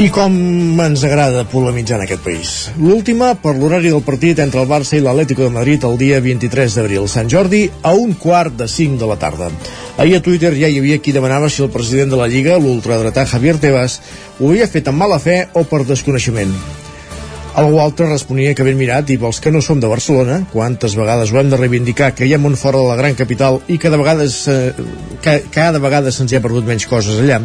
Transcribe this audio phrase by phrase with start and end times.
[0.00, 0.32] I com
[0.80, 2.50] ens agrada polemitzar en aquest país.
[2.80, 6.76] L'última per l'horari del partit entre el Barça i l'Atlético de Madrid el dia 23
[6.78, 9.50] d'abril, Sant Jordi, a un quart de 5 de la tarda.
[10.00, 13.26] Ahir a Twitter ja hi havia qui demanava si el president de la Lliga, l'ultradretà
[13.28, 13.98] Javier Tebas,
[14.38, 16.54] ho havia fet amb mala fe o per desconeixement.
[17.60, 21.28] Algú altre responia que ben mirat i pels que no som de Barcelona, quantes vegades
[21.28, 24.00] ho hem de reivindicar que hi ha món fora de la gran capital i cada
[24.00, 27.42] vegada, eh, cada vegada se'ns hi ha perdut menys coses allà,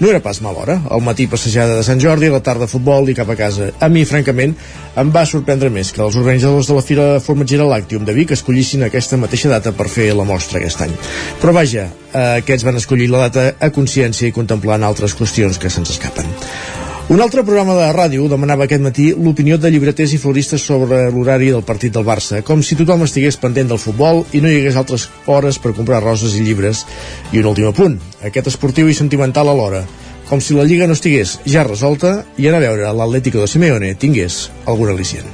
[0.00, 3.08] no era pas mal hora, al matí passejada de Sant Jordi, a la tarda futbol
[3.10, 3.70] i cap a casa.
[3.82, 4.54] A mi, francament,
[4.98, 8.86] em va sorprendre més que els organitzadors de la Fira Formatgera Lactium de Vic escollissin
[8.86, 10.94] aquesta mateixa data per fer la mostra aquest any.
[11.42, 15.70] Però vaja, eh, aquests van escollir la data a consciència i contemplant altres qüestions que
[15.72, 16.77] se'ns escapen.
[17.08, 21.46] Un altre programa de ràdio demanava aquest matí l'opinió de llibreters i floristes sobre l'horari
[21.48, 24.76] del partit del Barça, com si tothom estigués pendent del futbol i no hi hagués
[24.76, 26.84] altres hores per comprar roses i llibres.
[27.32, 27.96] I un últim punt,
[28.28, 29.86] aquest esportiu i sentimental alhora,
[30.28, 33.94] com si la Lliga no estigués ja resolta i anar a veure l'Atlético de Simeone
[33.96, 35.32] tingués algun al·licient.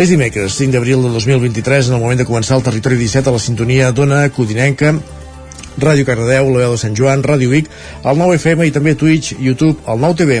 [0.00, 3.36] És dimecres, 5 d'abril de 2023, en el moment de començar el Territori 17 a
[3.36, 4.96] la sintonia d'Ona Codinenca,
[5.80, 7.68] Ràdio Cardedeu, la veu de Sant Joan, Ràdio Vic,
[8.04, 10.40] el 9 FM i també Twitch, YouTube, el 9 TV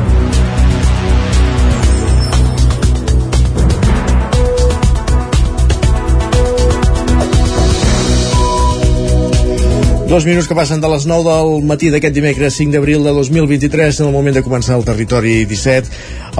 [10.11, 14.01] Dos minuts que passen de les 9 del matí d'aquest dimecres 5 d'abril de 2023
[14.01, 15.87] en el moment de començar el territori 17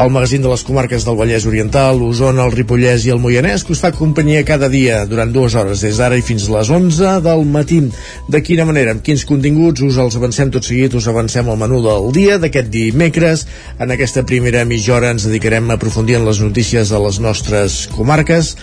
[0.03, 3.71] el magazín de les comarques del Vallès Oriental, l'Osona, el Ripollès i el Moianès que
[3.71, 7.13] us fa companyia cada dia durant dues hores des d'ara i fins a les 11
[7.23, 7.79] del matí.
[8.27, 11.79] De quina manera, amb quins continguts us els avancem tot seguit, us avancem al menú
[11.83, 13.45] del dia d'aquest dimecres.
[13.79, 17.85] En aquesta primera mitja hora ens dedicarem a aprofundir en les notícies de les nostres
[17.95, 18.55] comarques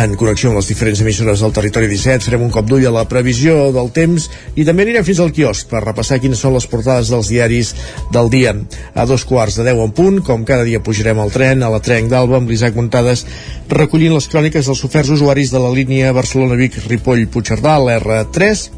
[0.00, 3.02] en connexió amb les diferents emissores del territori 17 farem un cop d'ull a la
[3.08, 7.10] previsió del temps i també anirem fins al quiosc per repassar quines són les portades
[7.12, 7.74] dels diaris
[8.14, 8.54] del dia.
[8.94, 11.82] A dos quarts de 10 en punt com cada dia pujarem al tren a la
[11.84, 13.26] Trenc d'Alba amb l'Isaac Montades
[13.68, 18.68] recollint les cròniques dels oferts usuaris de la línia Barcelona-Vic-Ripoll-Puigcerdà l'R3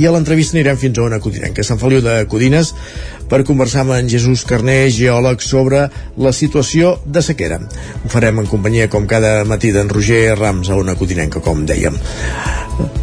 [0.00, 2.70] i a l'entrevista anirem fins a una codinenca, Sant Feliu de Codines,
[3.32, 5.86] per conversar amb en Jesús Carné, geòleg, sobre
[6.20, 7.62] la situació de sequera.
[8.04, 11.96] Ho farem en companyia, com cada matí, d'en Roger Rams a una codinenca, com dèiem.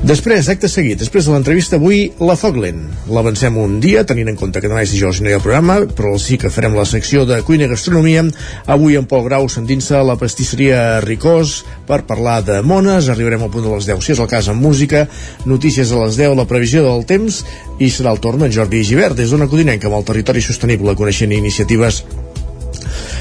[0.05, 2.85] Després, acte seguit, després de l'entrevista avui, la Foglen.
[3.13, 6.13] L'avancem un dia, tenint en compte que demà és dijous no hi ha programa, però
[6.21, 8.23] sí que farem la secció de cuina i gastronomia.
[8.69, 13.09] Avui en Pol Grau s'endinsa a la pastisseria Ricós per parlar de mones.
[13.09, 15.05] Arribarem al punt de les 10, si és el cas, amb música.
[15.49, 17.43] Notícies a les 10, la previsió del temps
[17.79, 21.31] i serà el torn en Jordi Givert des d'una codinenca amb el territori sostenible coneixent
[21.31, 22.03] iniciatives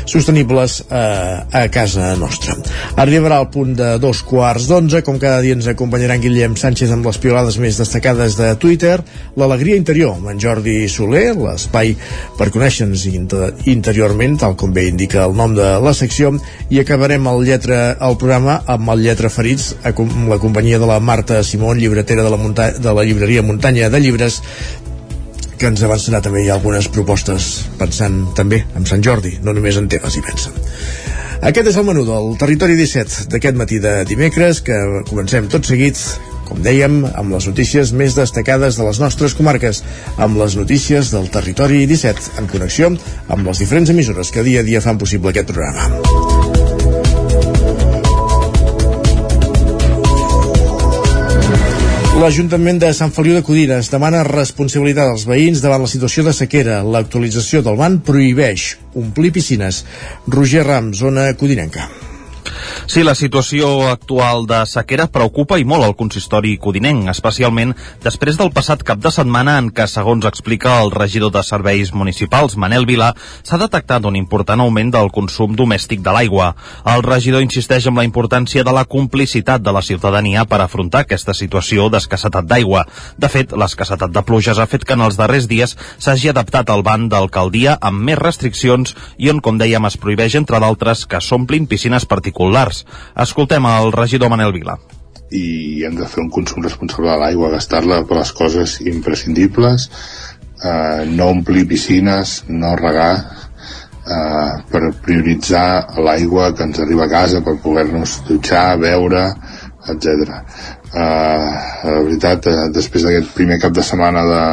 [0.09, 2.57] sostenibles eh, a casa nostra.
[2.97, 6.93] Arribarà al punt de dos quarts d'onze, com cada dia ens acompanyarà en Guillem Sánchez
[6.95, 8.97] amb les piolades més destacades de Twitter,
[9.39, 11.95] l'alegria interior amb en Jordi Soler, l'espai
[12.39, 13.05] per conèixer-nos
[13.69, 16.33] interiorment, tal com bé indica el nom de la secció,
[16.73, 20.99] i acabarem el, lletra, el programa amb el Lletra Ferits, amb la companyia de la
[21.01, 24.43] Marta Simón, llibretera de la, de la llibreria Muntanya de Llibres,
[25.59, 27.49] que ens avançarà també hi ha algunes propostes
[27.81, 30.57] pensant també en Sant Jordi, no només en temes hi pensen.
[31.49, 34.79] Aquest és el menú del Territori 17 d'aquest matí de dimecres, que
[35.11, 35.99] comencem tot seguit,
[36.49, 39.83] com dèiem, amb les notícies més destacades de les nostres comarques,
[40.17, 42.91] amb les notícies del Territori 17, en connexió
[43.29, 46.28] amb les diferents emissores que dia a dia fan possible aquest programa.
[52.19, 56.81] L'Ajuntament de Sant Feliu de Codines demana responsabilitat als veïns davant la situació de sequera.
[56.83, 59.84] L'actualització del ban prohibeix omplir piscines.
[60.27, 61.87] Roger Ram, zona codinenca.
[62.88, 68.49] Sí, la situació actual de sequera preocupa i molt el consistori codinenc, especialment després del
[68.56, 73.11] passat cap de setmana en què, segons explica el regidor de serveis municipals, Manel Vila,
[73.44, 76.55] s'ha detectat un important augment del consum domèstic de l'aigua.
[76.88, 81.37] El regidor insisteix en la importància de la complicitat de la ciutadania per afrontar aquesta
[81.37, 82.87] situació d'escassetat d'aigua.
[83.20, 86.87] De fet, l'escassetat de pluges ha fet que en els darrers dies s'hagi adaptat al
[86.88, 91.69] ban d'alcaldia amb més restriccions i on, com dèiem, es prohibeix, entre d'altres, que s'omplin
[91.69, 93.29] piscines particulars particulars.
[93.29, 94.79] Escoltem el regidor Manel Vila
[95.31, 99.91] i hem de fer un consum responsable de l'aigua, gastar-la per les coses imprescindibles,
[100.65, 103.13] eh, no omplir piscines, no regar,
[104.09, 109.27] eh, per prioritzar l'aigua que ens arriba a casa per poder-nos dutxar, beure,
[109.87, 110.33] etc.
[110.88, 111.52] Uh,
[111.85, 114.44] la veritat, uh, després d'aquest primer cap de setmana de,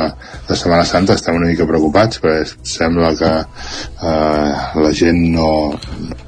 [0.49, 5.49] de Setmana Santa estem una mica preocupats perquè sembla que uh, la gent no,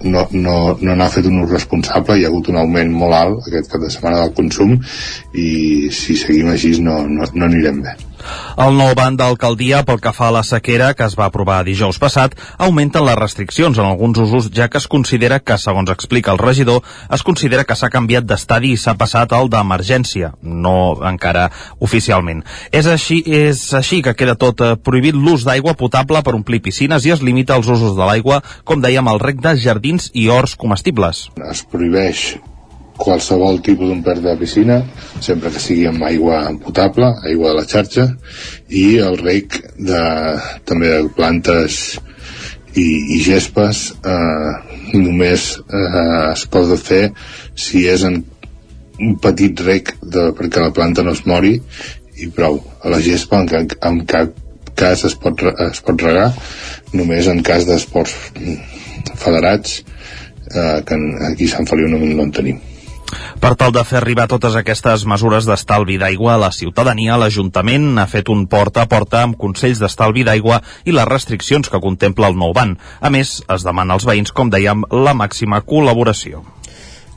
[0.08, 2.16] no, no, no n'ha fet un ús responsable.
[2.16, 4.78] Hi ha hagut un augment molt alt aquest cap de setmana del consum
[5.36, 5.50] i
[5.92, 7.98] si seguim així no, no, no anirem bé
[8.58, 12.00] el nou ban d'alcaldia pel que fa a la sequera que es va aprovar dijous
[12.02, 16.42] passat augmenten les restriccions en alguns usos ja que es considera que, segons explica el
[16.42, 16.82] regidor,
[17.14, 21.48] es considera que s'ha canviat d'estadi i s'ha passat al d'emergència, no encara
[21.80, 22.44] oficialment.
[22.72, 27.06] És així, és així que queda tot eh, prohibit l'ús d'aigua potable per omplir piscines
[27.06, 30.58] i es limita els usos de l'aigua, com dèiem, al rec de jardins i horts
[30.60, 31.28] comestibles.
[31.52, 32.38] Es prohibeix
[32.98, 34.82] qualsevol tipus d'ompert de piscina,
[35.22, 38.08] sempre que sigui amb aigua potable, aigua de la xarxa,
[38.70, 40.02] i el rec de,
[40.68, 41.98] també de plantes
[42.78, 44.52] i, i gespes eh,
[44.98, 47.08] només eh, es pot fer
[47.58, 48.20] si és en
[48.98, 51.56] un petit rec de, perquè la planta no es mori
[52.18, 52.60] i prou.
[52.82, 54.34] A la gespa en, en cap
[54.78, 56.32] cas es pot, es pot regar
[56.94, 58.14] només en cas d'esports
[59.18, 59.80] federats
[60.54, 60.98] eh, que
[61.32, 62.60] aquí a Sant Feliu no, no en tenim.
[63.40, 68.08] Per tal de fer arribar totes aquestes mesures d'estalvi d'aigua a la ciutadania, l'Ajuntament ha
[68.12, 72.38] fet un porta a porta amb consells d'estalvi d'aigua i les restriccions que contempla el
[72.40, 72.76] nou ban.
[73.00, 76.44] A més, es demana als veïns, com dèiem, la màxima col·laboració.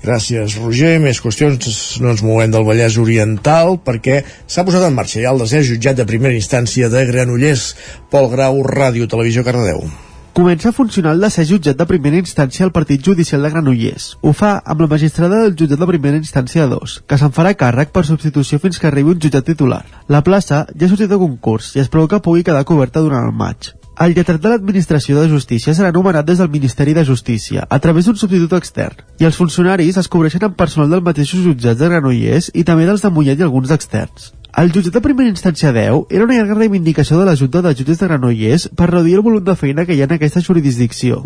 [0.01, 0.95] Gràcies, Roger.
[1.03, 5.43] Més qüestions no ens movem del Vallès Oriental perquè s'ha posat en marxa ja el
[5.45, 7.75] desè jutjat de primera instància de Granollers.
[8.13, 9.85] Pol Grau, Ràdio, Televisió, Cardedeu.
[10.33, 14.05] Comença a funcionar el desè jutjat de primera instància al Partit Judicial de Granollers.
[14.23, 17.91] Ho fa amb la magistrada del jutjat de primera instància 2, que se'n farà càrrec
[17.91, 19.83] per substitució fins que arribi un jutjat titular.
[20.07, 23.27] La plaça ja ha sortit de concurs i es preveu que pugui quedar coberta durant
[23.27, 23.73] el maig.
[24.01, 28.07] El lletrat de l'Administració de Justícia serà nomenat des del Ministeri de Justícia, a través
[28.07, 32.53] d'un substitut extern, i els funcionaris es cobreixen amb personal dels mateixos jutjats de Granollers
[32.55, 34.31] i també dels de Mollet i alguns d'externs.
[34.61, 38.01] El jutjat de primera instància 10 era una llarga reivindicació de la Junta de Jutges
[38.01, 41.23] de Granollers per reduir el volum de feina que hi ha en aquesta jurisdicció,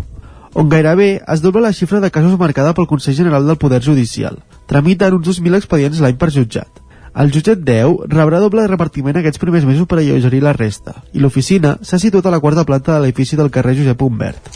[0.54, 4.38] on gairebé es dobla la xifra de casos marcada pel Consell General del Poder Judicial.
[4.70, 6.83] Tramiten uns 2.000 expedients l'any per jutjat.
[7.14, 11.76] El jutjat 10 rebrà doble repartiment aquests primers mesos per alleugerir la resta, i l'oficina
[11.86, 14.48] s'ha situat a la quarta planta de l'edifici del carrer Josep Humbert.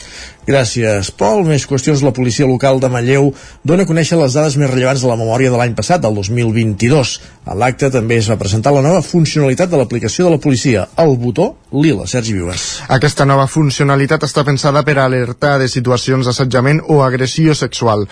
[0.49, 1.44] Gràcies, Pol.
[1.46, 2.02] Més qüestions.
[2.02, 3.28] La policia local de Manlleu
[3.62, 7.12] dona a conèixer les dades més rellevants de la memòria de l'any passat, del 2022.
[7.46, 11.14] A l'acte també es va presentar la nova funcionalitat de l'aplicació de la policia, el
[11.20, 12.08] botó lila.
[12.11, 12.66] Sergi Vives.
[12.88, 18.08] Aquesta nova funcionalitat està pensada per alertar de situacions d'assetjament o agressió sexual.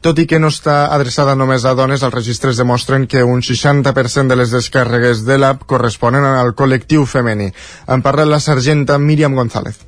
[0.00, 4.32] Tot i que no està adreçada només a dones, els registres demostren que un 60%
[4.32, 7.50] de les descàrregues de l'app corresponen al col·lectiu femení.
[7.86, 9.84] En parla la sergenta Míriam González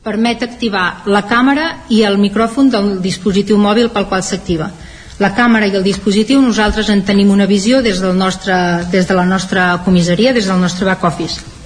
[0.00, 4.70] permet activar la càmera i el micròfon del dispositiu mòbil pel qual s'activa.
[5.20, 8.54] La càmera i el dispositiu nosaltres en tenim una visió des, del nostre,
[8.92, 11.59] des de la nostra comissaria, des del nostre back office.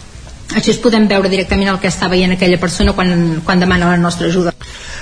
[0.55, 4.01] Així es podem veure directament el que està veient aquella persona quan, quan demana la
[4.01, 4.55] nostra ajuda.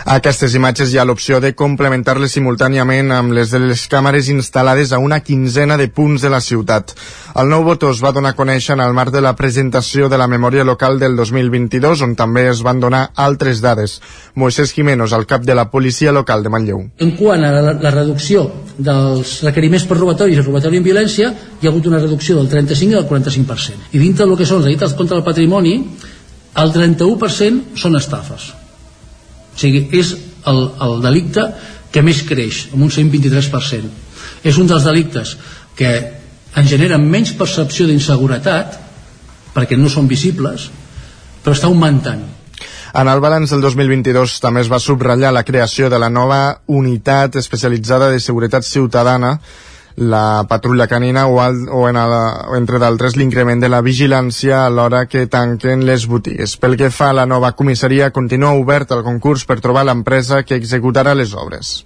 [0.03, 4.91] A aquestes imatges hi ha l'opció de complementar-les simultàniament amb les de les càmeres instal·lades
[4.91, 6.95] a una quinzena de punts de la ciutat.
[7.39, 10.19] El nou botó es va donar a conèixer en el marc de la presentació de
[10.19, 14.01] la memòria local del 2022, on també es van donar altres dades.
[14.35, 16.83] Moisés Jiménez, el cap de la policia local de Manlleu.
[16.99, 21.69] En quant a la, la reducció dels requeriments per robatoris i robatori en violència, hi
[21.69, 23.93] ha hagut una reducció del 35 al 45%.
[23.93, 28.53] I dintre del que són els delictes contra el patrimoni, el 31% són estafes
[29.53, 30.15] o sigui, és
[30.49, 31.45] el, el delicte
[31.93, 33.91] que més creix, amb un 123%.
[34.49, 35.37] És un dels delictes
[35.77, 35.91] que
[36.57, 38.79] en generen menys percepció d'inseguretat,
[39.53, 40.71] perquè no són visibles,
[41.45, 42.25] però està augmentant.
[42.93, 47.39] En el balanç del 2022 també es va subratllar la creació de la nova unitat
[47.41, 49.39] especialitzada de seguretat ciutadana
[49.97, 52.15] la patrulla canina o, al, o, en el,
[52.49, 56.57] o entre d'altres l'increment de la vigilància a l'hora que tanquen les botigues.
[56.57, 60.59] Pel que fa a la nova comissaria, continua obert el concurs per trobar l'empresa que
[60.59, 61.83] executarà les obres.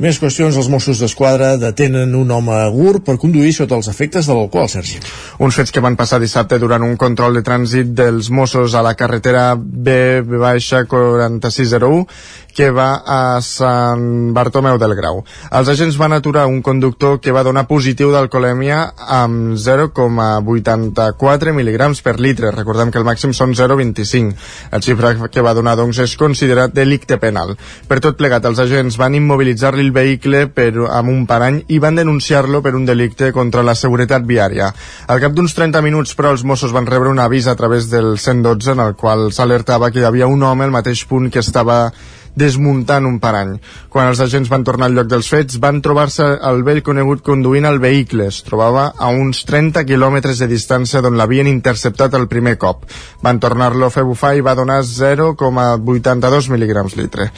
[0.00, 4.32] Més qüestions, els Mossos d'Esquadra detenen un home agur per conduir sota els efectes de
[4.32, 4.96] l'alcohol, Sergi.
[5.44, 8.94] Uns fets que van passar dissabte durant un control de trànsit dels Mossos a la
[8.96, 12.08] carretera B-4601
[12.54, 15.22] que va a Sant Bartomeu del Grau.
[15.50, 18.80] Els agents van aturar un conductor que va donar positiu d'alcoholèmia
[19.20, 22.52] amb 0,84 mil·lígrams per litre.
[22.54, 24.34] Recordem que el màxim són 0,25.
[24.72, 27.56] El xifra que va donar, doncs, és considerat delicte penal.
[27.88, 31.98] Per tot plegat, els agents van immobilitzar-li el vehicle per, amb un parany i van
[31.98, 34.70] denunciar-lo per un delicte contra la seguretat viària.
[35.08, 38.16] Al cap d'uns 30 minuts, però, els Mossos van rebre un avís a través del
[38.18, 41.90] 112 en el qual s'alertava que hi havia un home al mateix punt que estava
[42.34, 43.56] desmuntant un parany.
[43.88, 47.66] Quan els agents van tornar al lloc dels fets, van trobar-se el vell conegut conduint
[47.68, 48.28] el vehicle.
[48.30, 52.86] Es trobava a uns 30 quilòmetres de distància d'on l'havien interceptat el primer cop.
[53.22, 57.30] Van tornar-lo a fer bufar i va donar 0,82 mil·lígrams litre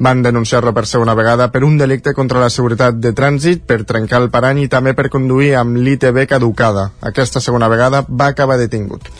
[0.00, 4.22] van denunciar-lo per segona vegada per un delicte contra la seguretat de trànsit, per trencar
[4.22, 6.88] el parany i també per conduir amb l'ITB caducada.
[7.12, 9.12] Aquesta segona vegada va acabar detingut.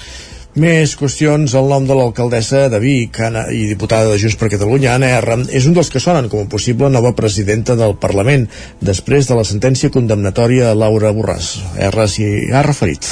[0.59, 4.97] Més qüestions, el nom de l'alcaldessa de Vic Anna, i diputada de Junts per Catalunya,
[4.97, 8.49] Anna R, és un dels que sonen com a possible nova presidenta del Parlament,
[8.83, 11.53] després de la sentència condemnatòria a Laura Borràs.
[11.79, 13.07] R s'hi ha referit.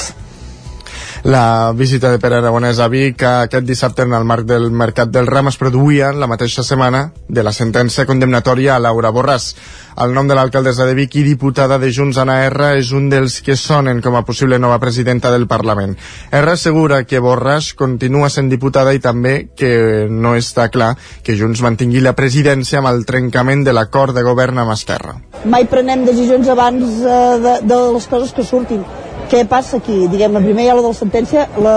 [1.25, 5.27] La visita de Pere Aragonès a Vic aquest dissabte en el marc del Mercat del
[5.27, 9.49] Ram es produïa la mateixa setmana de la sentència condemnatòria a Laura Borràs.
[9.99, 13.41] El nom de l'alcaldessa de Vic i diputada de Junts, Anna R, és un dels
[13.43, 15.97] que sonen com a possible nova presidenta del Parlament.
[16.31, 20.93] R assegura que Borràs continua sent diputada i també que no està clar
[21.27, 25.19] que Junts mantingui la presidència amb el trencament de l'acord de govern amb Esquerra.
[25.51, 28.87] Mai prenem decisions abans eh, de, de les coses que surtin
[29.31, 30.07] què passa aquí?
[30.11, 31.77] Diguem, primer hi ha la de la sentència, la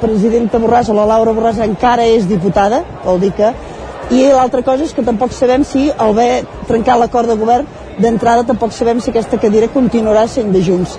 [0.00, 3.54] presidenta Borràs o la Laura Borràs encara és diputada, vol dir que...
[4.12, 7.64] I l'altra cosa és que tampoc sabem si, al haver trencat l'acord de govern,
[7.96, 10.98] d'entrada tampoc sabem si aquesta cadira continuarà sent de Junts.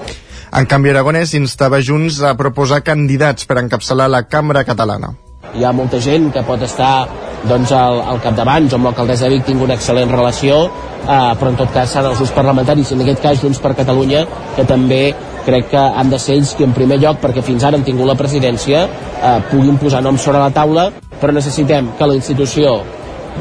[0.55, 5.11] En canvi, Aragonès instava Junts a proposar candidats per encapçalar la cambra catalana.
[5.53, 7.05] Hi ha molta gent que pot estar
[7.45, 8.71] doncs, al, al capdavant.
[8.71, 10.63] Jo amb l'alcaldessa de Vic tinc una excel·lent relació,
[11.05, 14.25] eh, però en tot cas seran els grups parlamentaris, en aquest cas Junts per Catalunya,
[14.55, 15.03] que també
[15.45, 18.07] crec que han de ser ells que en primer lloc, perquè fins ara han tingut
[18.07, 20.89] la presidència, eh, puguin posar noms sobre la taula,
[21.21, 22.79] però necessitem que la institució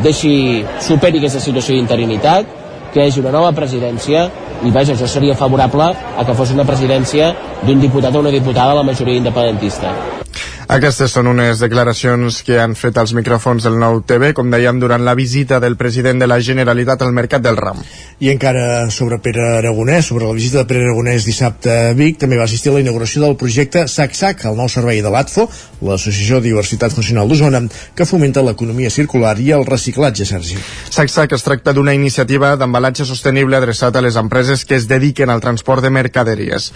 [0.02, 2.60] deixi, superi aquesta situació d'interinitat,
[2.92, 4.28] que hi hagi una nova presidència
[4.64, 7.32] i vaja, jo seria favorable a que fos una presidència
[7.62, 10.23] d'un diputat o una diputada de la majoria independentista.
[10.64, 15.02] Aquestes són unes declaracions que han fet els micròfons del nou TV, com dèiem, durant
[15.04, 17.82] la visita del president de la Generalitat al Mercat del Ram.
[18.24, 22.38] I encara sobre Pere Aragonès, sobre la visita de Pere Aragonès dissabte a Vic, també
[22.40, 25.44] va assistir a la inauguració del projecte SAC-SAC, el nou servei de l'ATFO,
[25.84, 27.60] l'Associació de Diversitat Funcional d'Osona,
[27.94, 30.56] que fomenta l'economia circular i el reciclatge, Sergi.
[30.88, 35.44] SAC-SAC es tracta d'una iniciativa d'embalatge sostenible adreçat a les empreses que es dediquen al
[35.44, 36.70] transport de mercaderies.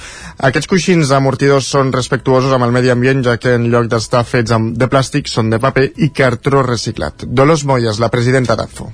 [0.51, 4.51] Aquests coixins amortidors són respectuosos amb el medi ambient, ja que en lloc d'estar fets
[4.51, 7.23] amb, de plàstic són de paper i cartró reciclat.
[7.25, 8.89] Dolors Moyes, la presidenta d'AFO.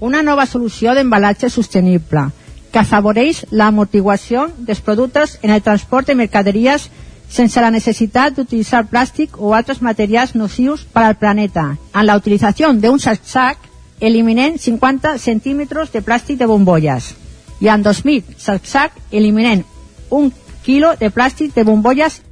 [0.00, 2.26] Una nova solució d'embalatge sostenible
[2.72, 6.88] que afavoreix l'amortiguació dels productes en el transport de mercaderies
[7.30, 11.76] sense la necessitat d'utilitzar plàstic o altres materials nocius per al planeta.
[11.94, 13.68] En la utilització d'un sac-sac
[14.00, 17.14] eliminen 50 centímetres de plàstic de bombolles
[17.60, 19.64] i en 2.000 sac-sac eliminen
[20.08, 20.32] un
[20.64, 22.22] quilo de plàstic de bombolles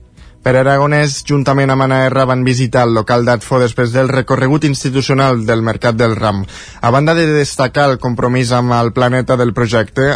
[0.42, 5.44] per Aragonès, juntament amb Anna R, van visitar el local d'Atfo després del recorregut institucional
[5.46, 6.44] del Mercat del Ram.
[6.80, 10.06] A banda de destacar el compromís amb el planeta del projecte,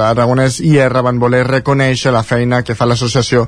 [0.00, 3.46] l'Aragonès i R van voler reconèixer la feina que fa l'associació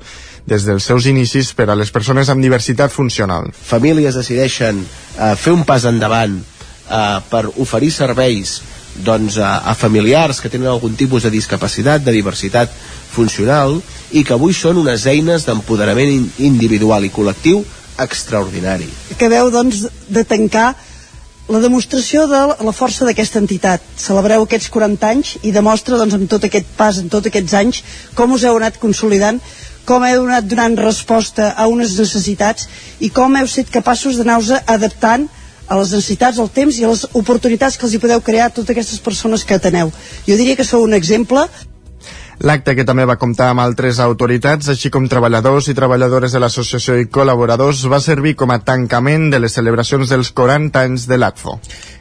[0.49, 3.51] des dels seus inicis per a les persones amb diversitat funcional.
[3.53, 8.59] Famílies decideixen eh, fer un pas endavant eh, per oferir serveis
[9.05, 12.73] doncs, a, a familiars que tenen algun tipus de discapacitat, de diversitat
[13.13, 13.79] funcional,
[14.13, 17.65] i que avui són unes eines d'empoderament individual i col·lectiu
[17.99, 18.89] extraordinari.
[19.15, 20.75] Acabeu, doncs, de tancar
[21.49, 23.85] la demostració de la força d'aquesta entitat.
[23.97, 27.83] Celebreu aquests 40 anys i demostra, doncs, amb tot aquest pas, en tots aquests anys,
[28.15, 29.41] com us heu anat consolidant,
[29.89, 32.69] com heu anat donant resposta a unes necessitats
[33.01, 35.25] i com heu set capaços d'anar-vos adaptant
[35.69, 38.55] a les necessitats, al temps i a les oportunitats que els hi podeu crear a
[38.55, 39.93] totes aquestes persones que ateneu.
[40.27, 41.47] Jo diria que sou un exemple
[42.39, 46.95] L'acte que també va comptar amb altres autoritats, així com treballadors i treballadores de l'associació
[47.01, 51.57] i col·laboradors, va servir com a tancament de les celebracions dels 40 anys de l'ATFO.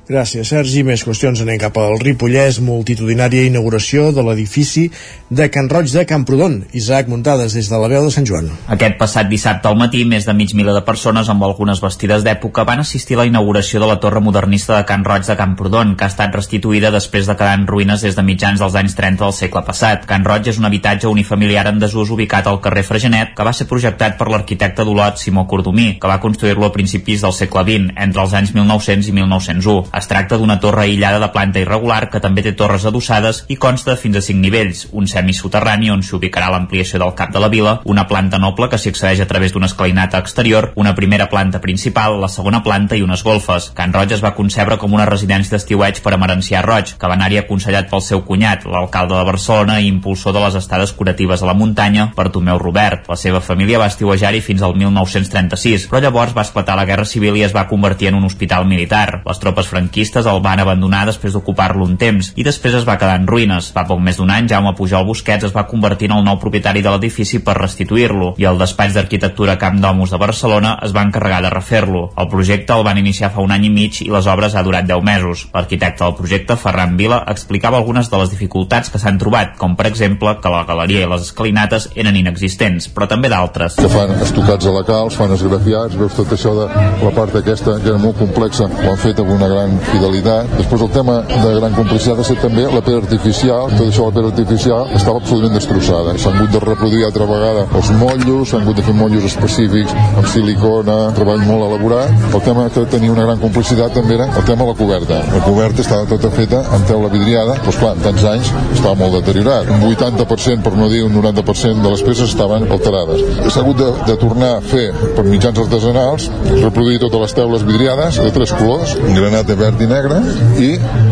[0.08, 0.86] Gràcies, Sergi.
[0.88, 4.86] Més qüestions anem cap al Ripollès, multitudinària inauguració de l'edifici
[5.28, 6.62] de Can Roig de Camprodon.
[6.80, 8.48] Isaac Muntades, des de la veu de Sant Joan.
[8.72, 12.64] Aquest passat dissabte al matí, més de mig miler de persones amb algunes vestides d'època
[12.64, 16.08] van assistir a la inauguració de la torre modernista de Can Roig de Camprodon, que
[16.08, 19.36] ha estat restituïda després de quedar en ruïnes des de mitjans dels anys 30 del
[19.36, 20.08] segle passat.
[20.08, 23.68] Can Roig és un habitatge unifamiliar en desús ubicat al carrer Fregenet, que va ser
[23.68, 28.24] projectat per l'arquitecte d'Olot Simó Cordomí, que va construir-lo a principis del segle XX, entre
[28.24, 32.44] els anys 1900 i 1901 Es tracta d'una torre aïllada de planta irregular que també
[32.46, 37.16] té torres adossades i consta fins a 5 nivells, un semisoterrani on s'ubicarà l'ampliació del
[37.18, 40.70] cap de la vila, una planta noble que s'hi accedeix a través d'una escalinata exterior,
[40.76, 43.72] una primera planta principal, la segona planta i unes golfes.
[43.80, 47.18] Can Roig es va concebre com una residència d'estiueig per a Merencià Roig, que va
[47.18, 51.50] anar-hi aconsellat pel seu cunyat, l'alcalde de Barcelona i impulsor de les estades curatives a
[51.50, 53.10] la muntanya, Bartomeu Robert.
[53.10, 57.42] La seva família va estiuejar-hi fins al 1936, però llavors va esclatar la Guerra Civil
[57.42, 59.24] i es va convertir en un hospital militar.
[59.26, 63.18] Les tropes franquistes el van abandonar després d'ocupar-lo un temps i després es va quedar
[63.20, 63.72] en ruïnes.
[63.74, 66.82] Fa poc més d'un any, Jaume Pujol Busquets es va convertir en el nou propietari
[66.82, 71.42] de l'edifici per restituir-lo i el despatx d'arquitectura Camp Domus de Barcelona es va encarregar
[71.42, 72.12] de refer-lo.
[72.18, 74.88] El projecte el van iniciar fa un any i mig i les obres ha durat
[74.88, 75.48] 10 mesos.
[75.54, 79.88] L'arquitecte del projecte, Ferran Vila, explicava algunes de les dificultats que s'han trobat, com per
[79.90, 83.78] exemple que la galeria i les escalinates eren inexistents, però també d'altres.
[83.80, 86.68] Que fan estocats a la calç, fan esgrafiats, veus tot això de
[87.04, 90.52] la part aquesta que era molt complexa, ho han fet amb una gran fidelitat.
[90.58, 94.16] Després el tema de gran complicitat ha estat també la pedra artificial, tot això la
[94.16, 96.16] pedra artificial estava absolutament destrossada.
[96.22, 100.28] S'han hagut de reproduir altra vegada els motllos, s'han hagut de fer motllos específics amb
[100.34, 102.28] silicona, treball molt elaborat.
[102.34, 105.22] El tema que tenia una gran complicitat també era el tema de la coberta.
[105.34, 109.18] La coberta estava tota feta amb teula vidriada, doncs clar, en tants anys estava molt
[109.20, 109.70] deteriorat.
[109.78, 113.24] Un 80%, per no dir un 90% de les peces estaven alterades.
[113.48, 118.22] S'ha hagut de, de tornar a fer per mitjans artesanals, reproduir totes les teules vidriades
[118.22, 120.18] de tres colors, granat de i negre,
[120.64, 120.70] i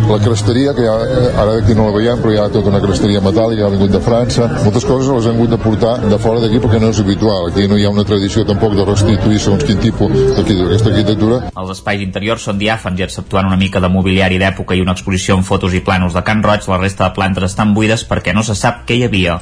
[0.08, 0.94] la cresteria, que ja,
[1.42, 4.02] ara aquí no la veiem, però hi ha tota una cresteria metàl·lica ha vingut de
[4.04, 4.48] França.
[4.64, 7.50] Moltes coses les hem hagut de portar de fora d'aquí perquè no és habitual.
[7.52, 11.42] Aquí no hi ha una tradició tampoc de restituir segons quin tipus d'aquesta arquitectura.
[11.52, 15.36] Els espais interiors són diàfans i exceptuant una mica de mobiliari d'època i una exposició
[15.36, 18.46] amb fotos i planos de Can Roig, la resta de plantes estan buides perquè no
[18.46, 19.40] se sap què hi havia.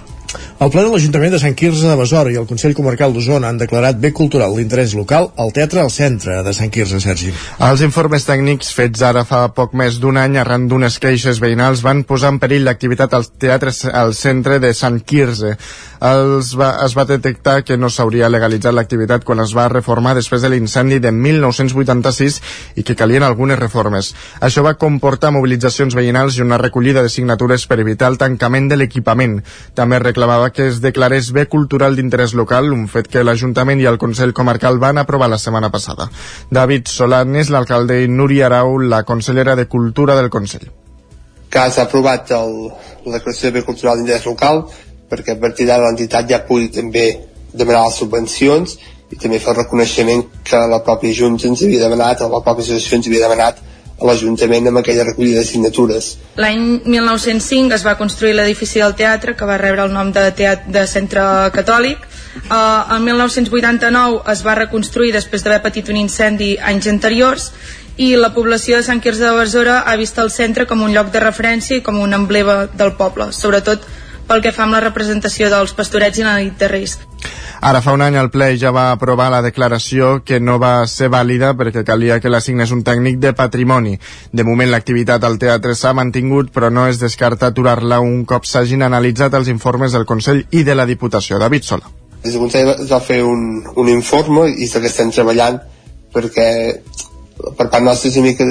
[0.64, 3.60] El ple de l'Ajuntament de Sant Quirze de Besora i el Consell Comarcal d'Osona han
[3.60, 7.34] declarat bé cultural l'interès local al teatre al centre de Sant Quirze, Sergi.
[7.68, 12.06] Els informes tècnics fets ara fa poc més d'un any arran d'unes queixes veïnals van
[12.08, 15.58] posar en perill l'activitat al teatre al centre de Sant Quirze.
[16.04, 20.44] Els va, es va detectar que no s'hauria legalitzat l'activitat quan es va reformar després
[20.44, 22.40] de l'incendi de 1986
[22.76, 24.12] i que calien algunes reformes.
[24.44, 28.80] Això va comportar mobilitzacions veïnals i una recollida de signatures per evitar el tancament de
[28.82, 29.40] l'equipament.
[29.76, 33.98] També reclamava que es declarés bé cultural d'interès local, un fet que l'Ajuntament i el
[34.00, 36.08] Consell Comarcal van aprovar la setmana passada.
[36.50, 40.70] David Solan és l'alcalde i Núria Arau, la consellera de Cultura del Consell.
[41.52, 42.72] Que s'ha aprovat el,
[43.04, 44.64] la declaració de bé cultural d'interès local
[45.12, 47.06] perquè a partir d'ara l'entitat ja pugui també
[47.54, 48.78] demanar les subvencions
[49.12, 52.64] i també fer el reconeixement que la pròpia Junta ens havia demanat, o la pròpia
[52.64, 53.60] associació ens havia demanat
[54.04, 56.10] a l'Ajuntament amb aquella recollida de signatures.
[56.36, 60.72] L'any 1905 es va construir l'edifici del teatre que va rebre el nom de, teatre,
[60.76, 61.24] de centre
[61.56, 62.04] catòlic.
[62.50, 67.52] Uh, el 1989 es va reconstruir després d'haver patit un incendi anys anteriors
[67.98, 71.12] i la població de Sant Quirze de Besora ha vist el centre com un lloc
[71.14, 73.86] de referència i com un emblema del poble, sobretot
[74.28, 76.98] pel que fa amb la representació dels pastorets i la nit de Reis.
[77.62, 81.10] Ara fa un any el ple ja va aprovar la declaració que no va ser
[81.14, 83.98] vàlida perquè calia que l'assignés un tècnic de patrimoni.
[84.32, 88.84] De moment l'activitat al teatre s'ha mantingut però no es descarta aturar-la un cop s'hagin
[88.84, 91.40] analitzat els informes del Consell i de la Diputació.
[91.40, 91.90] David Sola.
[92.24, 95.62] Des del Consell es va fer un, un informe i és que estem treballant
[96.14, 96.50] perquè
[97.58, 98.48] per part nostra és una mica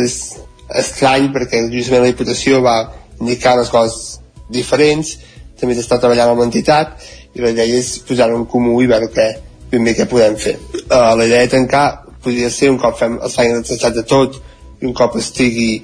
[0.83, 2.77] estrany perquè justament la Diputació va
[3.21, 4.19] indicar les coses
[4.53, 5.17] diferents
[5.61, 6.97] també s'està treballant amb l'entitat
[7.35, 9.29] i la idea és posar-ho en comú i veure què,
[9.73, 10.57] ben bé què podem fer.
[10.83, 11.87] Uh, la idea de tancar
[12.23, 14.39] podria ser un cop fem els feines assajat de tot
[14.83, 15.83] i un cop estigui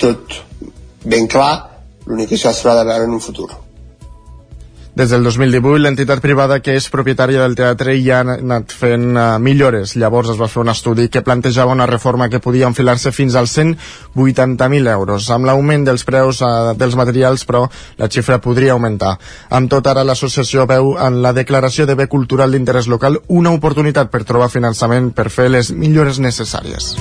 [0.00, 0.40] tot
[1.06, 1.52] ben clar,
[2.06, 3.50] l'únic que això s'haurà de veure en un futur.
[4.96, 9.24] Des del 2018, l'entitat privada que és propietària del teatre ja ha anat fent uh,
[9.36, 9.90] millores.
[10.00, 13.52] Llavors es va fer un estudi que plantejava una reforma que podia enfilar-se fins als
[13.58, 15.28] 180.000 euros.
[15.28, 17.66] Amb l'augment dels preus uh, dels materials, però,
[18.00, 19.18] la xifra podria augmentar.
[19.50, 24.08] Amb tot, ara l'associació veu en la declaració de bé cultural d'interès local una oportunitat
[24.08, 26.94] per trobar finançament per fer les millores necessàries.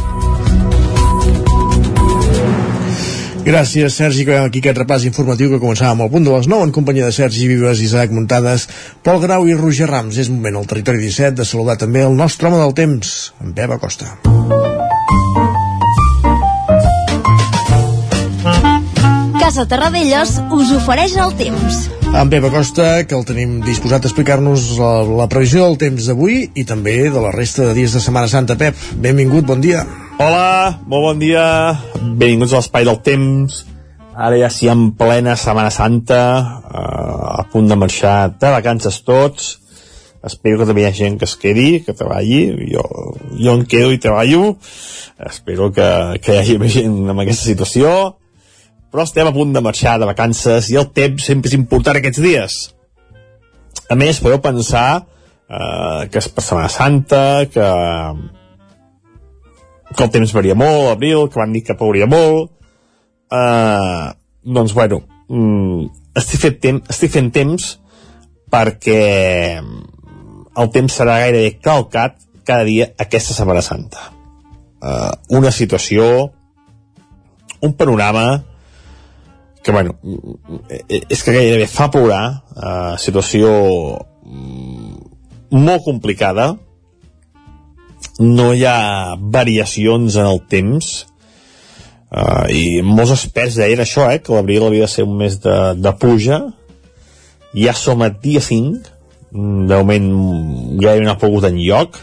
[3.45, 6.71] Gràcies, Sergi, que aquí aquest repàs informatiu que començàvem al punt de les 9 en
[6.73, 8.63] companyia de Sergi Vives, Isaac Muntades,
[9.05, 10.17] Pol Grau i Roger Rams.
[10.17, 13.11] És moment al territori 17 de saludar també el nostre home del temps,
[13.45, 14.15] en Pep Acosta.
[19.37, 21.83] Casa Terradellos us ofereix el temps.
[22.15, 24.89] En Pep Acosta, que el tenim disposat a explicar-nos la,
[25.21, 28.57] la previsió del temps d'avui i també de la resta de dies de Setmana Santa.
[28.57, 28.73] Pep,
[29.05, 29.85] benvingut, bon dia.
[30.15, 31.43] Hola, molt bon dia,
[31.99, 33.57] benvinguts a l'Espai del Temps.
[34.15, 36.19] Ara ja sí en plena Setmana Santa,
[36.71, 39.59] eh, a punt de marxar de vacances tots.
[40.25, 42.39] espero que també hi ha gent que es quedi, que treballi,
[42.71, 42.81] jo,
[43.37, 44.55] jo em quedo i treballo,
[45.21, 47.91] espero que, que hi hagi més gent en aquesta situació,
[48.89, 52.23] però estem a punt de marxar de vacances i el temps sempre és important aquests
[52.23, 52.55] dies.
[53.91, 57.21] A més, podeu pensar eh, que és per Setmana Santa,
[57.53, 57.69] que,
[59.93, 62.51] que el temps varia molt, abril, que van dir que plouria molt,
[63.31, 64.07] eh,
[64.43, 65.85] doncs bueno, mm,
[66.17, 67.67] estic, fent temps, estic fent temps
[68.51, 69.59] perquè
[70.55, 74.11] el temps serà gairebé calcat cada dia aquesta Setmana Santa.
[74.85, 76.31] Uh, una situació,
[77.59, 78.43] un panorama
[79.63, 79.95] que, bueno,
[80.69, 83.49] és que gairebé fa plorar, uh, situació
[85.55, 86.51] molt complicada,
[88.19, 90.91] no hi ha variacions en el temps,
[92.11, 95.57] uh, i molts experts deien això, eh, que l'abril havia de ser un mes de,
[95.75, 96.41] de puja,
[97.55, 98.95] ja som a dia 5,
[99.35, 100.05] de moment
[100.79, 101.97] gairebé no ha pogut en lloc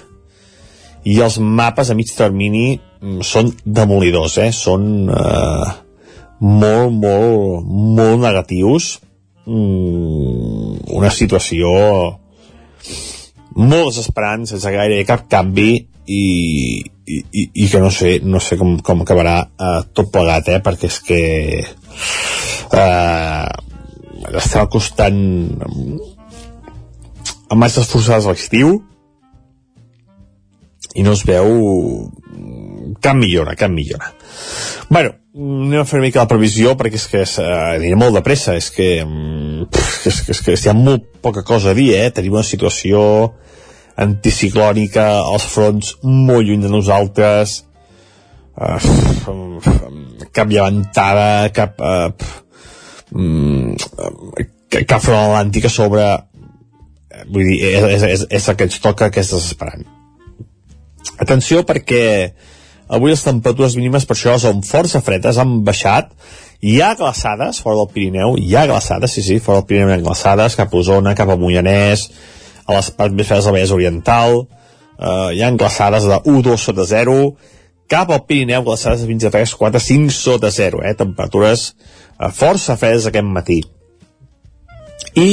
[1.09, 2.77] i els mapes a mig termini
[3.25, 4.51] són demolidors, eh?
[4.53, 5.71] són eh,
[6.43, 8.99] molt, molt, molt negatius.
[9.47, 11.73] Mm, una situació
[13.57, 15.73] molt desesperant, sense gaire cap canvi
[16.13, 20.61] i, i, i, que no sé, no sé com, com acabarà eh, tot plegat, eh?
[20.65, 21.21] perquè és que
[22.79, 23.47] eh,
[24.43, 25.21] està costant
[27.53, 28.79] amb marxes forçades a l'estiu
[30.97, 31.49] i no es veu
[33.03, 34.13] cap millora, cap millora.
[34.91, 38.19] bueno, anem a fer una mica la previsió perquè és que és, eh, anirà molt
[38.19, 38.89] de pressa és que,
[39.73, 42.11] pff, és, que, és que hi ha molt poca cosa a dir eh?
[42.13, 43.01] tenim una situació
[44.01, 47.59] anticiclònica als fronts molt lluny de nosaltres
[48.57, 48.79] uh,
[50.33, 52.13] cap llevantada cap uh,
[54.73, 56.05] cap front atlàntic a sobre.
[57.33, 59.85] Vull dir, és, és, és, és el que ens toca que és desesperant.
[61.21, 62.05] Atenció perquè
[62.93, 66.11] avui les temperatures mínimes per això són força fredes, han baixat.
[66.63, 69.99] Hi ha glaçades fora del Pirineu hi ha glaçades, sí, sí, fora del Pirineu hi
[69.99, 72.09] ha glaçades cap a Osona, cap a Mollanès
[72.67, 74.43] a les parts més fredes del Vallès Oriental.
[74.99, 77.17] Eh, hi ha glaçades de 1, 2 sota 0
[77.93, 83.09] cap al Pirineu glaçades de 23, 4, 5 sota 0 eh, temperatures eh, força fredes
[83.11, 83.61] aquest matí.
[85.19, 85.29] I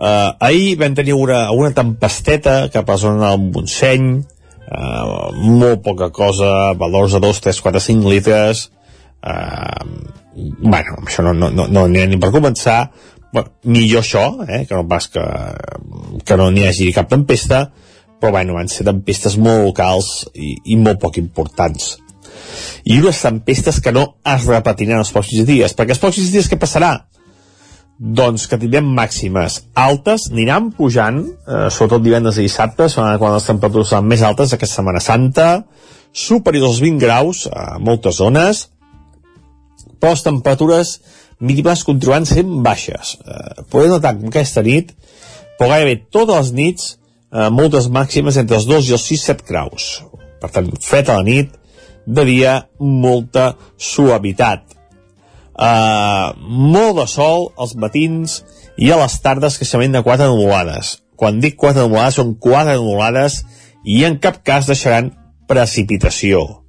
[0.00, 4.06] Uh, ahir vam tenir una, una tempesteta cap a la zona del Montseny,
[4.64, 8.62] uh, molt poca cosa, valors de 2, 3, 4, 5 litres,
[9.20, 9.84] uh,
[10.32, 12.78] bueno, això no, no, no, no ni per començar,
[13.32, 15.24] bueno, millor això, eh, que no pas que,
[16.26, 17.66] que no n'hi hagi cap tempesta,
[18.20, 21.94] però bueno, van ser tempestes molt locals i, i molt poc importants.
[22.84, 26.58] I unes tempestes que no es repetiran els pròxims dies, perquè els pròxims dies què
[26.60, 26.96] passarà?
[28.00, 33.90] doncs que tindrem màximes altes, aniran pujant, eh, sobretot divendres i dissabte, quan les temperatures
[33.92, 35.64] seran més altes aquesta Setmana Santa,
[36.10, 38.70] superiors als 20 graus a moltes zones,
[40.00, 40.94] però les temperatures
[41.40, 43.16] mínimes continuaran sent baixes.
[43.24, 44.92] Eh, podem notar que aquesta nit,
[45.58, 46.90] però gairebé totes les nits,
[47.32, 50.02] eh, moltes màximes entre els 2 i els 6-7 graus.
[50.40, 51.56] Per tant, fred a la nit,
[52.06, 54.70] de dia molta suavitat
[55.60, 58.38] Uh, molt de sol als matins
[58.80, 60.94] i a les tardes creixement de quatre nuvolades.
[61.20, 63.42] Quan dic quatre nuvolades, són quatre nuvolades
[63.84, 65.10] i en cap cas deixaran
[65.50, 66.59] precipitació.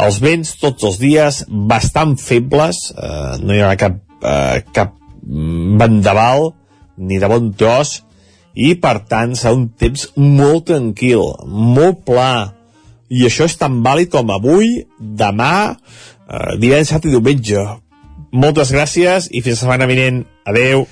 [0.00, 6.52] Els vents tots els dies bastant febles, eh, no hi haurà cap, eh, cap vendaval
[6.96, 8.02] ni de bon tros
[8.54, 12.32] i per tant serà un temps molt tranquil, molt pla
[13.12, 15.76] i això és tan vàlid com avui, demà,
[16.28, 17.60] eh, divendres, i diumenge
[18.32, 20.24] moltes gràcies i fins la setmana vinent.
[20.48, 20.86] Adeu.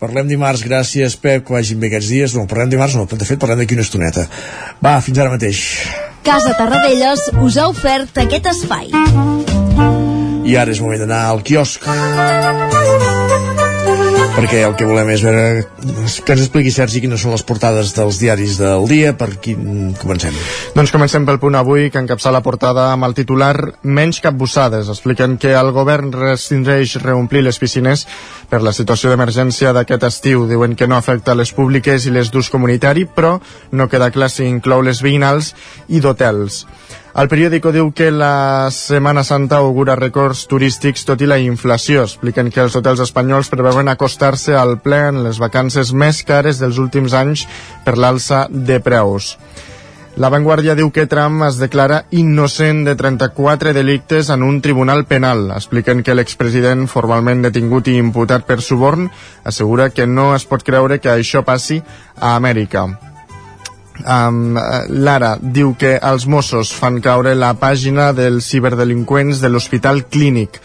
[0.00, 2.34] Parlem dimarts, gràcies Pep, que vagin bé aquests dies.
[2.34, 4.26] No, parlem dimarts no, de fet parlem d'aquí una estoneta.
[4.82, 5.60] Va, fins ara mateix.
[6.24, 8.88] Casa Tarradellas us ha ofert aquest espai.
[10.44, 11.84] I ara és moment d'anar al quiosc
[14.32, 15.64] perquè el que volem és veure
[16.24, 20.34] que ens expliqui Sergi quines són les portades dels diaris del dia per quin comencem.
[20.74, 25.36] Doncs comencem pel punt avui que encapça la portada amb el titular menys capbussades expliquen
[25.42, 28.06] que el govern restringeix reomplir les piscines
[28.50, 30.48] per la situació d'emergència d'aquest estiu.
[30.48, 33.36] Diuen que no afecta les públiques i les d'ús comunitari però
[33.72, 35.54] no queda clar si inclou les veïnals
[35.88, 36.64] i d'hotels
[37.14, 42.02] el periòdico diu que la Setmana Santa augura records turístics tot i la inflació.
[42.08, 46.80] Expliquen que els hotels espanyols preveuen acostar-se al ple en les vacances més cares dels
[46.82, 47.46] últims anys
[47.86, 49.36] per l'alça de preus.
[50.18, 55.48] La Vanguardia diu que Trump es declara innocent de 34 delictes en un tribunal penal.
[55.54, 59.10] Expliquen que l'expresident, formalment detingut i imputat per suborn,
[59.42, 61.82] assegura que no es pot creure que això passi
[62.18, 63.13] a Amèrica.
[64.02, 64.56] Um,
[64.90, 70.58] Lara diu que els Mossos fan caure la pàgina dels ciberdelinqüents de l'Hospital Clínic.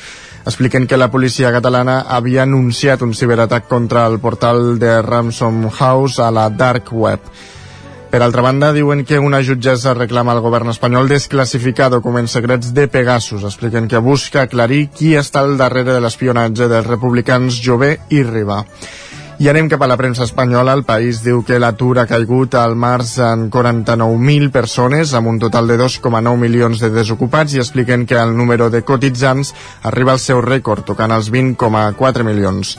[0.49, 6.19] Expliquen que la policia catalana havia anunciat un ciberatac contra el portal de Ransom House
[6.19, 7.19] a la Dark Web.
[8.09, 12.87] Per altra banda, diuen que una jutgessa reclama al govern espanyol desclassificar documents secrets de
[12.89, 13.43] Pegasus.
[13.45, 18.63] Expliquen que busca aclarir qui està al darrere de l'espionatge dels republicans Jové i Riba.
[19.39, 20.73] I anem cap a la premsa espanyola.
[20.75, 25.69] El país diu que l'atur ha caigut al març en 49.000 persones, amb un total
[25.71, 29.54] de 2,9 milions de desocupats, i expliquen que el número de cotitzants
[29.88, 32.73] arriba al seu rècord, tocant els 20,4 milions.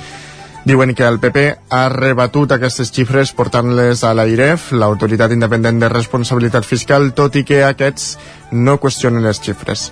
[0.69, 6.69] Diuen que el PP ha rebatut aquestes xifres portant-les a l'AIREF, l'Autoritat Independent de Responsabilitat
[6.69, 8.19] Fiscal, tot i que aquests
[8.53, 9.89] no qüestionen les xifres.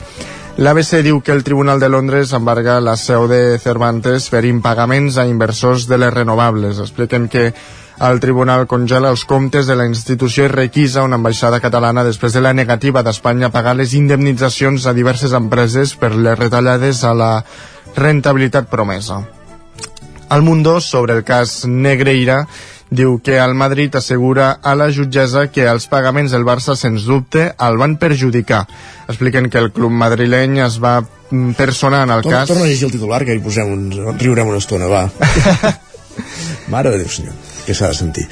[0.59, 5.27] L'ABC diu que el Tribunal de Londres embarga la seu de Cervantes per impagaments a
[5.31, 6.81] inversors de les renovables.
[6.83, 7.53] Expliquen que
[8.03, 12.43] el tribunal congela els comptes de la institució i requisa una ambaixada catalana després de
[12.43, 17.33] la negativa d'Espanya a pagar les indemnitzacions a diverses empreses per les retallades a la
[17.95, 19.23] rentabilitat promesa.
[20.29, 22.49] Al Mundo, sobre el cas Negreira,
[22.91, 27.51] diu que el Madrid assegura a la jutgessa que els pagaments del Barça, sens dubte,
[27.53, 28.65] el van perjudicar.
[29.09, 32.49] Expliquen que el club madrileny es va mm, personar en el Torna, cas...
[32.49, 33.87] torna a llegir el titular que hi posem un,
[34.19, 35.07] riurem una estona, va.
[36.73, 37.37] Mare de Déu, senyor,
[37.69, 38.25] que s'ha de sentir.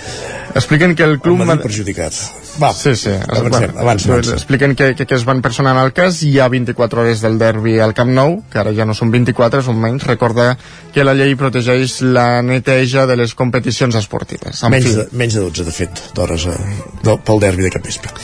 [0.56, 1.42] Expliquen que el club...
[1.44, 2.16] Mad- perjudicat.
[2.56, 3.10] Va, sí, sí.
[3.12, 4.34] Avancem, bueno, avança, avança.
[4.38, 7.36] Expliquen que, que, que es van personar en el cas hi ha 24 hores del
[7.38, 10.06] derbi al Camp Nou, que ara ja no són 24, són menys.
[10.08, 10.54] Recorda
[10.94, 14.62] que la llei protegeix la neteja de les competicions esportives.
[14.64, 14.94] En Menys fi.
[15.02, 16.56] de, menys de 12, de fet, d'hores eh,
[17.04, 18.16] pel derbi de capvespre.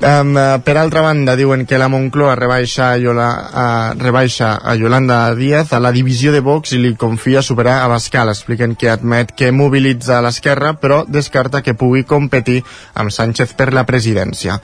[0.00, 3.64] Um, uh, per altra banda, diuen que la Moncloa rebaixa a, Yola, a,
[3.98, 8.30] rebaixa a Yolanda Díaz a la divisió de Vox i li confia superar a Bascal.
[8.30, 12.60] Expliquen que admet que mobilitza l'esquerra, però descarta que pugui competir
[12.94, 14.60] amb Sánchez per la presidència.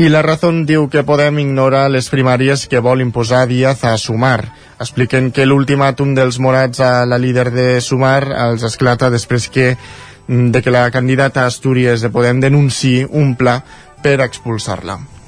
[0.00, 4.46] I la Razón diu que Podem ignora les primàries que vol imposar Díaz a Sumar.
[4.80, 9.74] Expliquen que l'ultimàtum dels morats a la líder de Sumar els esclata després que
[10.30, 13.56] de que la candidata a Astúries de Podem denunciï un pla
[14.02, 15.19] per expulsar-la.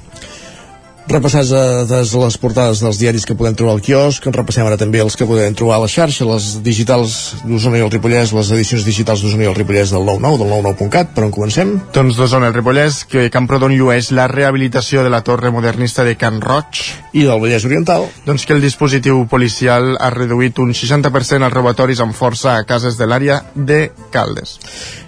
[1.03, 5.01] Repassats a, des les portades dels diaris que podem trobar al quiosc, repassem ara també
[5.03, 8.85] els que podem trobar a la xarxa, les digitals d'Osona i el Ripollès, les edicions
[8.87, 11.75] digitals d'Osona i el Ripollès del 9-9, del 99.cat, per on comencem?
[11.93, 16.39] Doncs d'Osona, el Ripollès, que Camprodon llueix la rehabilitació de la torre modernista de Can
[16.41, 16.85] Roig.
[17.11, 18.07] I del Vallès Oriental?
[18.25, 22.97] Doncs que el dispositiu policial ha reduït un 60% els robatoris amb força a cases
[22.97, 24.55] de l'àrea de Caldes.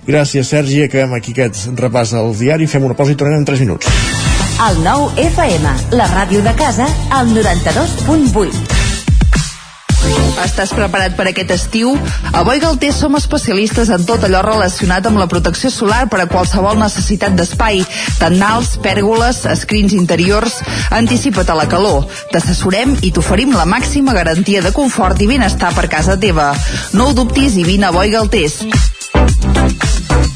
[0.05, 0.83] Gràcies, Sergi.
[0.85, 2.67] Acabem aquí aquest repàs al diari.
[2.67, 4.34] Fem una pausa i tornem en 3 minuts.
[4.55, 8.85] El nou FM, la ràdio de casa, al 92.8.
[10.45, 11.91] Estàs preparat per aquest estiu?
[12.31, 16.29] A Boi Galter som especialistes en tot allò relacionat amb la protecció solar per a
[16.31, 17.83] qualsevol necessitat d'espai,
[18.21, 20.61] tendals, pèrgoles, escrins interiors.
[20.95, 22.07] Anticipa't a la calor.
[22.31, 26.53] T'assessorem i t'oferim la màxima garantia de confort i benestar per casa teva.
[26.95, 28.61] No ho dubtis i vine a Boi Galtés.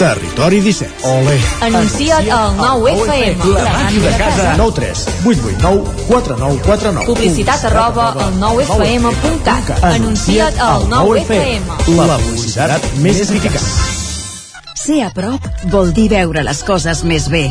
[0.00, 1.04] Territori 17.
[1.04, 1.38] Ole.
[1.60, 3.44] Anuncia't al 9FM.
[3.52, 4.54] La ràdio de casa.
[4.56, 9.84] 9 3 8 8 9 4 9 4 9 Publicitat arroba al 9FM.cat.
[9.84, 11.68] Anuncia't al 9FM.
[12.00, 13.60] La publicitat més eficaç.
[14.72, 17.50] Ser a prop vol dir veure les coses més bé.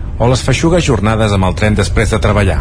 [0.21, 2.59] o les feixugues jornades amb el tren després de treballar.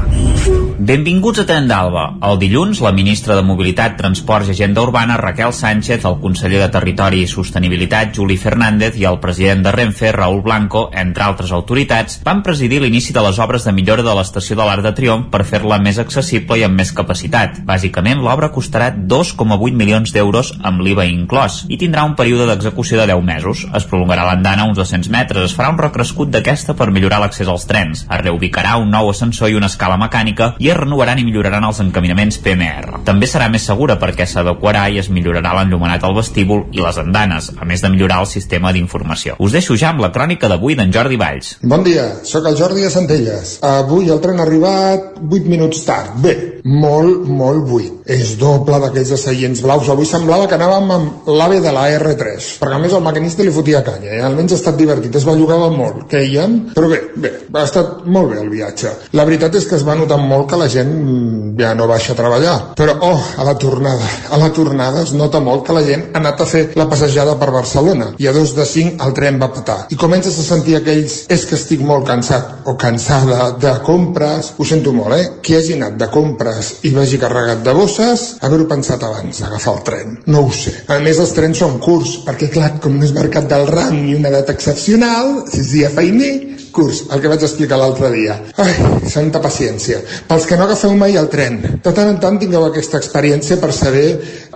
[0.80, 2.06] Benvinguts a Tren d'Alba.
[2.24, 6.70] El dilluns, la ministra de Mobilitat, Transports i Agenda Urbana, Raquel Sánchez, el conseller de
[6.72, 12.22] Territori i Sostenibilitat, Juli Fernández, i el president de Renfe, Raúl Blanco, entre altres autoritats,
[12.24, 15.42] van presidir l'inici de les obres de millora de l'estació de l'Arc de Triomf per
[15.44, 17.60] fer-la més accessible i amb més capacitat.
[17.68, 23.10] Bàsicament, l'obra costarà 2,8 milions d'euros amb l'IVA inclòs i tindrà un període d'execució de
[23.12, 23.66] 10 mesos.
[23.76, 27.66] Es prolongarà l'andana uns 200 metres, es farà un recrescut d'aquesta per millorar l'accés als
[27.68, 31.66] trens, es reubicarà un nou ascensor i una escala mecànica i es renovaran i milloraran
[31.66, 33.02] els encaminaments PMR.
[33.08, 37.50] També serà més segura perquè s'adequarà i es millorarà l'enllumenat al vestíbul i les andanes,
[37.58, 39.36] a més de millorar el sistema d'informació.
[39.38, 41.56] Us deixo ja amb la crònica d'avui d'en Jordi Valls.
[41.62, 43.58] Bon dia, sóc el Jordi de Centelles.
[43.66, 46.16] Avui el tren ha arribat 8 minuts tard.
[46.22, 47.96] Bé, molt, molt buit.
[48.10, 49.88] És doble d'aquells seients blaus.
[49.88, 53.54] Avui semblava que anàvem amb l'AVE de la R3, perquè a més el maquinista li
[53.54, 54.22] fotia canya, eh?
[54.26, 58.40] almenys ha estat divertit, es bellugava molt, quèiem, però bé, bé, ha estat molt bé
[58.42, 58.92] el viatge.
[59.16, 62.14] La veritat és que es va notar molt que la gent mm, ja no baixa
[62.14, 65.84] a treballar, però oh, a la tornada, a la tornada es nota molt que la
[65.86, 69.14] gent ha anat a fer la passejada per Barcelona i a dos de cinc el
[69.16, 69.78] tren va patar.
[69.94, 74.66] I comences a sentir aquells és que estic molt cansat o cansada de compres, ho
[74.66, 75.28] sento molt, eh?
[75.44, 76.49] Qui hagi anat de compres
[76.86, 80.16] i vagi carregat de bosses, haver-ho pensat abans d'agafar el tren.
[80.30, 80.74] No ho sé.
[80.88, 84.16] A més, els trens són curts, perquè clar, com no és mercat del ram ni
[84.18, 86.34] una data excepcional, si és dia feiner,
[86.74, 88.37] curs, el que vaig explicar l'altre dia.
[88.62, 88.74] Ai,
[89.11, 90.00] santa paciència.
[90.28, 93.72] Pels que no agafeu mai el tren, de tant en tant tingueu aquesta experiència per
[93.76, 94.06] saber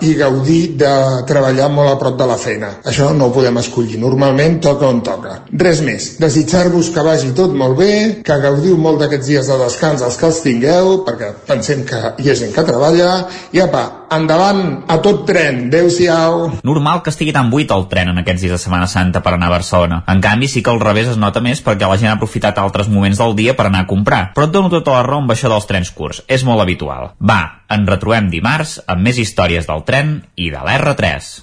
[0.03, 0.93] i gaudir de
[1.29, 2.71] treballar molt a prop de la feina.
[2.85, 3.99] Això no ho podem escollir.
[4.03, 5.41] Normalment toca on toca.
[5.65, 6.15] Res més.
[6.23, 7.93] Desitjar-vos que vagi tot molt bé,
[8.27, 12.31] que gaudiu molt d'aquests dies de descans els que els tingueu, perquè pensem que hi
[12.31, 13.13] ha gent que treballa,
[13.55, 15.67] i apa, endavant, a tot tren.
[15.69, 16.61] Adéu-siau.
[16.67, 19.51] Normal que estigui tan buit el tren en aquests dies de Setmana Santa per anar
[19.51, 20.03] a Barcelona.
[20.11, 22.89] En canvi, sí que al revés es nota més perquè la gent ha aprofitat altres
[22.89, 24.23] moments del dia per anar a comprar.
[24.37, 26.23] Però et dono tota la raó amb això dels trens curts.
[26.29, 27.13] És molt habitual.
[27.19, 31.35] Va, en retrobem dimarts amb més històries del tren i de l'R3.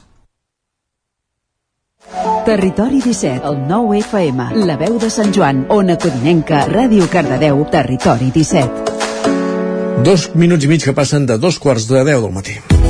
[2.45, 8.31] Territori 17, el 9 FM, la veu de Sant Joan, Ona Codinenca, Ràdio Cardedeu, Territori
[8.33, 10.01] 17.
[10.01, 12.80] Dos minuts i mig que passen de dos quarts de deu del matí.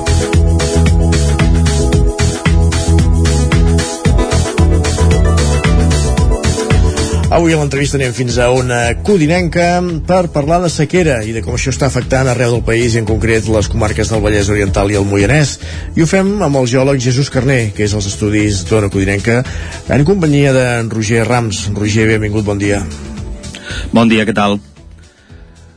[7.32, 11.56] Avui a l'entrevista anem fins a una codinenca per parlar de sequera i de com
[11.56, 14.98] això està afectant arreu del país i en concret les comarques del Vallès Oriental i
[15.00, 15.54] el Moianès.
[15.96, 19.38] I ho fem amb el geòleg Jesús Carné, que és als estudis d'Ona Codinenca,
[19.88, 21.70] en companyia d'en Roger Rams.
[21.72, 22.84] Roger, benvingut, bon dia.
[23.96, 24.60] Bon dia, què tal?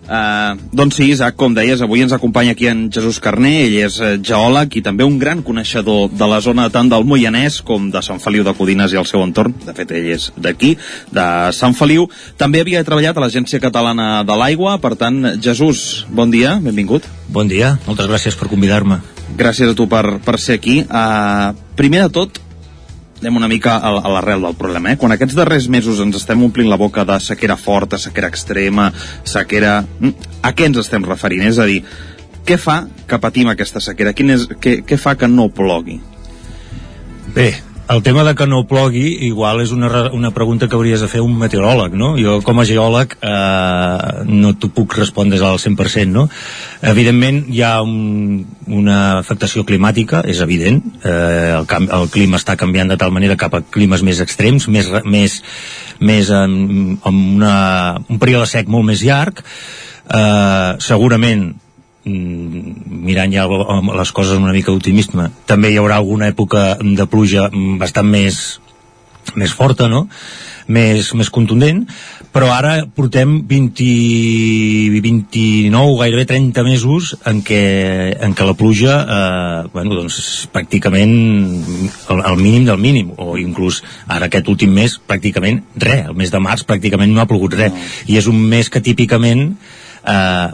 [0.05, 3.97] Uh, doncs sí, Isaac, com deies, avui ens acompanya aquí en Jesús Carné, ell és
[4.03, 8.03] uh, geòleg i també un gran coneixedor de la zona tant del Moianès com de
[8.05, 9.57] Sant Feliu de Codines i el seu entorn.
[9.65, 10.75] De fet, ell és d'aquí,
[11.15, 12.05] de Sant Feliu.
[12.37, 17.09] També havia treballat a l'Agència Catalana de l'Aigua, per tant, Jesús, bon dia, benvingut.
[17.33, 19.01] Bon dia, moltes gràcies per convidar-me.
[19.35, 20.83] Gràcies a tu per, per ser aquí.
[20.85, 22.44] Uh, primer de tot,
[23.25, 24.93] anem una mica a, a l'arrel del problema.
[24.93, 24.99] Eh?
[25.01, 28.91] Quan aquests darrers mesos ens estem omplint la boca de sequera forta, sequera extrema,
[29.25, 29.79] sequera...
[29.83, 31.47] mm, A què ens estem referint?
[31.49, 31.81] És a dir,
[32.45, 34.13] què fa que patim aquesta sequera?
[34.13, 35.97] Quin és, què, què fa que no plogui?
[37.35, 37.49] Bé,
[37.89, 41.21] el tema de que no plogui igual és una, una pregunta que hauries de fer
[41.21, 42.15] un meteoròleg, no?
[42.17, 46.25] Jo com a geòleg eh, no t'ho puc respondre al 100%, no?
[46.81, 52.57] Evidentment hi ha un, una afectació climàtica, és evident, eh, el, cam, el clima està
[52.61, 55.41] canviant de tal manera cap a climes més extrems, més, més,
[56.01, 57.57] més amb, amb una,
[58.09, 59.45] un període sec molt més llarg,
[60.09, 61.53] eh, segurament
[62.05, 65.31] mirant ja les coses amb una mica d'optimisme.
[65.49, 68.45] També hi haurà alguna època de pluja mm, bastant més
[69.35, 70.07] més forta, no?
[70.69, 71.83] Més, més contundent,
[72.33, 73.85] però ara portem 20,
[75.05, 77.61] 29, gairebé 30 mesos en què,
[78.25, 83.83] en què la pluja eh, bueno, doncs, pràcticament el, el mínim del mínim, o inclús
[84.09, 87.97] ara aquest últim mes pràcticament res, el mes de març pràcticament no ha plogut res,
[88.09, 89.84] i és un mes que típicament eh,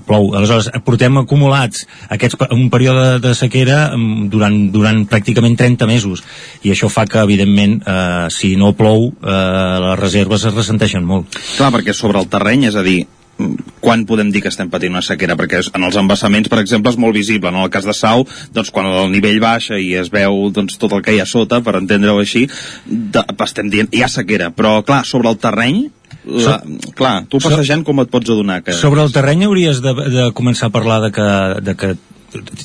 [0.07, 0.31] plou.
[0.39, 6.25] Aleshores, portem acumulats aquests, un període de sequera mm, durant, durant pràcticament 30 mesos
[6.63, 11.41] i això fa que, evidentment, eh, si no plou, eh, les reserves es ressenteixen molt.
[11.57, 13.05] Clar, perquè sobre el terreny, és a dir,
[13.39, 15.37] mm, quan podem dir que estem patint una sequera?
[15.37, 17.49] Perquè en els embassaments, per exemple, és molt visible.
[17.49, 20.93] En el cas de Sau, doncs, quan el nivell baixa i es veu doncs, tot
[20.93, 22.49] el que hi ha sota, per entendre-ho així,
[22.87, 24.51] de, estem dient, hi ha sequera.
[24.51, 25.89] Però, clar, sobre el terreny,
[26.25, 26.61] la,
[26.97, 28.75] clar, tu passejant com et pots adonar que...
[28.77, 31.29] Sobre el terreny hauries de, de començar a parlar de que,
[31.65, 31.95] de que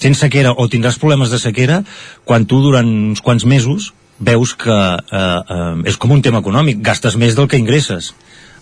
[0.01, 1.81] tens sequera o tindràs problemes de sequera
[2.27, 6.79] quan tu durant uns quants mesos veus que eh, eh, és com un tema econòmic,
[6.83, 8.13] gastes més del que ingresses.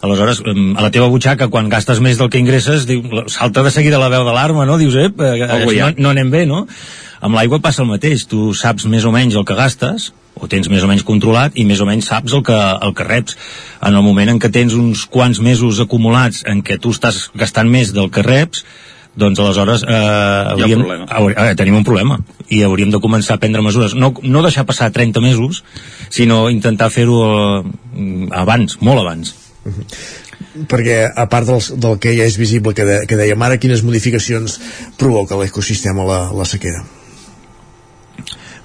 [0.03, 4.01] Aleshores, a la teva butxaca, quan gastes més del que ingresses, diu, salta de seguida
[4.01, 4.75] la veu d'alarma, no?
[4.81, 5.45] Dius, ep, eh,
[5.79, 6.65] no, no anem bé, no?
[7.23, 10.69] Amb l'aigua passa el mateix, tu saps més o menys el que gastes, o tens
[10.71, 13.37] més o menys controlat, i més o menys saps el que, el que reps.
[13.85, 17.69] En el moment en què tens uns quants mesos acumulats en què tu estàs gastant
[17.69, 18.65] més del que reps,
[19.15, 21.05] doncs aleshores eh, hauríem, problema.
[21.09, 22.17] haur, eh, tenim un problema
[22.49, 25.61] i hauríem de començar a prendre mesures no, no deixar passar 30 mesos
[26.09, 29.35] sinó intentar fer-ho eh, abans, molt abans
[30.69, 33.85] perquè a part del, del que ja és visible que, de, que dèiem ara, quines
[33.85, 34.59] modificacions
[34.97, 36.81] provoca l'ecosistema la, la sequera?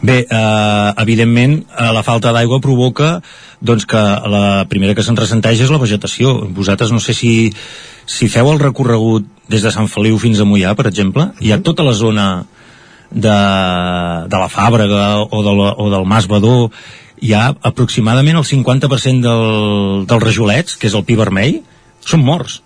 [0.00, 3.20] Bé, eh, evidentment, eh, la falta d'aigua provoca
[3.60, 3.98] doncs, que
[4.30, 6.46] la primera que se'n ressenteix és la vegetació.
[6.54, 7.52] Vosaltres no sé si,
[8.06, 11.58] si feu el recorregut des de Sant Feliu fins a Mollà, per exemple, hi ha
[11.58, 12.28] tota la zona
[13.10, 13.38] de,
[14.30, 16.70] de la Fàbrega o, de la, o del Mas Badó,
[17.18, 21.62] hi ha aproximadament el 50% del, dels rajolets, que és el pi vermell,
[22.06, 22.60] són morts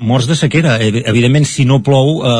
[0.00, 0.78] morts de sequera.
[0.82, 2.30] Evi- Evidentment, si no plou, eh,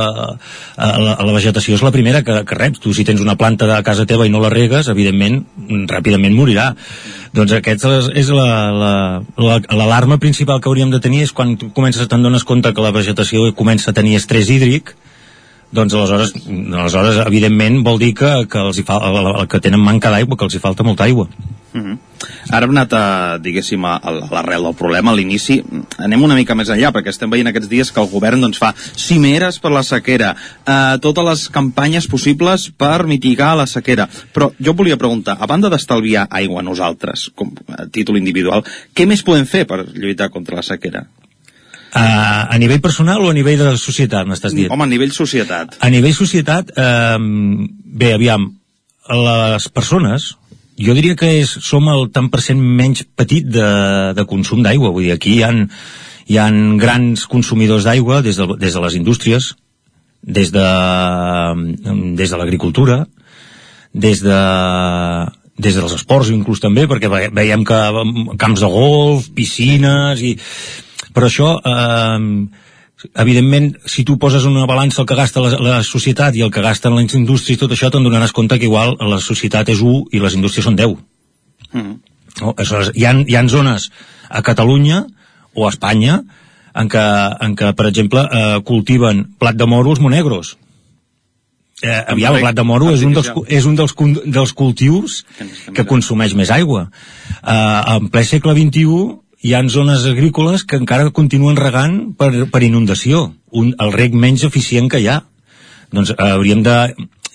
[0.76, 2.80] eh, la, la vegetació és la primera que, que reps.
[2.80, 5.42] Tu, si tens una planta de casa teva i no la regues, evidentment,
[5.90, 6.70] ràpidament morirà.
[7.36, 11.54] Doncs aquesta és, és la- la- la- l'alarma principal que hauríem de tenir és quan
[11.76, 14.96] comences, te'n dones compte que la vegetació comença a tenir estrès hídric,
[15.70, 18.98] doncs aleshores, aleshores evidentment, vol dir que, que, els hi fa,
[19.46, 21.28] que tenen manca d'aigua, que els hi falta molta aigua.
[21.72, 21.98] Mhm.
[22.50, 23.02] Ara hem anat a,
[23.42, 25.60] diguéssim, a, a l'arrel del problema, a l'inici.
[26.02, 28.72] Anem una mica més enllà, perquè estem veient aquests dies que el govern doncs, fa
[28.76, 34.08] cimeres per la sequera, eh, totes les campanyes possibles per mitigar la sequera.
[34.34, 39.06] Però jo volia preguntar, a banda d'estalviar aigua a nosaltres, com a títol individual, què
[39.06, 41.06] més podem fer per lluitar contra la sequera?
[41.90, 44.70] Uh, a nivell personal o a nivell de societat, m'estàs dient?
[44.70, 45.74] Home, a nivell societat.
[45.82, 48.46] A nivell societat, eh, bé, aviam,
[49.10, 50.36] les persones,
[50.80, 53.66] jo diria que és, som el tant per cent menys petit de,
[54.16, 54.92] de consum d'aigua.
[54.94, 55.50] Vull dir, aquí hi ha,
[56.30, 56.46] hi ha
[56.80, 59.52] grans consumidors d'aigua des, de, des de les indústries,
[60.22, 60.66] des de,
[62.16, 63.04] des de l'agricultura,
[63.92, 64.40] des de,
[65.58, 70.36] des dels esports inclús també, perquè ve- veiem que mm, camps de golf, piscines i...
[71.10, 72.20] Però això, eh,
[73.14, 76.64] evidentment, si tu poses una balança el que gasta la, la societat i el que
[76.64, 80.10] gasten les indústries i tot això, te'n donaràs compte que igual la societat és 1
[80.12, 80.96] i les indústries són 10.
[81.72, 81.98] Mhm.
[82.40, 82.54] No?
[82.56, 83.90] Aleshores, hi ha, hi ha zones
[84.28, 85.04] a Catalunya
[85.54, 86.22] o a Espanya
[86.74, 87.04] en què,
[87.42, 90.56] en què per exemple, eh, cultiven plat de moro els monegros.
[91.82, 93.94] Eh, aviam, el plat de moro és un dels, és un dels,
[94.26, 95.22] dels cultius
[95.74, 96.90] que consumeix més aigua.
[97.40, 102.62] Eh, en ple segle XXI hi ha zones agrícoles que encara continuen regant per, per
[102.66, 105.22] inundació, un, el reg menys eficient que hi ha.
[105.90, 106.76] Doncs eh, hauríem de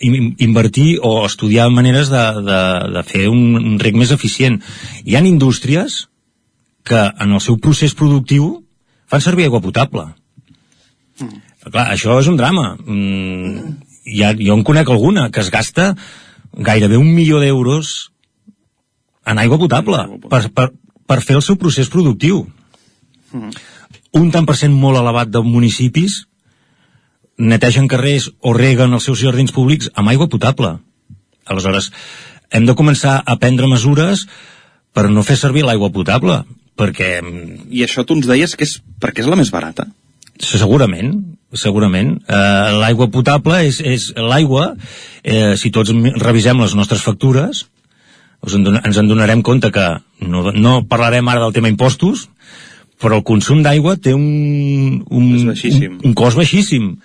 [0.06, 2.60] in- invertir o estudiar maneres de, de,
[2.94, 4.62] de fer un, un reg més eficient.
[5.04, 6.06] Hi ha indústries
[6.86, 8.62] que en el seu procés productiu
[9.10, 10.06] fan servir aigua potable.
[11.20, 11.42] Mm.
[11.66, 12.76] Clar, això és un drama.
[12.86, 13.78] Mm,
[14.14, 15.96] ja, jo en conec alguna que es gasta
[16.54, 18.12] gairebé un milió d'euros
[19.26, 20.70] en aigua potable per, per,
[21.08, 22.46] per fer el seu procés productiu.
[24.16, 26.24] Un tant per cent molt elevat de municipis
[27.38, 30.78] netegen carrers o reguen els seus jardins públics amb aigua potable.
[31.46, 31.92] Aleshores,
[32.50, 34.26] hem de començar a prendre mesures
[34.96, 36.44] per no fer servir l'aigua potable,
[36.80, 37.20] perquè...
[37.70, 39.90] I això tu ens deies que és perquè és la més barata?
[40.40, 41.14] Segurament,
[41.56, 42.16] segurament.
[42.28, 44.74] Eh, l'aigua potable és, és l'aigua,
[45.24, 45.92] eh, si tots
[46.24, 47.66] revisem les nostres factures,
[48.50, 49.86] us en, ens en donarem compte que
[50.26, 52.30] no, no parlarem ara del tema impostos,
[53.02, 56.96] però el consum d'aigua té un, un, un, un cost baixíssim.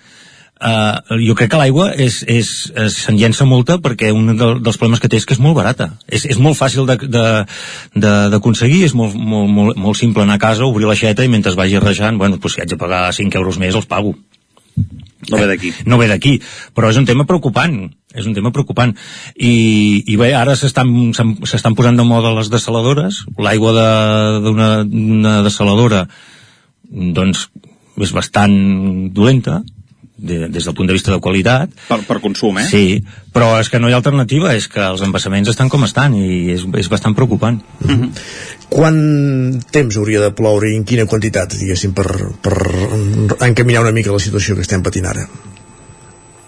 [0.61, 4.77] Uh, jo crec que l'aigua és, és, és se'n llença molta perquè un de, dels
[4.77, 5.87] problemes que té és que és molt barata.
[6.05, 10.85] És, és molt fàcil d'aconseguir, és molt, molt, molt, molt simple anar a casa, obrir
[10.85, 13.89] l'aixeta i mentre vagi rejant, bueno, doncs si haig de pagar 5 euros més els
[13.89, 14.13] pago.
[15.29, 15.71] No ve d'aquí.
[15.85, 16.37] No ve d'aquí,
[16.73, 17.75] però és un tema preocupant,
[18.15, 18.93] és un tema preocupant.
[19.35, 19.53] I,
[20.09, 23.75] i bé, ara s'estan posant de moda les desaladores, l'aigua
[24.41, 26.05] d'una de, desaladora
[26.91, 27.49] doncs
[28.01, 28.55] és bastant
[29.13, 29.61] dolenta,
[30.21, 31.73] de, des del punt de vista de qualitat.
[31.89, 32.67] Per, per consum, eh?
[32.69, 33.01] Sí,
[33.33, 36.53] però és que no hi ha alternativa, és que els embassaments estan com estan i
[36.55, 37.61] és, és bastant preocupant.
[37.81, 38.01] Uh mhm.
[38.03, 38.11] -huh.
[38.71, 42.07] Quant temps hauria de ploure i en quina quantitat, diguéssim, per,
[42.41, 42.57] per
[43.47, 45.27] encaminar una mica la situació que estem patint ara?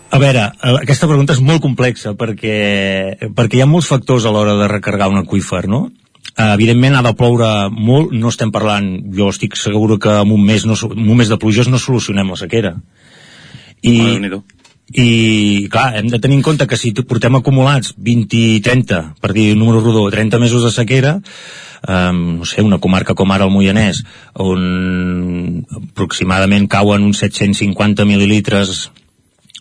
[0.09, 4.53] A veure, aquesta pregunta és molt complexa perquè, perquè hi ha molts factors a l'hora
[4.55, 5.89] de recargar un aqüífer, no?
[6.37, 10.45] Uh, evidentment ha de ploure molt, no estem parlant, jo estic segur que en un
[10.45, 12.75] mes, no, en un mes de pluges no solucionem la sequera
[13.83, 13.97] i,
[14.93, 19.33] i clar, hem de tenir en compte que si portem acumulats 20 i 30, per
[19.35, 21.17] dir un número rodó, 30 mesos de sequera,
[21.87, 24.03] um, no sé, una comarca com ara el Moianès,
[24.39, 28.87] on aproximadament cauen uns 750 mil·lilitres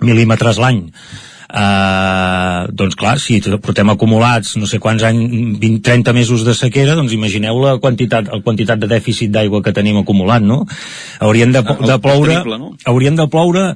[0.02, 0.86] mil·límetres l'any,
[1.52, 6.94] Uh, doncs clar, si portem acumulats no sé quants anys, 20, 30 mesos de sequera,
[6.96, 10.62] doncs imagineu la quantitat, la quantitat de dèficit d'aigua que tenim acumulat, no?
[11.20, 12.70] Haurien de, de ploure, no?
[12.88, 13.66] haurien de ploure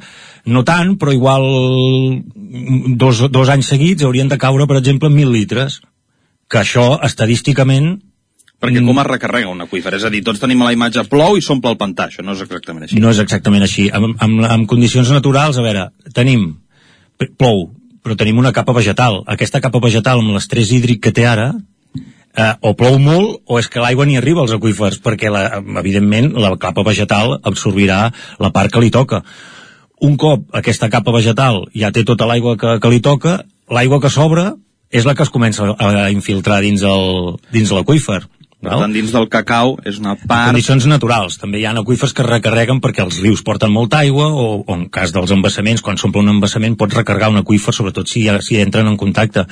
[0.47, 1.45] no tant, però igual
[2.99, 5.81] dos, dos anys seguits haurien de caure, per exemple, mil litres,
[6.51, 7.97] que això, estadísticament,
[8.63, 9.93] perquè com es recarrega un aqüífer?
[9.99, 12.45] És a dir, tots tenim la imatge plou i s'omple el pantà, això no és
[12.47, 13.01] exactament així.
[13.03, 13.89] No és exactament així.
[13.93, 16.49] En, en, en condicions naturals, a veure, tenim
[17.37, 17.67] plou,
[18.05, 19.21] però tenim una capa vegetal.
[19.35, 21.51] Aquesta capa vegetal, amb l'estrès hídric que té ara,
[22.37, 26.33] eh, o plou molt o és que l'aigua ni arriba als aqüífers, perquè, la, evidentment,
[26.41, 28.07] la capa vegetal absorbirà
[28.43, 29.25] la part que li toca.
[30.05, 33.41] Un cop aquesta capa vegetal ja té tota l'aigua que, que li toca,
[33.73, 34.53] l'aigua que sobra
[34.93, 38.23] és la que es comença a infiltrar dins l'aqüífer.
[38.57, 40.49] Per tant, dins del cacau és una part...
[40.49, 41.37] En condicions naturals.
[41.39, 44.87] També hi ha aqüífers que recarreguen perquè els rius porten molta aigua o, o en
[44.93, 48.89] cas dels embassaments, quan s'omple un embassament pots recarregar un aqüífer, sobretot si, si entren
[48.89, 49.45] en contacte.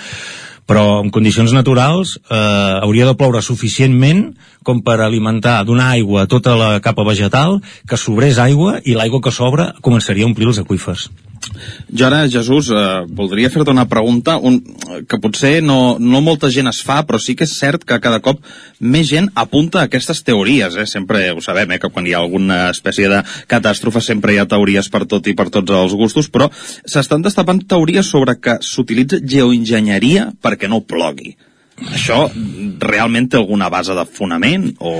[0.64, 4.30] Però en condicions naturals eh, hauria de ploure suficientment
[4.64, 9.22] com per alimentar, donar aigua a tota la capa vegetal, que sobrés aigua i l'aigua
[9.22, 11.08] que sobra començaria a omplir els aqüífers.
[11.92, 14.58] Jo ara, Jesús, eh, voldria fer-te una pregunta un,
[15.08, 18.20] que potser no, no molta gent es fa, però sí que és cert que cada
[18.24, 18.40] cop
[18.80, 20.76] més gent apunta a aquestes teories.
[20.80, 20.86] Eh?
[20.90, 24.48] Sempre ho sabem, eh, que quan hi ha alguna espècie de catàstrofe sempre hi ha
[24.50, 29.20] teories per tot i per tots els gustos, però s'estan destapant teories sobre que s'utilitza
[29.20, 31.36] geoenginyeria perquè no plogui.
[31.90, 32.28] Això
[32.80, 34.94] realment té alguna base de fonament o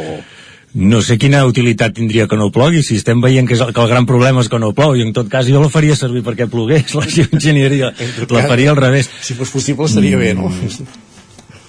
[0.75, 3.79] no sé quina utilitat tindria que no plogui, si estem veient que, és el, que
[3.79, 6.25] el gran problema és que no plou, i en tot cas jo la faria servir
[6.27, 7.93] perquè plogués, la geoenginyeria,
[8.35, 9.11] la faria al revés.
[9.23, 10.51] Si fos possible estaria bé, no?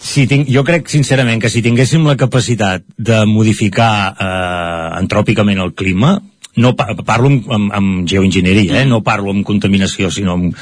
[0.05, 5.73] Si tinc, jo crec sincerament que si tinguéssim la capacitat de modificar eh, antròpicament el
[5.77, 6.15] clima,
[6.57, 8.89] no parlo amb, amb, amb geoenginyeria, eh?
[8.89, 10.57] no parlo amb contaminació, sinó amb,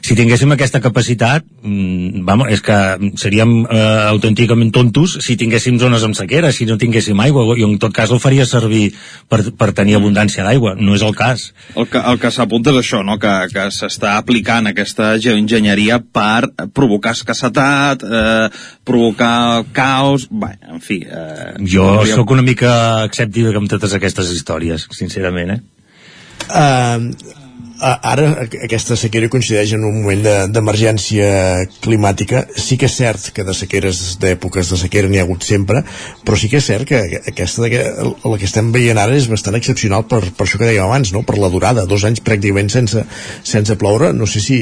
[0.00, 2.76] si tinguéssim aquesta capacitat, mmm, vamos, és que
[3.20, 3.80] seríem eh,
[4.10, 8.12] autènticament tontos si tinguéssim zones amb sequera, si no tinguéssim aigua, i en tot cas
[8.14, 8.90] el faria servir
[9.28, 11.50] per, per tenir abundància d'aigua, no és el cas.
[11.76, 13.18] El que, el que s'apunta és això, no?
[13.20, 18.48] que, que s'està aplicant aquesta geoenginyeria per provocar escassetat, eh,
[18.84, 21.02] provocar caos, bé, en fi...
[21.04, 22.16] Eh, jo hauríem...
[22.16, 22.72] sóc una mica
[23.08, 25.60] escèptic amb totes aquestes històries, sincerament, eh?
[26.50, 27.39] Uh,
[27.80, 28.26] ara
[28.64, 30.22] aquesta sequera coincideix en un moment
[30.52, 31.28] d'emergència
[31.60, 32.44] de, climàtica.
[32.56, 35.84] Sí que és cert que de sequeres d'èpoques de sequera n'hi ha hagut sempre
[36.24, 40.06] però sí que és cert que aquesta la que estem veient ara és bastant excepcional
[40.10, 41.24] per, per això que dèiem abans, no?
[41.26, 43.04] per la durada dos anys pràcticament sense,
[43.42, 44.12] sense ploure.
[44.16, 44.60] No sé si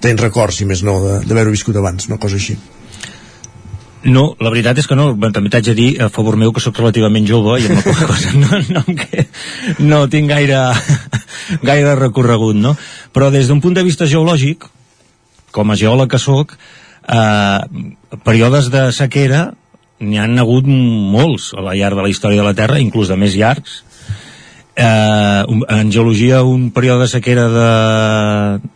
[0.00, 2.58] tens record si més no d'haver-ho viscut abans, una cosa així
[4.04, 6.78] no, la veritat és que no, també t'haig de dir a favor meu que sóc
[6.80, 8.82] relativament jove i amb la poca cosa no, no,
[9.92, 10.60] no tinc gaire,
[11.70, 12.76] gaire recorregut, no?
[13.12, 14.64] Però des d'un punt de vista geològic,
[15.52, 16.56] com a geòleg que sóc,
[17.04, 17.60] eh,
[18.24, 19.50] períodes de sequera
[20.00, 23.20] n'hi han hagut molts a la llarg de la història de la Terra, inclús de
[23.20, 23.82] més llargs,
[24.80, 27.70] eh, en geologia un període de sequera de,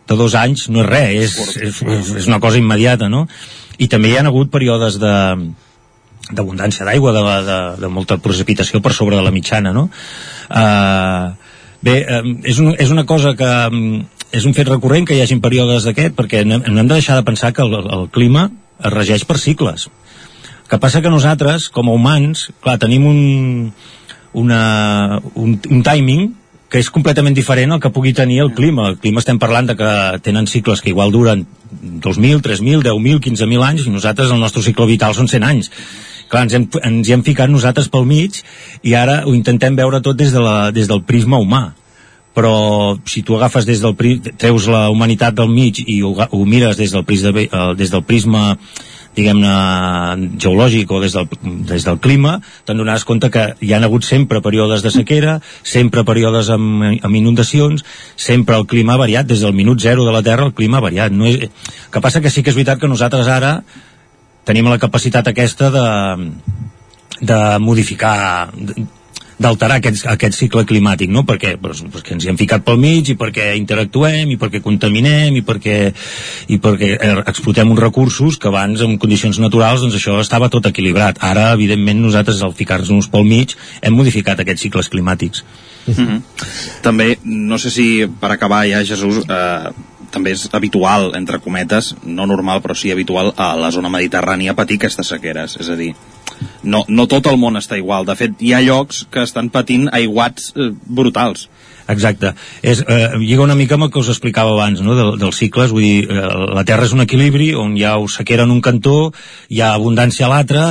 [0.05, 3.25] de dos anys no és res, és, és, és una cosa immediata, no?
[3.77, 5.15] I també hi ha hagut períodes de
[6.25, 9.83] d'abundància d'aigua, de, de, de molta precipitació per sobre de la mitjana, no?
[10.49, 11.25] Eh,
[11.85, 13.99] bé, eh, és, un, és una cosa que mm,
[14.35, 17.19] és un fet recurrent que hi hagin períodes d'aquest, perquè no, no hem de deixar
[17.19, 18.49] de pensar que el, el clima
[18.79, 19.87] es regeix per cicles.
[20.65, 23.21] Que passa que nosaltres, com a humans, clar, tenim un,
[24.33, 24.63] una,
[25.35, 26.33] un, un timing
[26.69, 28.89] que és completament diferent al que pugui tenir el clima.
[28.89, 29.91] El clima estem parlant de que
[30.25, 34.89] tenen cicles que igual duren 2.000, 3.000, 10.000, 15.000 anys i nosaltres el nostre cicle
[34.89, 35.71] vital són 100 anys.
[36.27, 38.41] Clar, ens hem, ens hi hem ficat nosaltres pel mig
[38.81, 41.67] i ara ho intentem veure tot des, de la, des del prisma humà
[42.35, 43.95] però si tu agafes des del
[44.35, 48.03] treus la humanitat del mig i ho, ho mires des del prisma, eh, des del
[48.03, 48.57] prisma
[49.15, 51.27] diguem-ne geològic o des del,
[51.69, 52.35] des del clima
[52.67, 57.15] te'n donaràs compte que hi han hagut sempre períodes de sequera, sempre períodes amb, amb
[57.15, 57.85] inundacions,
[58.15, 60.85] sempre el clima ha variat, des del minut zero de la Terra el clima ha
[60.87, 61.11] variat.
[61.15, 61.49] No és...
[61.91, 63.61] Que passa que sí que és veritat que nosaltres ara
[64.45, 65.87] tenim la capacitat aquesta de,
[67.21, 68.85] de modificar de-
[69.41, 71.25] d'alterar aquest, aquest cicle climàtic, no?
[71.27, 75.35] Perquè, doncs, perquè ens hi hem ficat pel mig i perquè interactuem i perquè contaminem
[75.35, 75.77] i perquè,
[76.55, 80.69] i perquè eh, explotem uns recursos que abans en condicions naturals doncs això estava tot
[80.71, 81.19] equilibrat.
[81.25, 85.43] Ara, evidentment, nosaltres al ficar-nos pel mig hem modificat aquests cicles climàtics.
[85.85, 86.21] Mhm.
[86.81, 89.73] També, no sé si per acabar ja, Jesús, eh,
[90.11, 94.79] també és habitual, entre cometes, no normal, però sí habitual, a la zona mediterrània patir
[94.79, 95.57] aquestes sequeres.
[95.59, 95.91] És a dir,
[96.63, 98.07] no, no tot el món està igual.
[98.07, 101.47] De fet, hi ha llocs que estan patint aiguats eh, brutals.
[101.87, 102.33] Exacte.
[102.61, 105.71] És, eh, lliga una mica amb el que us explicava abans, no?, del, dels cicles,
[105.71, 106.21] vull dir, eh,
[106.55, 109.11] la Terra és un equilibri on hi ha sequera en un cantó,
[109.49, 110.63] hi ha abundància a l'altre,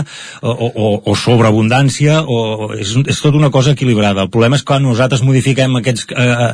[0.43, 4.23] o, o, o sobreabundància, o és, és tot una cosa equilibrada.
[4.27, 6.51] El problema és quan nosaltres modifiquem aquests, eh,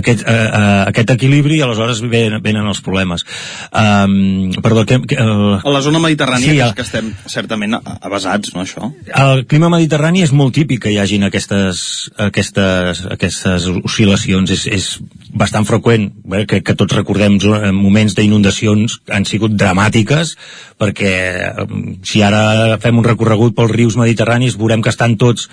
[0.00, 3.24] aquest, eh, eh, aquest equilibri i aleshores venen, venen els problemes.
[3.72, 8.54] Um, perdó, que, que, eh, A la zona mediterrània, Sí, el- que estem certament avasats,
[8.54, 8.90] no, això?
[9.14, 14.50] el clima mediterrani és molt típic que hi hagin aquestes, aquestes, aquestes oscil·lacions.
[14.54, 14.88] És, és
[15.34, 20.36] bastant freqüent bé, que, que tots recordem zo- moments d'inundacions han sigut dramàtiques
[20.80, 21.14] perquè
[21.50, 21.66] eh,
[22.06, 25.48] si ara fem un recorregut pels rius mediterranis veurem que estan tots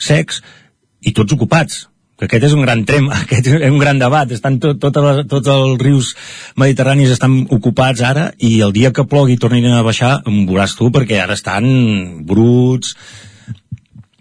[0.00, 0.42] secs
[1.04, 1.86] i tots ocupats
[2.18, 5.22] que aquest és un gran tema, aquest és un gran debat estan tot, tot les,
[5.30, 6.14] tots els rius
[6.58, 10.90] mediterranis estan ocupats ara i el dia que plogui tornin a baixar em veuràs tu
[10.94, 11.68] perquè ara estan
[12.26, 12.96] bruts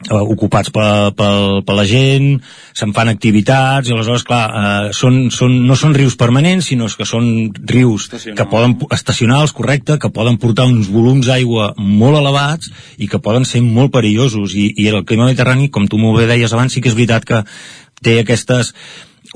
[0.09, 1.31] eh, ocupats per, per,
[1.67, 2.37] per la gent,
[2.77, 7.07] se'n fan activitats, i aleshores, clar, eh, són, són, no són rius permanents, sinó que
[7.07, 7.27] són
[7.67, 13.21] rius que poden, estacionals, correcte, que poden portar uns volums d'aigua molt elevats i que
[13.23, 14.55] poden ser molt perillosos.
[14.55, 17.27] I, I el clima mediterrani, com tu molt bé deies abans, sí que és veritat
[17.27, 17.43] que
[18.03, 18.73] té aquestes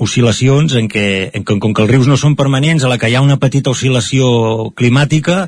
[0.00, 1.04] oscil·lacions en què,
[1.36, 3.38] en com, com que els rius no són permanents, a la que hi ha una
[3.40, 5.46] petita oscil·lació climàtica,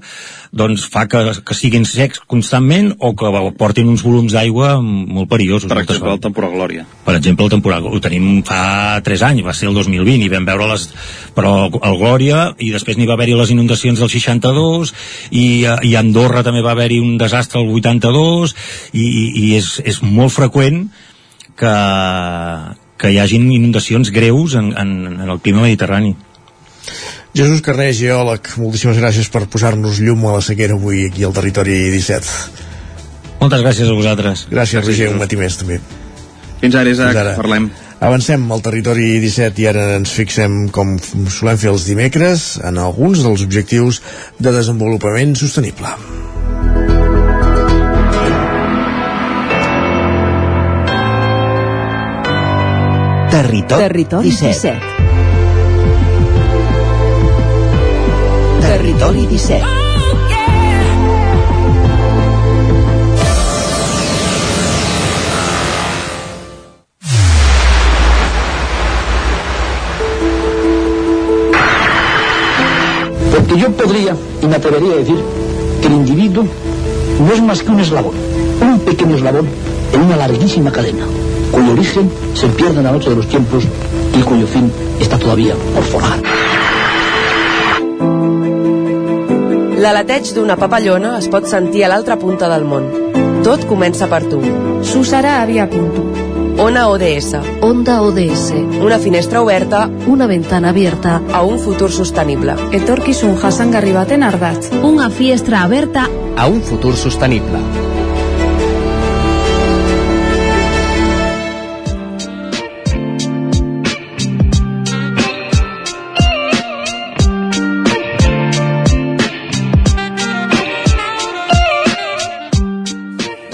[0.55, 5.70] doncs fa que, que siguin secs constantment o que portin uns volums d'aigua molt perillosos.
[5.70, 6.84] Per exemple, el temporal Glòria.
[7.07, 10.47] Per exemple, el temporal, ho tenim fa 3 anys, va ser el 2020, i vam
[10.49, 10.86] veure les...
[11.34, 14.95] Però el Glòria, i després n'hi va haver-hi les inundacions del 62,
[15.30, 18.55] i, eh, i a Andorra també va haver-hi un desastre el 82,
[18.92, 20.86] i, i, i és, és molt freqüent
[21.59, 21.74] que,
[23.05, 26.15] que hi hagin inundacions greus en, en, en el clima mediterrani.
[27.37, 31.77] Jesús Carné, geòleg, moltíssimes gràcies per posar-nos llum a la sequera avui aquí al territori
[31.93, 32.63] 17.
[33.43, 34.47] Moltes gràcies a vosaltres.
[34.49, 35.81] Gràcies, Roger, un matí més també.
[36.63, 37.35] Fins ara, Isaac, Fins ara.
[37.37, 37.69] parlem.
[38.05, 40.97] Avancem al territori 17 i ara ens fixem, com
[41.29, 44.01] solem fer els dimecres, en alguns dels objectius
[44.41, 45.93] de desenvolupament sostenible.
[53.45, 54.72] Territori, Territori 17.
[54.72, 54.80] 17.
[58.62, 59.64] Territori 17.
[73.30, 75.16] Porque yo podría y me atrevería a decir
[75.82, 76.47] que el individuo
[77.20, 78.14] no es más que un eslabón,
[78.62, 79.47] un pequeño eslabón
[79.92, 81.05] en una larguísima cadena,
[81.55, 83.65] cuyo origen se pierde en la noche de los tiempos
[84.19, 86.19] y cuyo fin está todavía por forjar.
[89.85, 92.87] L'aleteig d'una papallona es pot sentir a l'altra punta del món.
[93.45, 94.41] Tot comença per tu.
[94.83, 96.07] Susara había punto.
[96.65, 97.35] Ona ODS.
[97.67, 98.55] Onda ODS.
[98.81, 101.21] Una finestra oberta Una ventana abierta.
[101.33, 102.55] a un futur sostenible.
[102.73, 104.71] Etorkizun jasangarri baten ardatz.
[104.83, 107.59] Unha fiestra aberta a un futur sostenible.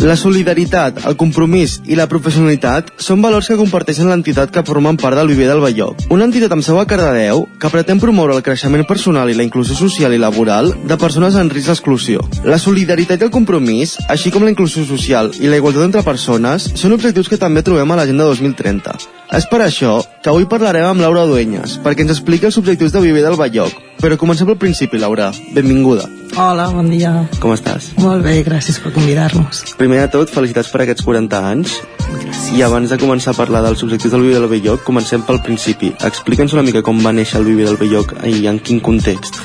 [0.01, 5.19] La solidaritat, el compromís i la professionalitat són valors que comparteixen l'entitat que formen part
[5.19, 8.87] del Viver del Belloc, una entitat amb seu a Cardedeu que pretén promoure el creixement
[8.89, 12.25] personal i la inclusió social i laboral de persones en risc d'exclusió.
[12.49, 16.71] La solidaritat i el compromís, així com la inclusió social i la igualtat entre persones,
[16.81, 18.97] són objectius que també trobem a l'Agenda 2030.
[19.37, 23.05] És per això que avui parlarem amb Laura Dueñas, perquè ens expliqui els objectius de
[23.05, 23.77] Viver del Belloc.
[24.01, 25.29] Però comencem pel principi, Laura.
[25.53, 26.09] Benvinguda.
[26.39, 27.11] Hola, bon dia.
[27.43, 27.91] Com estàs?
[27.99, 29.65] Molt bé, gràcies per convidar-nos.
[29.81, 31.75] Primer de tot, felicitats per aquests 40 anys.
[32.11, 32.53] Gràcies.
[32.59, 35.93] I abans de començar a parlar dels objectius del Viver del Belloc, comencem pel principi.
[36.07, 39.43] Explica'ns una mica com va néixer el Viver del Belloc i en quin context.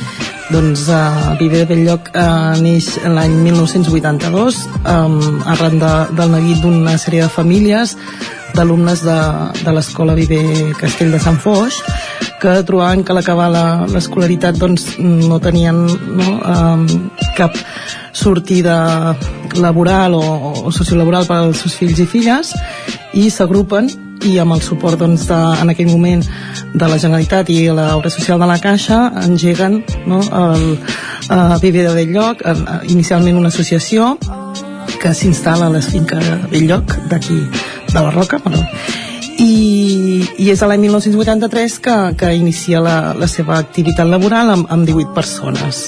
[0.54, 5.16] Doncs uh, Viver de Belllloc uh, neix l'any 1982 um,
[5.50, 7.96] arran de, del neguit d'una sèrie de famílies
[8.56, 9.18] d'alumnes de,
[9.62, 11.82] de l'escola Viver Castell de Sant Foix
[12.42, 13.50] que trobaven que l'acabar
[13.90, 16.86] l'escolaritat doncs, no tenien no, um,
[17.38, 17.56] cap
[18.16, 19.16] sortida
[19.60, 20.24] laboral o,
[20.68, 22.54] o sociolaboral per als seus fills i filles
[23.16, 23.90] i s'agrupen
[24.26, 26.24] i amb el suport doncs, de, en aquell moment
[26.74, 31.94] de la Generalitat i l'obra social de la Caixa engeguen no, el uh, Viver de
[31.98, 34.16] Belllloc, uh, inicialment una associació
[35.02, 37.42] que s'instal·la a les finques Belllloc d'aquí
[37.96, 38.62] de la Roca però,
[39.42, 44.88] i, i és l'any 1983 que, que inicia la, la seva activitat laboral amb, amb
[44.88, 45.86] 18 persones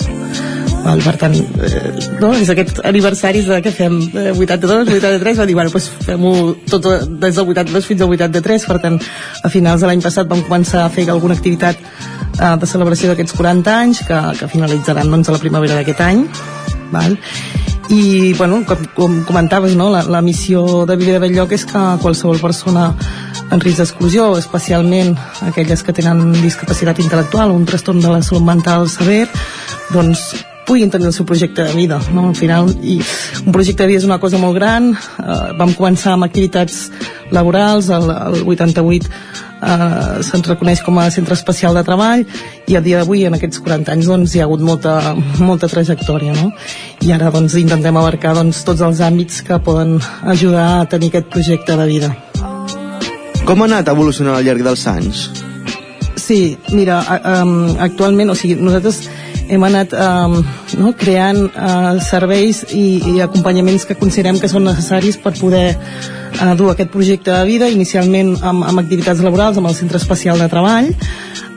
[0.87, 1.79] Val, per tant, eh,
[2.21, 2.29] no?
[2.37, 6.31] és aquest aniversari de que fem eh, 82, 83, va dir, bueno, doncs fem-ho
[6.69, 6.87] tot
[7.19, 8.95] des del 82 fins al 83, per tant,
[9.43, 13.35] a finals de l'any passat vam començar a fer alguna activitat eh, de celebració d'aquests
[13.35, 16.23] 40 anys, que, que finalitzaran doncs, a la primavera d'aquest any,
[16.93, 17.19] val?
[17.89, 19.89] I bueno, com, com comentaves no?
[19.89, 22.89] la, la missió de Viver de Belllloc és que qualsevol persona
[23.51, 25.15] en risc d'exclusió especialment
[25.47, 29.25] aquelles que tenen discapacitat intel·lectual o un trastorn de la salut mental sever
[29.93, 30.33] doncs
[30.67, 32.27] puguin tenir el seu projecte de vida no?
[32.27, 32.99] al final i
[33.45, 36.89] un projecte de vida és una cosa molt gran eh, vam començar amb activitats
[37.31, 42.25] laborals el, el 88 eh, se'ns reconeix com a centre especial de treball
[42.67, 46.35] i a dia d'avui en aquests 40 anys doncs, hi ha hagut molta, molta trajectòria
[46.37, 46.51] no?
[47.05, 51.31] i ara doncs, intentem abarcar doncs, tots els àmbits que poden ajudar a tenir aquest
[51.33, 52.13] projecte de vida
[53.47, 55.29] Com ha anat evolucionant al llarg dels anys?
[56.19, 56.97] Sí, mira,
[57.79, 59.05] actualment, o sigui, nosaltres
[59.47, 60.41] hem anat um,
[60.81, 65.77] no, creant uh, serveis i, i acompanyaments que considerem que són necessaris per poder
[66.38, 70.39] uh, dur aquest projecte de vida, inicialment amb, amb activitats laborals, amb el Centre Especial
[70.41, 70.93] de Treball.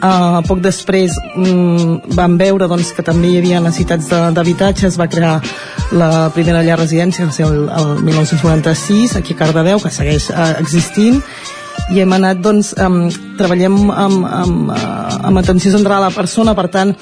[0.01, 5.11] Uh, poc després um, vam veure doncs, que també hi havia necessitats d'habitatge, es va
[5.13, 5.37] crear
[5.93, 11.21] la primera llar residència, el, el 1996, aquí a Cardedeu, que segueix uh, existint,
[11.95, 13.03] i hem anat doncs um,
[13.39, 14.73] treballem amb, amb,
[15.31, 16.95] amb atenció centrada a la persona per tant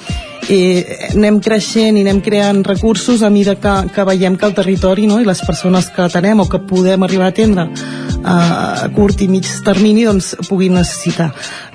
[0.49, 5.07] eh, anem creixent i anem creant recursos a mesura que, que veiem que el territori
[5.09, 7.69] no, i les persones que tenem o que podem arribar a atendre
[8.23, 11.29] a curt i mig termini doncs, puguin necessitar.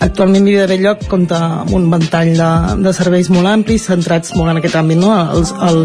[0.04, 2.50] Actualment Vivi de Belllloc compta amb un ventall de,
[2.84, 5.12] de serveis molt amplis, centrats molt en aquest àmbit, no?
[5.14, 5.82] el, el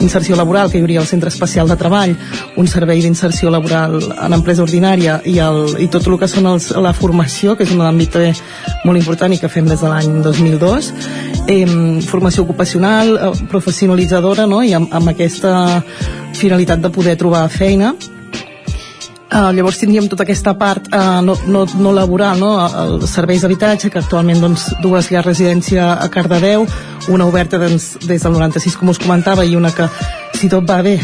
[0.00, 2.14] inserció laboral, que hi hauria el Centre Especial de Treball,
[2.56, 6.70] un servei d'inserció laboral en empresa ordinària i, el, i tot el que són els,
[6.76, 8.18] la formació, que és un àmbit
[8.84, 10.92] molt important i que fem des de l'any 2002,
[11.46, 11.66] eh,
[12.08, 14.62] formació ocupacional, eh, professionalitzadora, no?
[14.64, 15.82] i amb, amb aquesta
[16.40, 17.94] finalitat de poder trobar feina
[19.30, 22.48] Uh, llavors tindríem tota aquesta part uh, no, no, no laboral, no?
[22.66, 26.66] els serveis d'habitatge, que actualment doncs, dues llars residència a Cardedeu,
[27.14, 29.86] una oberta doncs, des del 96, com us comentava, i una que,
[30.34, 30.96] si tot va bé,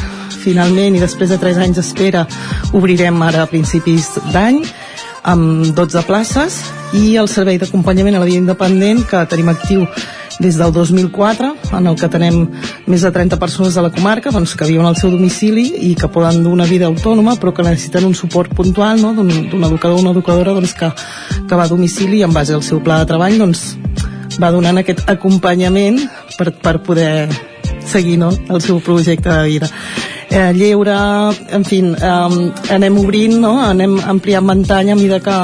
[0.42, 2.24] finalment, i després de 3 anys d'espera,
[2.74, 4.58] obrirem ara a principis d'any,
[5.22, 6.58] amb 12 places,
[6.98, 9.86] i el servei d'acompanyament a la vida independent, que tenim actiu
[10.38, 12.42] des del 2004, en el que tenem
[12.86, 16.10] més de 30 persones de la comarca doncs, que viuen al seu domicili i que
[16.12, 19.14] poden dur una vida autònoma però que necessiten un suport puntual no?
[19.16, 20.90] d'un educador o una educadora doncs, que,
[21.48, 23.76] que va a domicili i en base al seu pla de treball doncs,
[24.40, 26.02] va donant aquest acompanyament
[26.36, 27.28] per, per poder
[27.86, 28.30] seguir no?
[28.50, 29.70] el seu projecte de vida
[30.28, 30.96] eh, lleure,
[31.56, 33.56] en fi, eh, anem obrint, no?
[33.64, 35.38] anem ampliant ventall a mesura que,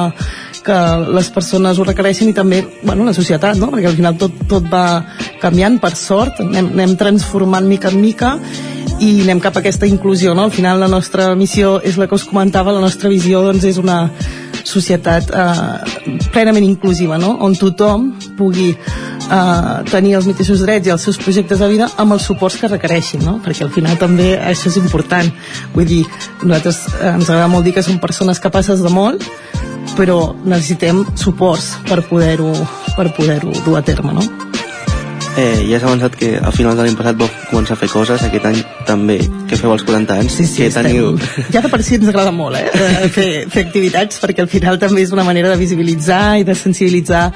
[0.65, 0.79] que
[1.15, 3.71] les persones ho requereixen i també bueno, la societat, no?
[3.73, 5.03] perquè al final tot, tot va
[5.43, 8.37] canviant, per sort, anem, anem transformant mica en mica
[9.03, 10.37] i anem cap a aquesta inclusió.
[10.39, 10.47] No?
[10.47, 13.81] Al final la nostra missió és la que us comentava, la nostra visió doncs, és
[13.83, 14.05] una
[14.63, 17.35] societat eh, plenament inclusiva, no?
[17.43, 18.73] on tothom pugui
[19.33, 22.70] eh, tenir els mateixos drets i els seus projectes de vida amb els suports que
[22.70, 23.39] requereixin, no?
[23.45, 25.33] perquè al final també això és important.
[25.74, 26.05] Vull dir,
[26.43, 29.26] nosaltres eh, ens agrada molt dir que som persones capaces de molt,
[29.97, 32.53] però necessitem suports per poder-ho
[32.97, 34.24] per poder dur a terme, no?
[35.33, 38.20] Eh, ja has avançat que a finals de l'any passat vau començar a fer coses
[38.26, 39.16] aquest any també,
[39.49, 40.91] que feu els 40 anys, Sí, sí, que estem...
[40.91, 41.14] teniu...
[41.55, 42.68] Ja de per si ens agrada molt, eh?
[42.68, 46.57] eh, Fer, fer activitats, perquè al final també és una manera de visibilitzar i de
[46.59, 47.30] sensibilitzar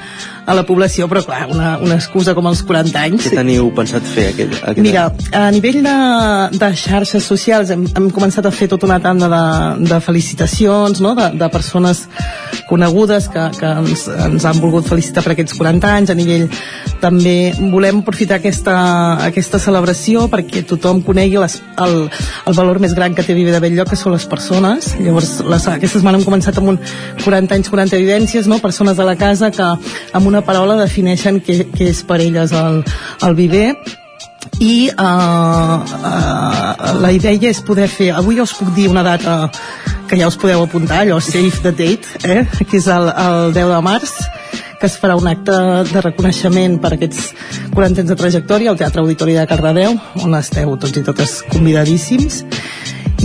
[0.47, 3.25] a la població, però clar, una, una excusa com els 40 anys...
[3.27, 5.95] Què teniu pensat fer aquest, aquest Mira, a nivell de,
[6.55, 9.43] de xarxes socials hem, hem començat a fer tota una tanda de,
[9.89, 11.11] de felicitacions, no?
[11.19, 12.05] de, de persones
[12.67, 16.13] conegudes que, que ens, ens han volgut felicitar per aquests 40 anys.
[16.13, 16.47] A nivell
[17.01, 18.77] també volem aprofitar aquesta,
[19.27, 23.61] aquesta celebració perquè tothom conegui les, el, el valor més gran que té Viver de
[23.63, 24.93] Belllloc, que són les persones.
[25.01, 26.81] Llavors, les, aquesta setmana hem començat amb un
[27.23, 28.61] 40 anys, 40 vivències, no?
[28.63, 32.83] persones de la casa que amb una paraula defineixen què, què és per elles el,
[33.27, 33.71] el Viver
[34.63, 39.49] i uh, uh, la idea és poder fer avui us puc dir una data
[40.07, 42.45] que ja us podeu apuntar allò save the date eh?
[42.63, 44.15] que és el, el 10 de març
[44.79, 45.57] que es farà un acte
[45.91, 47.31] de reconeixement per aquests
[47.73, 52.43] 40 anys de trajectòria al Teatre Auditori de Cardedeu on esteu tots i totes convidadíssims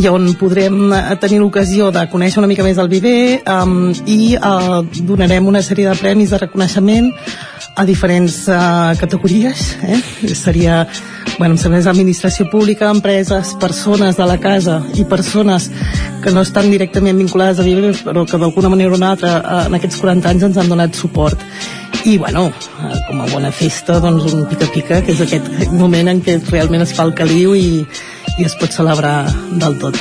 [0.00, 4.34] i on podrem eh, tenir l'ocasió de conèixer una mica més el Viver um, i
[4.38, 7.10] uh, donarem una sèrie de premis de reconeixement
[7.76, 10.00] a diferents uh, categories eh?
[10.36, 10.86] seria
[11.38, 15.70] bueno, serveis d'administració pública, empreses, persones de la casa i persones
[16.24, 19.76] que no estan directament vinculades a Viver però que d'alguna manera o una altra en
[19.76, 21.40] aquests 40 anys ens han donat suport
[22.08, 22.48] i bueno,
[23.06, 26.96] com a bona festa doncs un pica-pica que és aquest moment en què realment es
[26.96, 27.84] fa el caliu i,
[28.38, 29.26] i es pot celebrar
[29.60, 29.98] del tot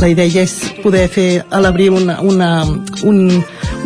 [0.00, 2.48] la idea és poder fer a l'abril una, una,
[3.08, 3.20] un,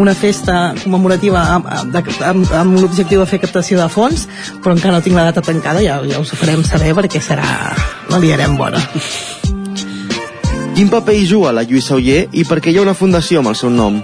[0.02, 4.26] una festa commemorativa amb, amb, amb, l'objectiu de fer captació de fons
[4.64, 7.48] però encara no tinc la data tancada ja, ja us ho farem saber perquè serà
[8.10, 8.82] la liarem bona
[10.78, 13.50] Quin paper hi juga la Lluïsa Oller i per què hi ha una fundació amb
[13.50, 13.96] el seu nom?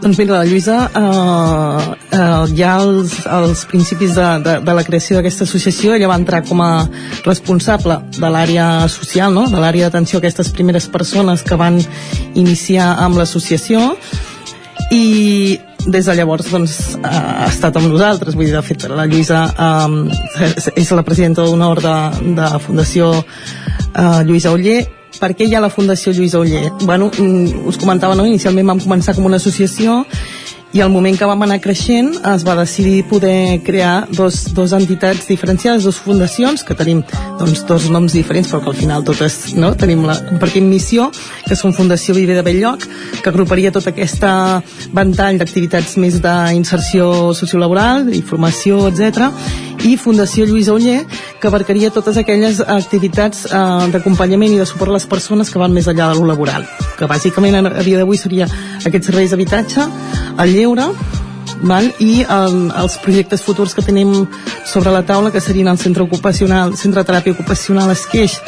[0.00, 5.18] Doncs mira, la Lluïsa, eh, eh, ja als, als principis de, de, de la creació
[5.18, 6.86] d'aquesta associació, ella va entrar com a
[7.26, 9.44] responsable de l'àrea social, no?
[9.52, 11.76] de l'àrea d'atenció a aquestes primeres persones que van
[12.32, 13.90] iniciar amb l'associació.
[14.90, 18.38] I des de llavors doncs, ha estat amb nosaltres.
[18.38, 20.48] Vull dir, de fet la Lluïsa eh,
[20.80, 21.98] és la presidenta d'honor de,
[22.40, 24.80] de Fundació eh, Lluïsa Oller
[25.20, 26.70] per què hi ha la Fundació Lluïsa Oller?
[26.82, 28.26] Bueno, mm, us comentava, no?
[28.26, 30.00] inicialment vam començar com una associació
[30.72, 35.26] i al moment que vam anar creixent es va decidir poder crear dos, dos entitats
[35.26, 37.00] diferenciades, dues fundacions que tenim
[37.40, 39.72] doncs, dos noms diferents però que al final totes no?
[39.74, 41.08] tenim la, compartim missió
[41.48, 42.86] que són Fundació Viver de Belllloc
[43.18, 44.22] que agruparia tot aquest
[44.94, 49.26] ventall d'activitats més d'inserció sociolaboral i formació, etc
[49.88, 51.00] i Fundació Lluïsa Oller
[51.40, 55.74] que abarcaria totes aquelles activitats eh, d'acompanyament i de suport a les persones que van
[55.74, 56.68] més enllà de lo laboral
[57.00, 58.46] que bàsicament a dia d'avui seria
[58.84, 59.86] aquests serveis d'habitatge,
[60.44, 60.90] el lleure
[61.62, 61.90] val?
[61.98, 64.26] i el, els projectes futurs que tenim
[64.68, 68.38] sobre la taula que serien el centre ocupacional, centre de teràpia ocupacional Esqueix,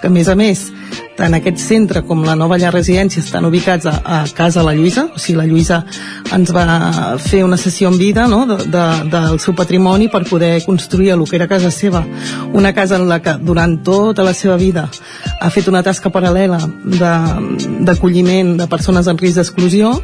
[0.00, 0.68] que a més a més
[1.16, 5.06] tant aquest centre com la nova llar residència estan ubicats a, a casa la Lluïsa,
[5.12, 5.82] o sigui, la Lluïsa
[6.34, 6.64] ens va
[7.22, 8.44] fer una sessió en vida no?
[8.48, 12.04] de, de, del seu patrimoni per poder construir el que era casa seva,
[12.52, 14.88] una casa en la que durant tota la seva vida
[15.40, 19.98] ha fet una tasca paral·lela d'acolliment de, de persones en risc d'exclusió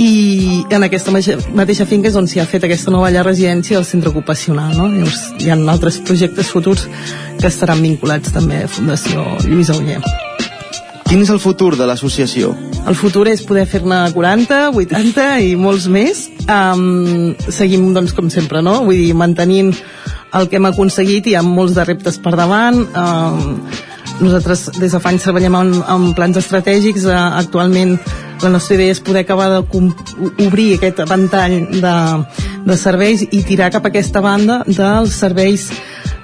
[0.00, 3.86] i en aquesta mateixa, finca és on s'hi ha fet aquesta nova llar residència del
[3.88, 4.88] centre ocupacional no?
[4.88, 6.86] Llavors hi ha altres projectes futurs
[7.40, 10.00] que estaran vinculats també a Fundació Lluïsa Oller
[11.08, 12.54] Quin és el futur de l'associació?
[12.88, 18.62] el futur és poder fer-ne 40, 80 i molts més um, seguim doncs com sempre
[18.64, 18.80] no?
[18.86, 19.74] vull dir, mantenint
[20.32, 23.58] el que hem aconseguit i amb molts de reptes per davant um,
[24.22, 27.06] nosaltres des de fa anys treballem en, en plans estratègics.
[27.08, 27.96] Uh, actualment
[28.42, 29.92] la nostra idea és poder acabar de com-
[30.46, 31.96] obrir aquest ventall de,
[32.66, 35.68] de serveis i tirar cap a aquesta banda dels serveis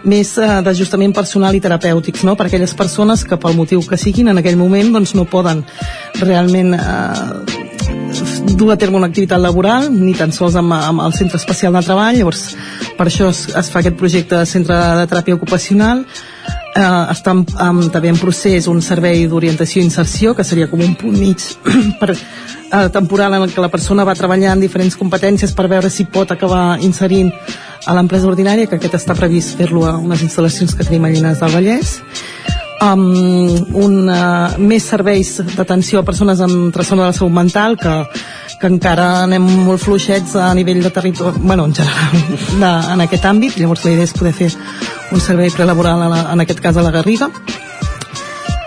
[0.09, 2.35] més eh, d'ajustament personal i terapèutics no?
[2.39, 5.65] per a aquelles persones que pel motiu que siguin en aquell moment doncs, no poden
[6.21, 7.69] realment eh,
[8.59, 11.85] dur a terme una activitat laboral ni tan sols amb, amb el centre especial de
[11.87, 12.19] treball.
[12.19, 12.45] Llavors
[12.99, 16.03] per això es, es fa aquest projecte de centre de teràpia ocupacional
[16.79, 20.83] eh, està en, en, també en procés un servei d'orientació i inserció que seria com
[20.85, 21.43] un punt mig
[22.01, 25.91] per eh, temporal en el que la persona va treballar en diferents competències per veure
[25.91, 27.33] si pot acabar inserint
[27.89, 31.41] a l'empresa ordinària, que aquest està previst fer-lo a unes instal·lacions que tenim a Llinars
[31.41, 31.95] del Vallès.
[32.79, 33.07] Um,
[33.75, 37.95] un, uh, més serveis d'atenció a persones amb trastorn de la salut mental que,
[38.59, 42.27] que encara anem molt fluixets a nivell de territori, bueno, en general
[42.63, 44.51] de, en aquest àmbit, llavors la idea és poder fer
[45.15, 47.31] un servei prelaboral a la, en aquest cas a la Garriga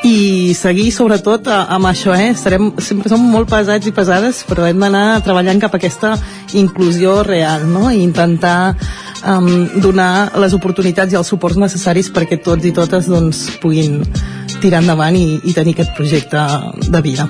[0.08, 2.32] i seguir sobretot amb això eh?
[2.34, 6.16] Estarem, sempre som molt pesats i pesades però hem d'anar treballant cap a aquesta
[6.58, 7.92] inclusió real no?
[7.92, 8.74] i intentar
[9.22, 14.02] um, donar les oportunitats i els suports necessaris perquè tots i totes doncs, puguin
[14.62, 16.46] tirar endavant i, i tenir aquest projecte
[16.90, 17.30] de vida.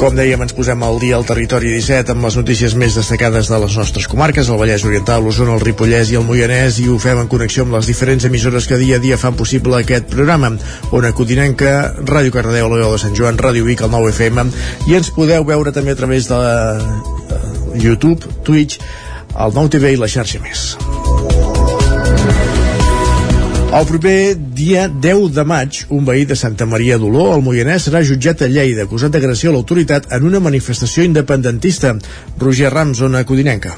[0.00, 3.58] Com dèiem, ens posem al dia al territori 17 amb les notícies més destacades de
[3.60, 7.20] les nostres comarques, el Vallès Oriental, l'Osona, el Ripollès i el Moianès, i ho fem
[7.20, 10.54] en connexió amb les diferents emissores que dia a dia fan possible aquest programa.
[10.96, 14.46] Ona Codinenca, Ràdio Cardedeu, la veu de Sant Joan, Ràdio Vic, el 9 FM,
[14.88, 16.56] i ens podeu veure també a través de la,
[17.76, 18.80] YouTube, Twitch,
[19.36, 20.70] el 9 TV i la xarxa més.
[23.70, 28.00] El proper dia 10 de maig, un veí de Santa Maria d'Oló, al Moianès, serà
[28.08, 31.94] jutjat a Lleida, acusat d'agressió a l'autoritat en una manifestació independentista.
[32.42, 33.76] Roger Rams, zona codinenca.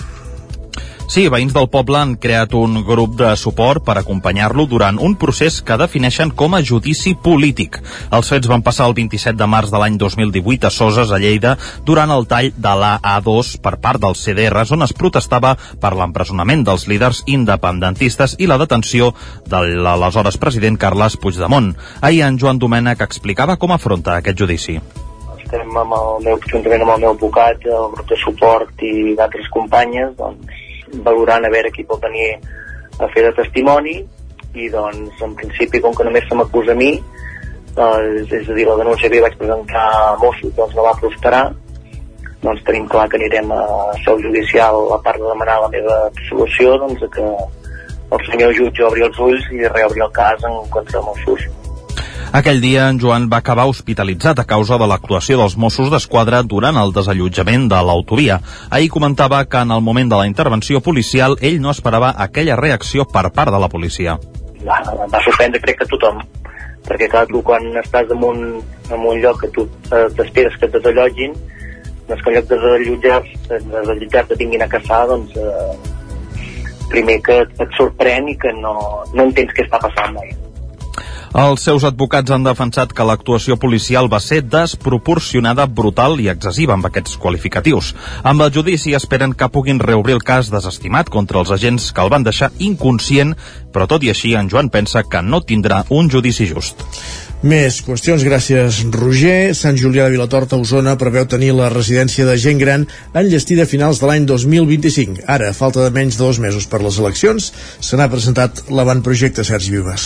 [1.13, 5.59] Sí, veïns del poble han creat un grup de suport per acompanyar-lo durant un procés
[5.61, 7.77] que defineixen com a judici polític.
[8.17, 11.59] Els fets van passar el 27 de març de l'any 2018 a Soses, a Lleida,
[11.85, 15.53] durant el tall de la A2 per part dels CDRs, on es protestava
[15.85, 19.13] per l'empresonament dels líders independentistes i la detenció
[19.53, 21.75] de l'aleshores president Carles Puigdemont.
[22.01, 24.81] Ahir en Joan Domènech explicava com afronta aquest judici
[25.53, 29.51] estem amb el meu, juntament amb el meu advocat, el grup de suport i d'altres
[29.53, 30.62] companyes, doncs,
[31.07, 32.35] valorant a veure qui pot venir
[32.99, 33.97] a fer de testimoni
[34.55, 36.93] i doncs en principi com que només se m'acusa a mi
[37.77, 41.47] doncs, és a dir, la denúncia que vaig presentar a Mossos doncs no va prosperar.
[42.43, 43.63] Doncs tenim clar que anirem a
[44.05, 47.25] seu judicial a part de demanar la meva absolució doncs que
[48.13, 51.62] el senyor jutge obri els ulls i reobri el cas en contra de Mossos
[52.33, 56.79] aquell dia, en Joan va acabar hospitalitzat a causa de l'actuació dels Mossos d'Esquadra durant
[56.79, 58.39] el desallotjament de l'autovia.
[58.71, 63.05] Ahir comentava que en el moment de la intervenció policial ell no esperava aquella reacció
[63.05, 64.19] per part de la policia.
[64.63, 64.79] Va,
[65.11, 66.21] va sorprendre crec que tothom,
[66.87, 68.45] perquè clar, tu quan estàs en un,
[68.91, 71.35] en un lloc que tu eh, t'esperes que et desallotgin,
[72.09, 75.75] doncs que en lloc de desallotjar-te desallotjar tinguin a caçar, doncs eh,
[76.93, 78.75] primer que et sorprèn i que no,
[79.15, 80.35] no entens què està passant mai.
[81.33, 86.91] Els seus advocats han defensat que l'actuació policial va ser desproporcionada, brutal i excessiva amb
[86.91, 87.95] aquests qualificatius.
[88.21, 92.13] Amb el judici esperen que puguin reobrir el cas desestimat contra els agents que el
[92.13, 93.33] van deixar inconscient,
[93.73, 96.85] però tot i així en Joan pensa que no tindrà un judici just.
[97.43, 99.51] Més qüestions, gràcies Roger.
[99.59, 102.85] Sant Julià de Vilatorta, Osona, preveu tenir la residència de gent gran
[103.19, 105.25] enllestida a finals de l'any 2025.
[105.27, 107.49] Ara, falta de menys de dos mesos per les eleccions,
[107.83, 110.05] se n'ha presentat l'avantprojecte Sergi Vives.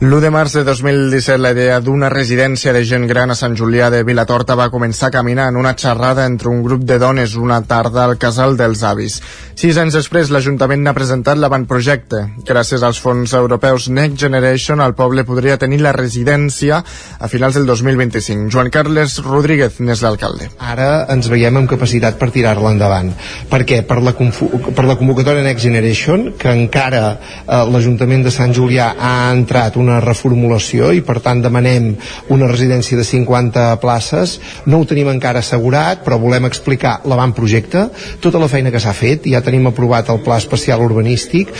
[0.00, 3.90] L'1 de març de 2017 la idea d'una residència de gent gran a Sant Julià
[3.92, 7.60] de Vilatorta va començar a caminar en una xerrada entre un grup de dones una
[7.60, 9.18] tarda al casal dels avis.
[9.52, 12.24] Sis anys després, l'Ajuntament n'ha presentat l'avantprojecte.
[12.48, 17.66] Gràcies als fons europeus Next Generation, el poble podria tenir la residència a finals del
[17.68, 18.48] 2025.
[18.52, 20.50] Joan Carles Rodríguez n'és l'alcalde.
[20.62, 23.10] Ara ens veiem amb capacitat per tirar-la endavant.
[23.50, 23.82] Per què?
[23.88, 29.14] Per la, per la convocatòria Next Generation, que encara eh, l'Ajuntament de Sant Julià ha
[29.34, 31.92] entrat una reformulació i per tant demanem
[32.30, 34.38] una residència de 50 places.
[34.70, 37.88] No ho tenim encara assegurat, però volem explicar l'avantprojecte,
[38.22, 41.52] tota la feina que s'ha fet, ja tenim aprovat el pla especial urbanístic,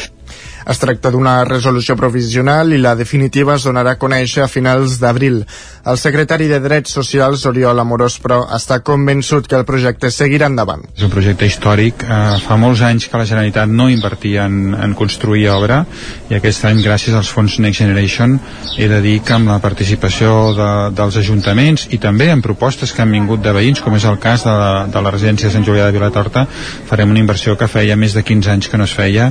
[0.69, 5.43] es tracta d'una resolució provisional i la definitiva es donarà a conèixer a finals d'abril.
[5.89, 10.85] El secretari de Drets Socials, Oriol Amorós, però, està convençut que el projecte seguirà endavant.
[10.97, 12.05] És un projecte històric.
[12.05, 15.85] Eh, fa molts anys que la Generalitat no invertia en, en construir obra
[16.31, 18.39] i aquest any, gràcies als fons Next Generation,
[18.77, 23.05] he de dir que amb la participació de, dels ajuntaments i també en propostes que
[23.05, 25.67] han vingut de veïns, com és el cas de la, de la residència de Sant
[25.67, 26.47] Julià de Vilatorta,
[26.91, 29.31] farem una inversió que feia més de 15 anys que no es feia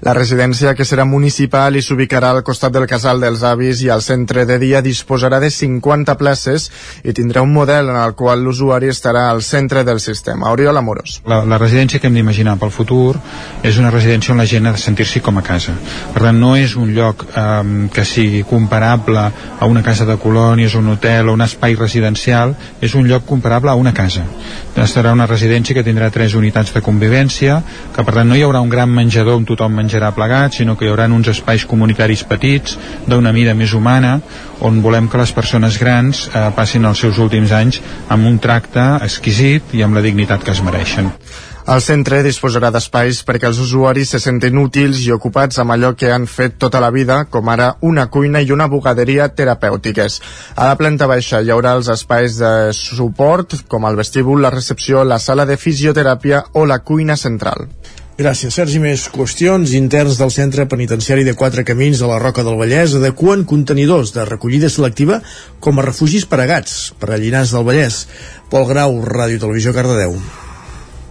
[0.00, 4.00] la residència, que serà municipal i s'ubicarà al costat del casal dels avis i al
[4.00, 6.70] centre de dia, disposarà de 50 places
[7.04, 10.48] i tindrà un model en el qual l'usuari estarà al centre del sistema.
[10.54, 11.18] Oriol Amorós.
[11.28, 13.18] La, la residència que hem d'imaginar pel futur
[13.62, 15.76] és una residència on la gent ha de sentir-s'hi com a casa.
[16.14, 19.26] Per tant, no és un lloc um, que sigui comparable
[19.60, 23.68] a una casa de colònies, un hotel o un espai residencial, és un lloc comparable
[23.68, 24.24] a una casa.
[24.88, 27.60] Serà una residència que tindrà tres unitats de convivència,
[27.92, 30.76] que per tant no hi haurà un gran menjador on tothom menjarà menjarà plegats, sinó
[30.78, 32.78] que hi haurà uns espais comunitaris petits,
[33.10, 34.20] d'una mida més humana,
[34.60, 39.02] on volem que les persones grans eh, passin els seus últims anys amb un tracte
[39.02, 41.10] exquisit i amb la dignitat que es mereixen.
[41.70, 46.10] El centre disposarà d'espais perquè els usuaris se sentin útils i ocupats amb allò que
[46.10, 50.20] han fet tota la vida, com ara una cuina i una bugaderia terapèutiques.
[50.56, 55.04] A la planta baixa hi haurà els espais de suport, com el vestíbul, la recepció,
[55.04, 57.68] la sala de fisioteràpia o la cuina central.
[58.20, 58.76] Gràcies, Sergi.
[58.82, 63.46] Més qüestions interns del centre penitenciari de Quatre Camins a la Roca del Vallès adequen
[63.48, 65.22] contenidors de recollida selectiva
[65.64, 68.04] com a refugis per a gats, per a Llinars del Vallès.
[68.52, 70.20] Pol Grau, Ràdio Televisió, Cardedeu.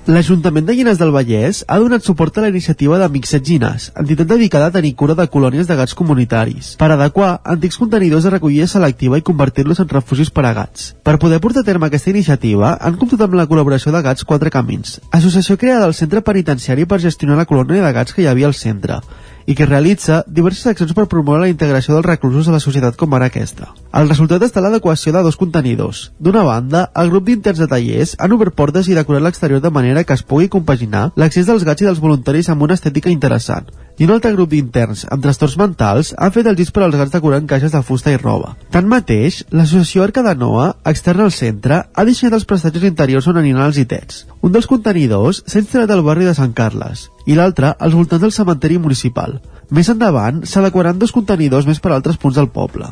[0.07, 4.69] L'Ajuntament de Llinars del Vallès ha donat suport a la iniciativa d'Amics Setgines, entitat dedicada
[4.69, 9.19] a tenir cura de colònies de gats comunitaris, per adequar antics contenidors de recollida selectiva
[9.19, 10.93] i convertir-los en refugis per a gats.
[11.03, 14.49] Per poder portar a terme aquesta iniciativa, han comptat amb la col·laboració de Gats Quatre
[14.49, 18.47] Camins, associació creada al centre penitenciari per gestionar la colònia de gats que hi havia
[18.47, 19.01] al centre,
[19.49, 23.15] i que realitza diverses accions per promoure la integració dels reclusos a la societat com
[23.17, 23.71] ara aquesta.
[23.97, 26.03] El resultat està l'adequació de dos contenidors.
[26.21, 30.05] D'una banda, el grup d'interns de tallers han obert portes i decorat l'exterior de manera
[30.05, 33.73] que es pugui compaginar l'accés dels gats i dels voluntaris amb una estètica interessant.
[33.99, 37.11] I un altre grup d'interns amb trastorns mentals ha fet el gis per als gats
[37.11, 38.53] decorant caixes de fusta i roba.
[38.71, 43.67] Tanmateix, l'associació Arca de Noa, externa al centre, ha deixat els prestatges interiors on aniran
[43.67, 44.23] els itets.
[44.39, 48.35] Un dels contenidors s'ha instal·lat al barri de Sant Carles i l'altre als voltants del
[48.39, 49.41] cementeri municipal.
[49.69, 52.87] Més endavant s'adequaran dos contenidors més per a altres punts del poble.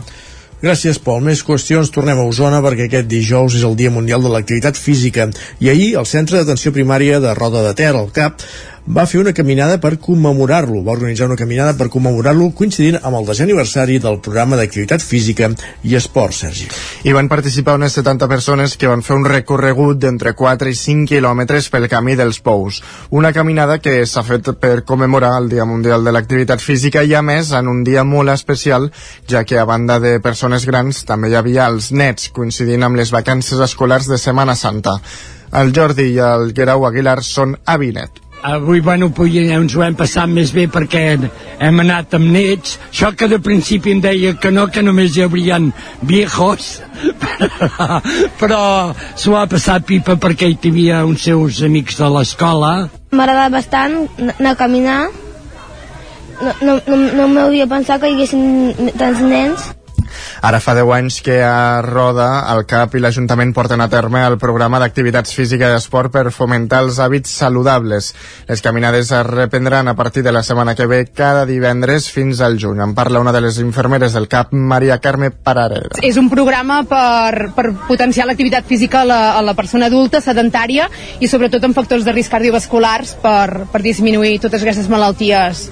[0.57, 1.21] Gràcies, Pol.
[1.21, 1.91] Més qüestions.
[1.93, 5.27] Tornem a Osona perquè aquest dijous és el Dia Mundial de l'Activitat Física
[5.61, 8.41] i ahir el Centre d'Atenció Primària de Roda de Ter, al CAP,
[8.87, 13.25] va fer una caminada per commemorar-lo, va organitzar una caminada per commemorar-lo coincidint amb el
[13.27, 15.49] desè aniversari del programa d'activitat física
[15.83, 16.69] i esport, Sergi.
[17.03, 21.09] Hi van participar unes 70 persones que van fer un recorregut d'entre 4 i 5
[21.11, 22.79] quilòmetres pel camí dels Pous.
[23.11, 27.21] Una caminada que s'ha fet per commemorar el Dia Mundial de l'Activitat Física i a
[27.21, 28.87] més en un dia molt especial,
[29.27, 33.11] ja que a banda de persones grans també hi havia els nets coincidint amb les
[33.11, 34.95] vacances escolars de Setmana Santa.
[35.59, 38.26] El Jordi i el Guerau Aguilar són a Vinet.
[38.43, 42.77] Avui, bueno, avui ens ho hem passat més bé perquè hem anat amb nets.
[42.91, 45.71] Això que de principi em deia que no, que només hi haurien
[46.01, 46.67] viejos,
[48.41, 48.61] però
[49.15, 52.73] s'ho ha passat pipa perquè hi havia uns seus amics de l'escola.
[53.11, 54.03] M'ha agradat bastant
[54.37, 54.99] anar a caminar.
[56.37, 59.71] No, no, no, no m'havia pensat que hi haguessin tants nens.
[60.41, 64.37] Ara fa 10 anys que a Roda, el CAP i l'Ajuntament porten a terme el
[64.41, 68.13] programa d'activitats física i esport per fomentar els hàbits saludables.
[68.47, 72.57] Les caminades es reprendran a partir de la setmana que ve cada divendres fins al
[72.59, 72.81] juny.
[72.83, 76.01] En parla una de les infermeres del CAP, Maria Carme Parareda.
[76.01, 80.89] És un programa per, per potenciar l'activitat física a la, a la persona adulta, sedentària
[81.19, 85.67] i sobretot en factors de risc cardiovasculars per, per disminuir totes aquestes malalties,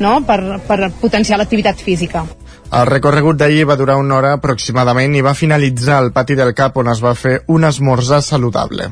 [0.00, 0.20] no?
[0.26, 2.26] per, per potenciar l'activitat física.
[2.70, 6.76] El recorregut d'ahir va durar una hora aproximadament i va finalitzar al pati del CAP
[6.84, 8.86] on es va fer un esmorzar saludable.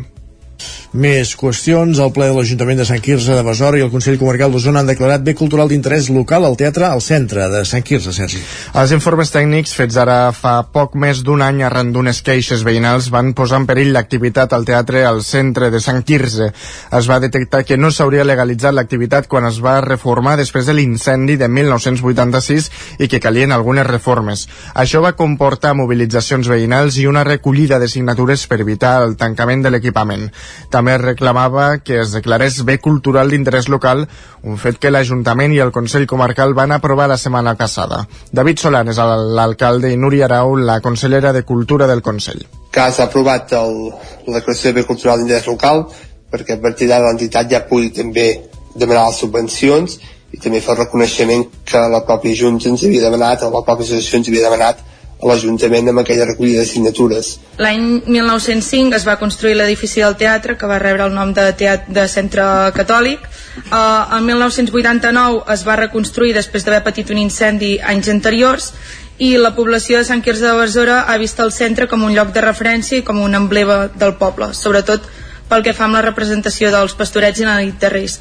[0.96, 1.98] Més qüestions.
[2.00, 4.88] El ple de l'Ajuntament de Sant Quirze de Besora i el Consell Comarcal d'Osona han
[4.88, 8.40] declarat bé cultural d'interès local al teatre al centre de Sant Quirze, Sergi.
[8.72, 13.34] Els informes tècnics fets ara fa poc més d'un any arran d'unes queixes veïnals van
[13.36, 16.48] posar en perill l'activitat al teatre al centre de Sant Quirze.
[16.96, 21.36] Es va detectar que no s'hauria legalitzat l'activitat quan es va reformar després de l'incendi
[21.36, 22.70] de 1986
[23.04, 24.46] i que calien algunes reformes.
[24.72, 29.76] Això va comportar mobilitzacions veïnals i una recollida de signatures per evitar el tancament de
[29.76, 30.30] l'equipament.
[30.70, 34.06] També reclamava que es declarés bé cultural d'interès local,
[34.42, 38.04] un fet que l'Ajuntament i el Consell Comarcal van aprovar la setmana passada.
[38.32, 42.44] David Solan és l'alcalde i Núria Arau, la consellera de Cultura del Consell.
[42.70, 43.88] Que s'ha aprovat el,
[44.28, 45.86] la declaració de bé cultural d'interès local
[46.30, 48.28] perquè a partir d'ara l'entitat ja pugui també
[48.74, 49.98] demanar les subvencions
[50.32, 53.86] i també fer el reconeixement que la pròpia Junta ens havia demanat o la pròpia
[53.86, 54.84] associació ens havia demanat
[55.18, 57.32] a l'Ajuntament amb aquella recollida de signatures.
[57.58, 61.92] L'any 1905 es va construir l'edifici del teatre que va rebre el nom de, teatre,
[61.92, 62.44] de centre
[62.76, 63.26] catòlic.
[63.72, 68.72] Uh, el 1989 es va reconstruir després d'haver patit un incendi anys anteriors
[69.18, 72.30] i la població de Sant Quirze de Besora ha vist el centre com un lloc
[72.34, 75.10] de referència i com un emblema del poble, sobretot
[75.48, 78.20] pel que fa amb la representació dels pastorets i la nit de Reis.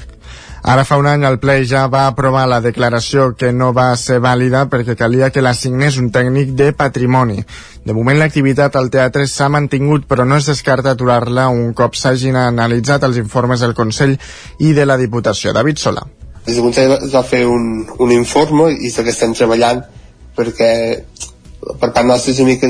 [0.67, 4.17] Ara fa un any el ple ja va aprovar la declaració que no va ser
[4.19, 7.37] vàlida perquè calia que la signés un tècnic de patrimoni.
[7.87, 12.35] De moment l'activitat al teatre s'ha mantingut però no es descarta aturar-la un cop s'hagin
[12.35, 14.17] analitzat els informes del Consell
[14.59, 15.55] i de la Diputació.
[15.55, 16.03] David Solà.
[16.43, 19.85] Des del Consell es va fer un, un informe i és que estem treballant
[20.35, 20.71] perquè
[21.63, 22.67] per part nostra és una mica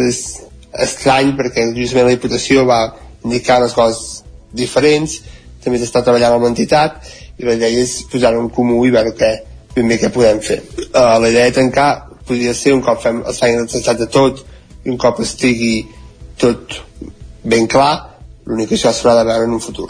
[0.86, 2.84] estrany perquè justament la Diputació va
[3.24, 4.22] indicar les coses
[4.54, 5.24] diferents
[5.64, 7.02] també s'està treballant amb l'entitat
[7.38, 9.32] i la idea és posar-ho en comú i veure què,
[9.76, 10.62] ben bé què podem fer.
[10.88, 11.92] Uh, la idea de tancar
[12.28, 14.44] podria ser un cop fem, es facin el de tot
[14.86, 15.88] i un cop estigui
[16.40, 16.82] tot
[17.44, 17.94] ben clar,
[18.46, 19.90] l'únic que això serà de veure en un futur.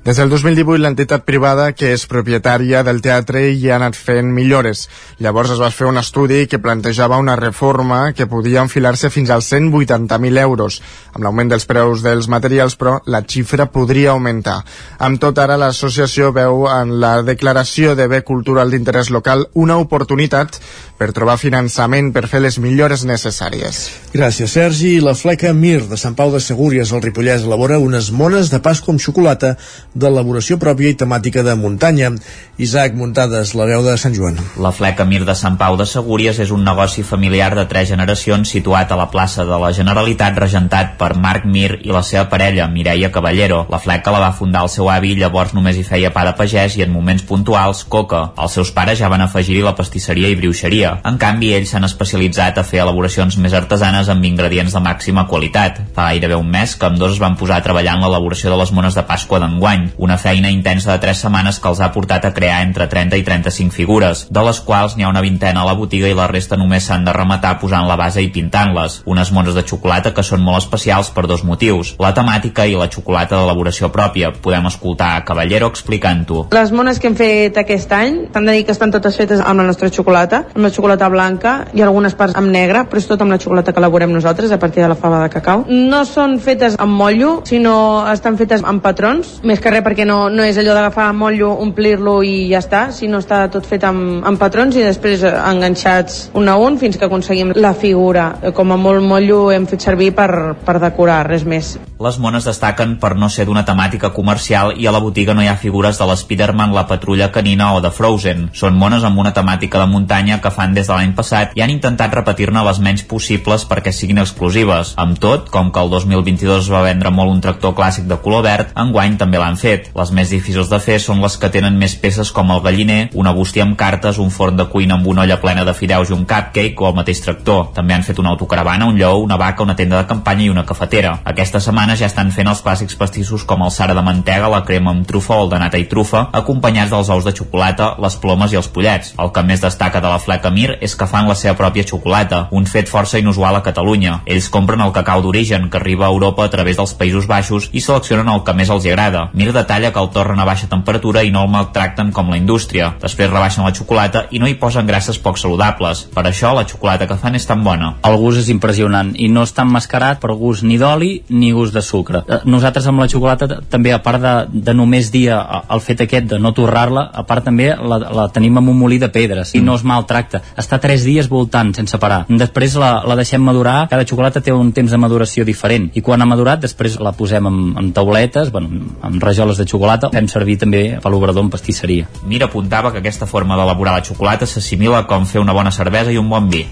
[0.00, 4.86] Des del 2018, l'entitat privada que és propietària del teatre hi ha anat fent millores.
[5.20, 9.50] Llavors es va fer un estudi que plantejava una reforma que podia enfilar-se fins als
[9.52, 10.78] 180.000 euros.
[11.12, 14.62] Amb l'augment dels preus dels materials, però, la xifra podria augmentar.
[15.04, 20.62] Amb tot, ara l'associació veu en la declaració de bé cultural d'interès local una oportunitat
[20.96, 23.84] per trobar finançament per fer les millores necessàries.
[24.16, 24.96] Gràcies, Sergi.
[25.04, 28.96] La fleca Mir de Sant Pau de Segúries, al Ripollès, elabora unes mones de Pasqua
[28.96, 29.54] amb xocolata
[29.94, 32.12] d'elaboració pròpia i temàtica de muntanya.
[32.60, 34.36] Isaac Muntades, la veu de Sant Joan.
[34.60, 38.50] La Fleca Mir de Sant Pau de Segúries és un negoci familiar de tres generacions
[38.52, 42.68] situat a la plaça de la Generalitat regentat per Marc Mir i la seva parella,
[42.68, 43.64] Mireia Caballero.
[43.72, 46.76] La Fleca la va fundar el seu avi llavors només hi feia pa de pagès
[46.76, 48.22] i en moments puntuals coca.
[48.36, 50.98] Els seus pares ja van afegir-hi la pastisseria i briuixeria.
[51.08, 55.80] En canvi, ells s'han especialitzat a fer elaboracions més artesanes amb ingredients de màxima qualitat.
[55.96, 58.60] Fa gairebé un mes que amb dos es van posar a treballar en l'elaboració de
[58.60, 62.24] les mones de Pasqua d'enguany, una feina intensa de 3 setmanes que els ha portat
[62.24, 65.68] a crear entre 30 i 35 figures, de les quals n'hi ha una vintena a
[65.68, 69.00] la botiga i la resta només s'han de rematar posant la base i pintant-les.
[69.06, 72.90] Unes mones de xocolata que són molt especials per dos motius, la temàtica i la
[72.92, 74.32] xocolata d'elaboració pròpia.
[74.42, 76.46] Podem escoltar a Caballero explicant-ho.
[76.54, 79.62] Les mones que hem fet aquest any, t'han de dir que estan totes fetes amb
[79.62, 83.20] la nostra xocolata, amb la xocolata blanca i algunes parts amb negra, però és tot
[83.22, 85.64] amb la xocolata que elaborem nosaltres a partir de la fava de cacau.
[85.68, 90.28] No són fetes amb motllo, sinó estan fetes amb patrons, més que res perquè no,
[90.32, 94.40] no és allò d'agafar motllo, omplir-lo i ja està, sinó està tot fet amb, amb
[94.40, 98.30] patrons i després enganxats un a un fins que aconseguim la figura.
[98.56, 100.30] Com a molt motllo hem fet servir per,
[100.66, 101.76] per decorar, res més.
[102.00, 105.50] Les mones destaquen per no ser d'una temàtica comercial i a la botiga no hi
[105.50, 108.46] ha figures de l'Spiderman, la patrulla canina o de Frozen.
[108.56, 111.74] Són mones amb una temàtica de muntanya que fan des de l'any passat i han
[111.74, 114.94] intentat repetir-ne les menys possibles perquè siguin exclusives.
[114.96, 118.46] Amb tot, com que el 2022 es va vendre molt un tractor clàssic de color
[118.48, 119.90] verd, enguany també l'han fet.
[119.96, 123.34] Les més difícils de fer són les que tenen més peces com el galliner, una
[123.36, 126.24] bústia amb cartes, un forn de cuina amb una olla plena de fideus i un
[126.24, 127.70] cupcake o el mateix tractor.
[127.76, 130.64] També han fet una autocaravana, un lleó, una vaca, una tenda de campanya i una
[130.66, 131.18] cafetera.
[131.24, 134.94] Aquesta setmana ja estan fent els clàssics pastissos com el sara de mantega, la crema
[134.94, 138.52] amb trufa o el de nata i trufa, acompanyats dels ous de xocolata, les plomes
[138.52, 139.14] i els pollets.
[139.20, 142.46] El que més destaca de la fleca Mir és que fan la seva pròpia xocolata,
[142.50, 144.20] un fet força inusual a Catalunya.
[144.26, 147.82] Ells compren el cacau d'origen que arriba a Europa a través dels Països Baixos i
[147.84, 149.28] seleccionen el que més els agrada.
[149.34, 152.92] Mir detalla que el torren a baixa temperatura i no el maltracten com la indústria.
[153.02, 156.06] Després rebaixen la xocolata i no hi posen grasses poc saludables.
[156.14, 157.94] Per això la xocolata que fan és tan bona.
[158.06, 161.82] El gust és impressionant i no està emmascarat per gust ni d'oli ni gust de
[161.82, 162.22] sucre.
[162.26, 164.34] Eh, Nosaltres amb la xocolata també, a part de,
[164.68, 165.40] de només dir eh,
[165.70, 169.00] el fet aquest de no torrar-la, a part també la, la tenim amb un molí
[169.02, 170.42] de pedres i no es maltracta.
[170.60, 172.24] Està tres dies voltant sense parar.
[172.28, 176.22] Després la, la deixem madurar, cada xocolata té un temps de maduració diferent i quan
[176.22, 178.70] ha madurat després la posem en, en tauletes, bueno,
[179.04, 182.08] en rajoles de xocolata, fem servir també per l'obrador en pastisseria.
[182.28, 186.18] Mira apuntava que aquesta forma d'elaborar la xocolata s'assimila com fer una bona cervesa i
[186.20, 186.66] un bon vi.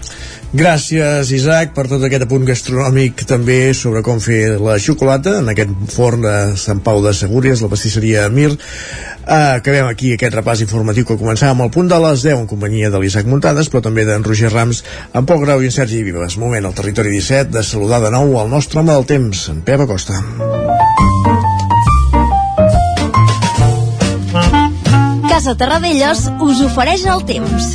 [0.48, 5.74] Gràcies, Isaac, per tot aquest apunt gastronòmic també sobre com fer la xocolata en aquest
[5.92, 8.54] forn de Sant Pau de Segúries, la pastisseria Mir.
[9.28, 12.88] Uh, acabem aquí aquest repàs informatiu que començàvem al punt de les 10 en companyia
[12.88, 14.80] de l'Isaac Muntades, però també d'en Roger Rams,
[15.12, 16.38] en Pol Grau i en Sergi Vives.
[16.40, 19.84] Moment al territori 17 de saludar de nou el nostre home del temps, en Pep
[19.84, 20.16] Acosta.
[25.38, 27.66] Casa Terradellos us ofereix el temps.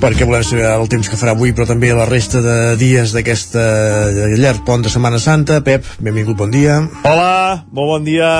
[0.00, 3.64] perquè volem saber el temps que farà avui, però també la resta de dies d'aquesta
[4.40, 5.60] llarg pont de Setmana Santa.
[5.60, 6.78] Pep, benvingut, bon dia.
[7.04, 8.30] Hola, molt bon dia.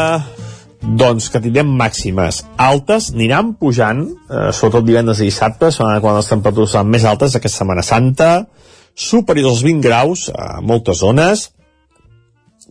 [0.80, 6.32] Doncs que tindrem màximes altes, aniran pujant, eh, sobretot divendres i dissabte, són quan les
[6.32, 8.46] temperatures seran més altes aquesta Setmana Santa,
[8.96, 11.50] superiors als 20 graus a moltes zones,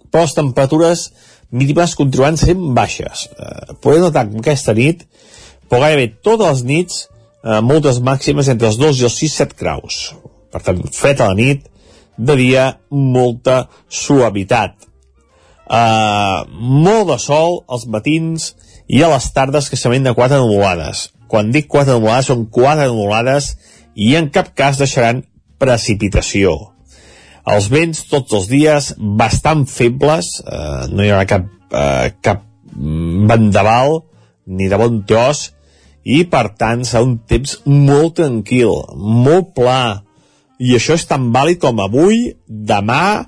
[0.09, 1.11] però les temperatures
[1.51, 3.27] mínimes continuaran sent baixes.
[3.37, 5.05] Eh, podem notar que aquesta nit,
[5.69, 7.01] però gairebé totes les nits,
[7.43, 10.15] eh, moltes màximes entre els 2 i els 6-7 graus.
[10.51, 11.67] Per tant, fred a la nit,
[12.17, 14.75] de dia, molta suavitat.
[15.71, 18.49] Uh, molt de sol als matins
[18.91, 21.07] i a les tardes que s'amen de quatre nuvolades.
[21.31, 23.53] Quan dic quatre nuvolades, són quatre nuvolades
[23.95, 25.23] i en cap cas deixaran
[25.61, 26.70] precipitació.
[27.49, 32.43] Els vents tots els dies bastant febles, eh, no hi haurà cap, eh, cap
[32.75, 34.01] vendaval
[34.47, 35.49] ni de bon tros
[36.03, 40.01] i per tant serà un temps molt tranquil, molt pla.
[40.61, 43.25] I això és tan vàlid com avui, demà,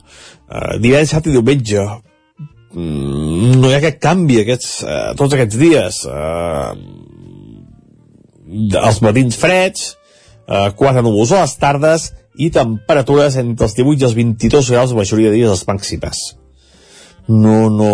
[0.49, 1.85] eh, divendres, i diumenge.
[2.73, 6.05] Mm, no hi ha aquest canvi aquests, eh, tots aquests dies.
[6.05, 6.73] Eh,
[8.81, 9.95] els matins freds,
[10.47, 14.93] eh, quatre núvols a les tardes i temperatures entre els 18 i els 22 graus
[14.93, 16.23] la majoria de dies les màximes.
[17.27, 17.91] No, no...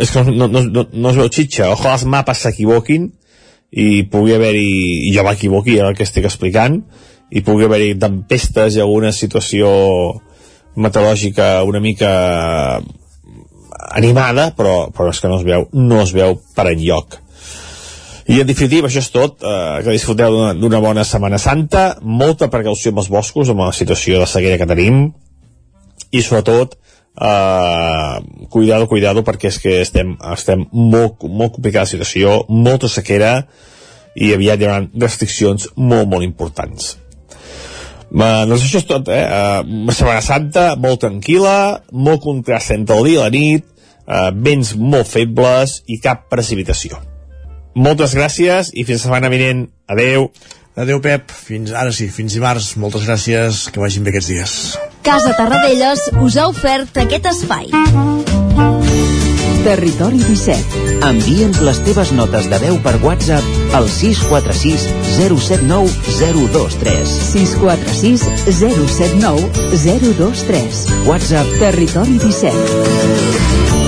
[0.00, 1.68] És que no, no, no, no es veu xitxa.
[1.74, 3.10] Ojalà els mapes s'equivoquin
[3.72, 6.80] i pugui haver-hi, jo m'equivoqui el que estic explicant,
[7.32, 9.70] i pugui haver-hi tempestes i alguna situació
[10.76, 12.10] meteorològica una mica
[13.92, 17.18] animada, però, però és que no es veu, no es veu per enlloc.
[18.32, 22.88] I en definitiva, això és tot, eh, que disfruteu d'una bona Setmana Santa, molta precaució
[22.90, 25.02] amb els boscos, amb la situació de sequera que tenim,
[26.10, 26.78] i sobretot,
[27.20, 33.46] eh, cuidado, cuidado, perquè és que estem, estem molt, molt complicada la situació, molta sequera,
[34.16, 36.96] i aviat hi haurà restriccions molt, molt importants.
[38.12, 39.22] Uh, doncs això és tot, eh?
[39.24, 43.64] Uh, Setmana Santa, molt tranquil·la, molt contrast entre el dia i la nit,
[44.04, 47.11] uh, vents molt febles i cap precipitació.
[47.74, 49.66] Moltes gràcies i fins la setmana vinent.
[49.88, 50.28] Adeu.
[50.76, 51.32] Adeu, Pep.
[51.32, 52.74] Fins ara sí, fins dimarts.
[52.80, 53.66] Moltes gràcies.
[53.72, 54.56] Que vagin bé aquests dies.
[55.02, 57.72] Casa Tarradellas us ha ofert aquest espai.
[59.62, 60.80] Territori 17.
[61.06, 64.88] Envia'ns les teves notes de veu per WhatsApp al 646
[65.20, 67.14] 079 023.
[67.28, 68.26] 646
[68.58, 70.82] 079 023.
[71.06, 73.81] WhatsApp Territori 17.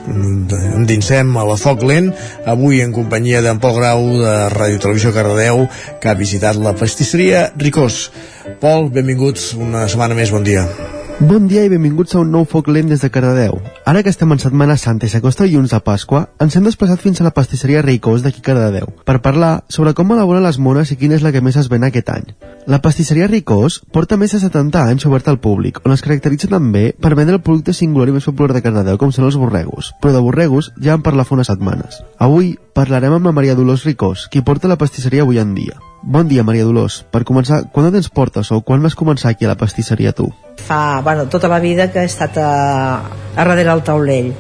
[0.69, 2.13] endinsem a la Foc Lent,
[2.47, 5.67] avui en companyia d'en Pol Grau de Ràdio Televisió Cardedeu,
[5.99, 8.05] que ha visitat la pastisseria Ricós.
[8.63, 10.69] Pol, benvinguts una setmana més, bon dia.
[11.23, 13.61] Bon dia i benvinguts a un nou foc lent des de Cardedeu.
[13.87, 17.21] Ara que estem en Setmana Santa i s'acosta dilluns de Pasqua, ens hem desplaçat fins
[17.21, 21.15] a la pastisseria Reicós d'aquí Cardedeu per parlar sobre com elaboren les mones i quina
[21.15, 22.27] és la que més es ven aquest any.
[22.67, 26.89] La pastisseria Ricós porta més de 70 anys oberta al públic, on es caracteritza també
[26.99, 29.95] per vendre el producte singular i més popular de Cardedeu, com són els borregos.
[30.03, 32.03] Però de borregos ja en parlar fa unes setmanes.
[32.19, 35.79] Avui parlarem amb la Maria Dolors Ricós, qui porta la pastisseria avui en dia.
[36.03, 37.05] Bon dia, Maria Dolors.
[37.15, 40.27] Per començar, quan de temps portes o quan vas començar aquí a la pastisseria tu?
[40.59, 42.49] Fa, bueno, tota la vida que he estat a,
[43.37, 44.33] a darrere el taulell.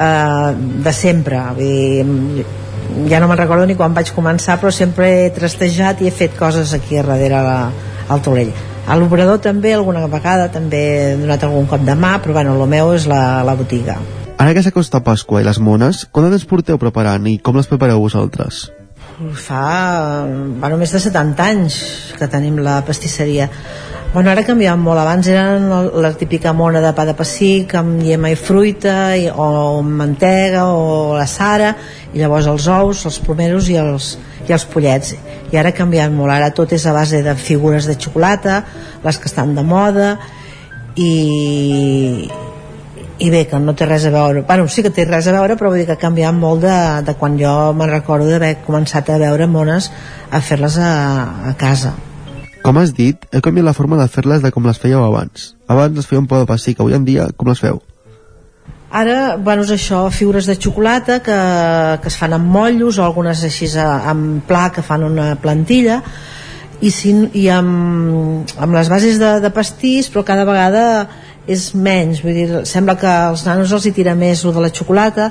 [0.00, 1.42] Uh, de sempre.
[1.58, 2.46] Vull dir,
[3.12, 6.32] ja no me'n recordo ni quan vaig començar, però sempre he trastejat i he fet
[6.38, 7.60] coses aquí a darrere la,
[8.08, 8.56] al taulell.
[8.88, 12.72] A l'obrador també, alguna vegada, també he donat algun cop de mà, però bueno, el
[12.72, 14.00] meu és la, la botiga.
[14.40, 18.00] Ara que s'acosta Pasqua i les mones, quan temps porteu preparant i com les prepareu
[18.00, 18.70] vosaltres?
[19.20, 21.74] Fa bueno, més de 70 anys
[22.16, 23.50] que tenim la pastisseria.
[24.14, 24.96] Bueno, ara canviat molt.
[25.02, 25.68] Abans eren
[26.00, 29.50] la típica mona de pa de pessic amb llema i fruita i, o
[29.82, 31.74] amb mantega o la sara
[32.14, 34.14] i llavors els ous, els plomeros i els,
[34.48, 35.12] i els pollets.
[35.52, 36.32] I ara ha canviat molt.
[36.32, 38.62] Ara tot és a base de figures de xocolata,
[39.04, 40.14] les que estan de moda
[40.96, 41.12] i,
[43.20, 45.56] i bé, que no té res a veure bueno, sí que té res a veure,
[45.60, 46.76] però vull dir que ha canviat molt de,
[47.06, 49.90] de quan jo me'n recordo d'haver començat a veure mones
[50.30, 50.92] a fer-les a,
[51.52, 51.94] a casa
[52.60, 55.54] Com has dit, heu canviat la forma de fer-les de com les fèieu abans.
[55.64, 57.80] Abans es feia un pou de pessic, avui en dia com les feu?
[58.90, 61.38] Ara, bueno, és això, figures de xocolata que,
[62.02, 66.00] que es fan amb motllos o algunes així amb pla que fan una plantilla
[66.80, 70.84] i, si, i amb, amb les bases de, de pastís, però cada vegada
[71.50, 74.70] és menys, vull dir, sembla que als nanos els hi tira més el de la
[74.74, 75.30] xocolata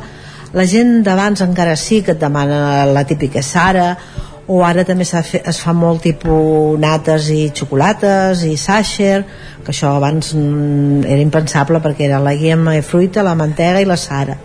[0.54, 3.92] la gent d'abans encara sí que et demana la típica Sara
[4.50, 9.20] o ara també fe, es fa molt tipus nates i xocolates i sàcher,
[9.64, 13.86] que això abans mm, era impensable perquè era la guiema i fruita, la mantega i
[13.86, 14.40] la Sara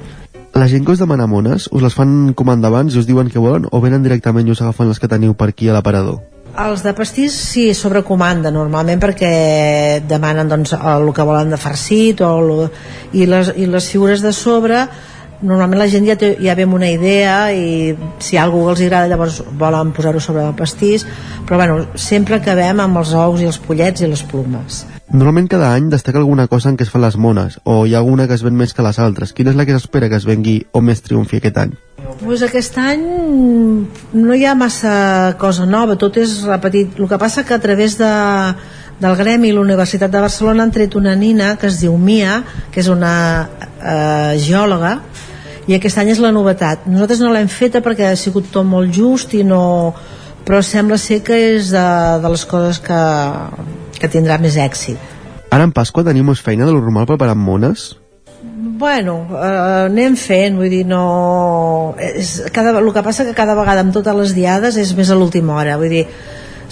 [0.54, 3.42] la gent que us demana mones, us les fan com abans i us diuen que
[3.42, 6.33] volen o venen directament i us agafen les que teniu per aquí a l'aparador?
[6.54, 9.30] Els de pastís sí, sobre comanda normalment perquè
[10.06, 12.52] demanen doncs, el que volen de farcit o el,
[13.10, 14.84] i, les, i les figures de sobre
[15.42, 19.10] normalment la gent ja, té, ja ve amb una idea i si algú els agrada
[19.10, 21.04] llavors volen posar-ho sobre el pastís
[21.44, 25.72] però bueno, sempre acabem amb els ous i els pollets i les plomes Normalment cada
[25.74, 28.38] any destaca alguna cosa en què es fan les mones o hi ha alguna que
[28.38, 30.80] es ven més que les altres quina és la que s'espera que es vengui o
[30.80, 31.74] més triomfi aquest any?
[32.20, 33.02] Pues aquest any
[34.12, 36.98] no hi ha massa cosa nova, tot és repetit.
[37.00, 38.10] El que passa que a través de,
[39.00, 42.42] del Gremi i la Universitat de Barcelona han tret una nina que es diu Mia,
[42.70, 43.14] que és una
[43.80, 44.98] eh, geòloga,
[45.66, 46.84] i aquest any és la novetat.
[46.86, 49.64] Nosaltres no l'hem feta perquè ha sigut tot molt just i no
[50.44, 51.88] però sembla ser que és de,
[52.20, 53.02] de les coses que,
[53.96, 55.00] que tindrà més èxit.
[55.48, 57.94] Ara en Pasqua tenim més feina de lo normal preparant mones?
[58.76, 61.94] Bueno, eh, anem fent, vull dir, no...
[62.02, 65.18] És, cada, el que passa que cada vegada amb totes les diades és més a
[65.18, 66.00] l'última hora, vull dir,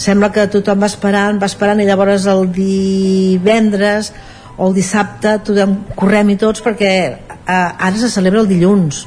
[0.02, 4.10] sembla que tothom va esperant, va esperant i llavors el divendres
[4.56, 9.04] o el dissabte tothom correm i tots perquè eh, ara se celebra el dilluns.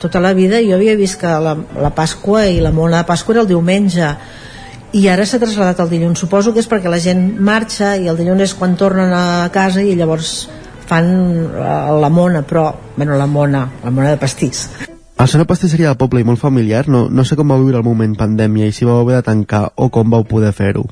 [0.00, 3.36] Tota la vida jo havia vist que la, la Pasqua i la mona de Pasqua
[3.36, 4.14] era el diumenge
[4.96, 6.24] i ara s'ha traslladat el dilluns.
[6.24, 9.84] Suposo que és perquè la gent marxa i el dilluns és quan tornen a casa
[9.84, 10.46] i llavors
[10.88, 11.08] fan
[11.46, 14.68] eh, la mona però, bueno, la mona, la mona de pastís.
[15.18, 17.80] Al ser una pastisseria de poble i molt familiar, no, no sé com va viure
[17.80, 20.86] el moment pandèmia i si vau haver de tancar o com vau poder fer-ho.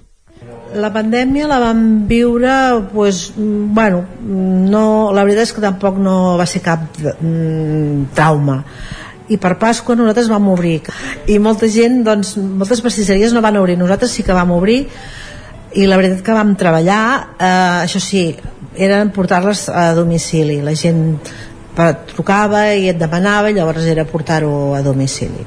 [0.77, 2.53] la pandèmia la vam viure
[2.93, 8.63] pues, mm, bueno, no, la veritat és que tampoc no va ser cap mm, trauma.
[9.29, 10.81] I per Pasqua nosaltres vam obrir.
[11.27, 14.85] I molta gent, doncs, moltes pastisseries no van obrir, nosaltres sí que vam obrir
[15.77, 17.01] i la veritat que vam treballar
[17.37, 18.29] eh, això sí,
[18.77, 21.19] eren portar-les a domicili la gent
[22.13, 25.45] trucava i et demanava i llavors era portar-ho a domicili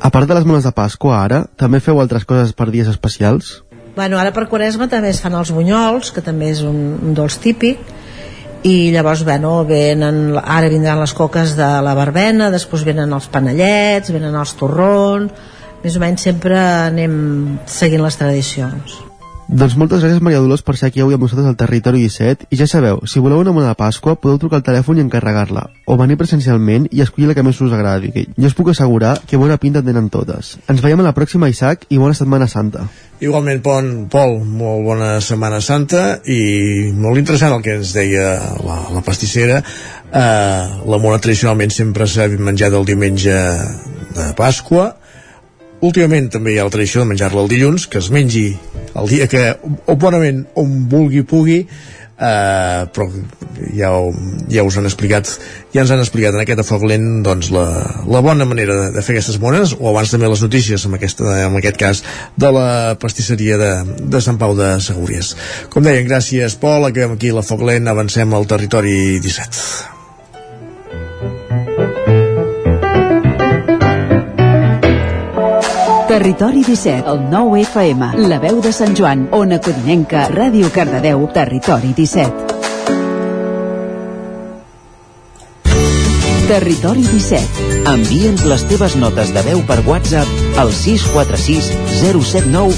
[0.00, 3.64] A part de les mones de Pasqua, ara, també feu altres coses per dies especials?
[3.96, 7.40] Bueno, ara per Quaresma també es fan els bunyols, que també és un, un dolç
[7.42, 7.82] típic,
[8.62, 14.14] i llavors, bueno, venen, ara vindran les coques de la verbena, després venen els panellets,
[14.14, 15.34] venen els torrons,
[15.82, 18.98] més o menys sempre anem seguint les tradicions.
[19.48, 22.58] Doncs moltes gràcies Maria Dolors per ser aquí avui amb nosaltres al Territori 17 i
[22.60, 25.96] ja sabeu, si voleu una mona de Pasqua podeu trucar al telèfon i encarregar-la o
[25.96, 29.56] venir presencialment i escollir la que més us agradi jo us puc assegurar que bona
[29.56, 32.84] pinta tenen totes ens veiem a la pròxima Isaac i bona Setmana Santa
[33.24, 38.28] Igualment, Pol, Pol, molt bona Setmana Santa i molt interessant el que ens deia
[38.62, 39.56] la, la pastissera.
[39.58, 43.34] Eh, la mona tradicionalment sempre s'ha menjat el diumenge
[44.14, 44.92] de Pasqua.
[45.84, 48.48] Últimament també hi ha la tradició de menjar-la el dilluns, que es mengi
[48.98, 49.44] el dia que,
[49.86, 51.60] o bonament, on vulgui pugui,
[52.18, 53.06] eh, però
[53.76, 54.10] ja, ho,
[54.50, 55.30] ja us han explicat
[55.74, 57.66] ja ens han explicat en aquest afoc lent doncs, la,
[58.10, 61.28] la bona manera de, de fer aquestes mones o abans també les notícies en, aquesta,
[61.46, 62.02] en aquest cas
[62.36, 63.72] de la pastisseria de,
[64.02, 65.34] de Sant Pau de Segúries.
[65.70, 69.97] Com deien, gràcies Pol, acabem aquí l'afoc lent avancem al territori 17
[76.18, 81.92] Territori 17, el 9 FM, la veu de Sant Joan, Ona Codinenca, Ràdio Cardedeu, Territori
[81.94, 82.56] 17.
[86.48, 87.68] Territori 17.
[87.92, 91.70] Envia'ns les teves notes de veu per WhatsApp al 646
[92.00, 92.74] 079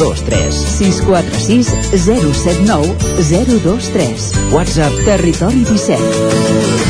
[0.00, 0.62] 023.
[0.78, 1.68] 646
[2.00, 2.96] 079
[3.28, 4.32] 023.
[4.56, 6.89] WhatsApp Territori 17.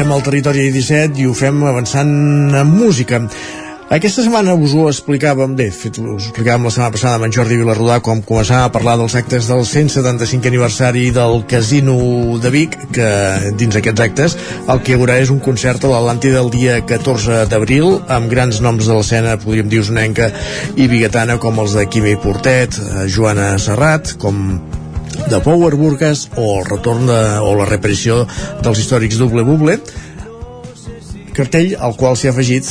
[0.00, 3.18] Avancem al territori 17 i ho fem avançant amb música.
[3.92, 7.58] Aquesta setmana us ho explicàvem, bé, fet, us explicàvem la setmana passada amb en Jordi
[7.58, 11.98] Vilarrodà com començàvem a parlar dels actes del 175 aniversari del Casino
[12.40, 13.10] de Vic, que
[13.60, 17.44] dins aquests actes el que hi haurà és un concert a l'Atlàntida el dia 14
[17.50, 20.32] d'abril amb grans noms de l'escena, podríem dir usonenca
[20.76, 24.69] i biguetana com els de Quimi Portet, eh, Joana Serrat, com
[25.30, 28.24] de Power Burgas o el retorn de, o la reparició
[28.64, 29.78] dels històrics Double Buble
[31.36, 32.66] cartell al qual s'hi ha afegit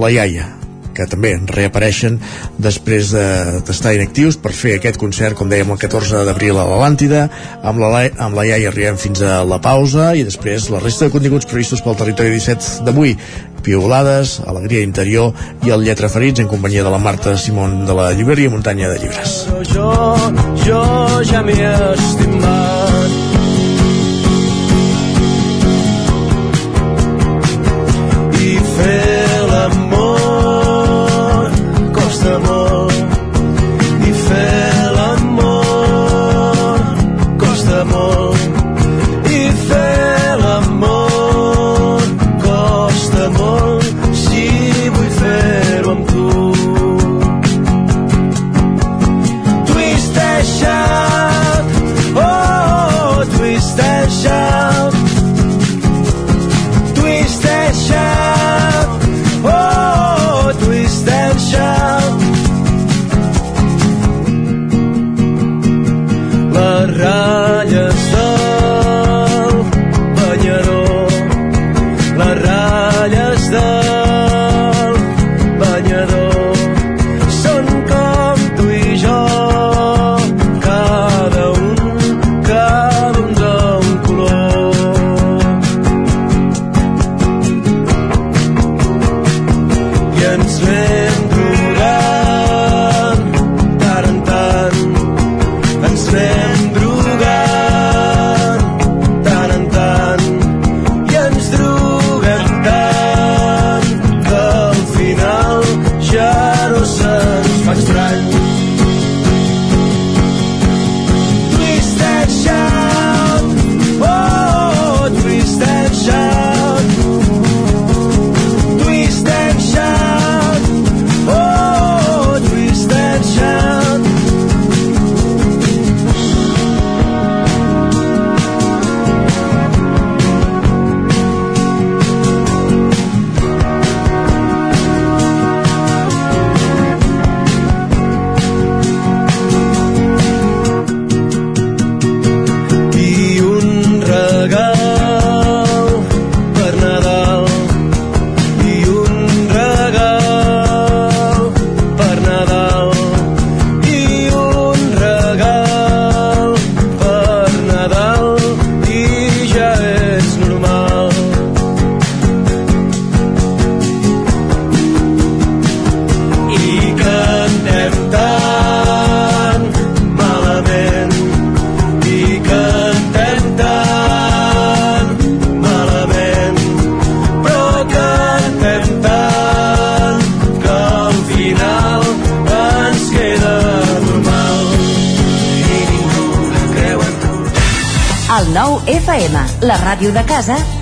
[0.00, 0.59] la iaia
[0.94, 2.18] que també reapareixen
[2.58, 6.64] després de- d'estar de, inactius per fer aquest concert, com dèiem, el 14 d'abril a
[6.64, 7.28] l'Atlàntida.
[7.62, 11.10] Amb la, amb la iaia arribem fins a la pausa i després la resta de
[11.14, 13.16] continguts previstos pel territori 17 d'avui.
[13.60, 15.34] Piolades, Alegria Interior
[15.66, 18.98] i el Lletra Ferits en companyia de la Marta Simón de la llibreria Muntanya de
[18.98, 19.46] Llibres.
[19.74, 19.90] jo,
[20.64, 20.80] jo
[21.28, 21.52] ja m'he
[21.92, 22.79] estimat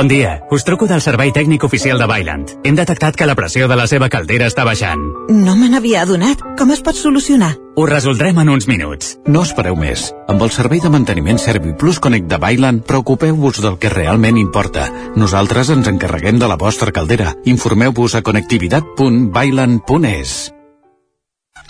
[0.00, 2.54] Bon dia, us truco del servei tècnic oficial de Bailand.
[2.64, 4.96] Hem detectat que la pressió de la seva caldera està baixant.
[5.28, 6.40] No me n'havia adonat.
[6.56, 7.60] Com es pot solucionar?
[7.76, 9.20] Ho resoldrem en uns minuts.
[9.28, 10.16] No espereu més.
[10.24, 14.88] Amb el servei de manteniment ServiPlus Connect de Bailand, preocupeu-vos del que realment importa.
[15.20, 17.36] Nosaltres ens encarreguem de la vostra caldera.
[17.44, 20.56] Informeu-vos a connectivitat.bailand.es.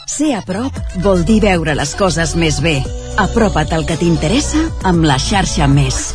[0.06, 0.70] Ser a prop
[1.02, 2.78] vol dir veure les coses més bé.
[3.18, 6.14] Apropa't al que t'interessa amb la xarxa Més.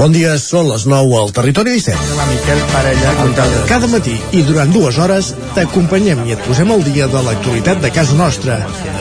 [0.00, 2.14] Bon dia, són les 9 al Territori 17.
[2.16, 3.58] La Miquel Parella comptable.
[3.68, 7.90] Cada matí i durant dues hores t'acompanyem i et posem al dia de l'actualitat de
[7.92, 8.56] casa nostra.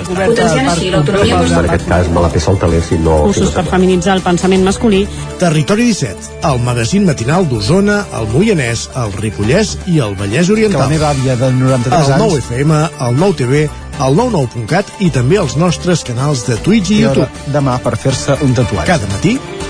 [0.09, 3.15] Potenciant així l'autonomia Per aquest cas me la peça el teler si no...
[3.29, 5.05] Cursos per feminitzar el pensament masculí.
[5.39, 10.81] Territori 17, el magazín matinal d'Osona, el Moianès, el Ripollès i el Vallès Oriental.
[10.81, 12.25] Que la meva àvia de 93 el anys...
[12.25, 13.63] 9 FM, el 9 TV,
[14.03, 17.47] el 99.cat i també els nostres canals de Twitch i I YouTube.
[17.55, 18.87] demà per fer-se un tatuatge.
[18.91, 19.37] Cada matí,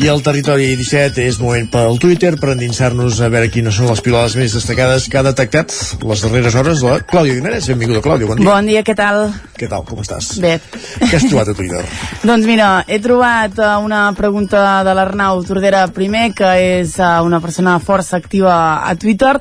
[0.00, 4.00] I al territori 17 és moment pel Twitter per endinsar-nos a veure quines són les
[4.00, 5.74] pilades més destacades que ha detectat
[6.08, 7.68] les darreres hores la Clàudia Guimarães.
[7.68, 8.48] Benvinguda, Clàudia, bon dia.
[8.48, 9.26] Bon dia, què tal?
[9.60, 10.30] Què tal, com estàs?
[10.40, 10.54] Bé.
[11.02, 11.82] Què has trobat a Twitter?
[12.30, 17.42] doncs mira, he trobat uh, una pregunta de l'Arnau Tordera primer, que és uh, una
[17.44, 19.34] persona força activa a Twitter,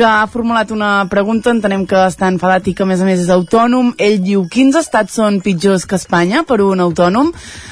[0.00, 3.20] que ha formulat una pregunta, entenem que està enfadat i que a més a més
[3.20, 3.90] és autònom.
[4.00, 7.28] Ell diu, quins estats són pitjors que Espanya per un autònom?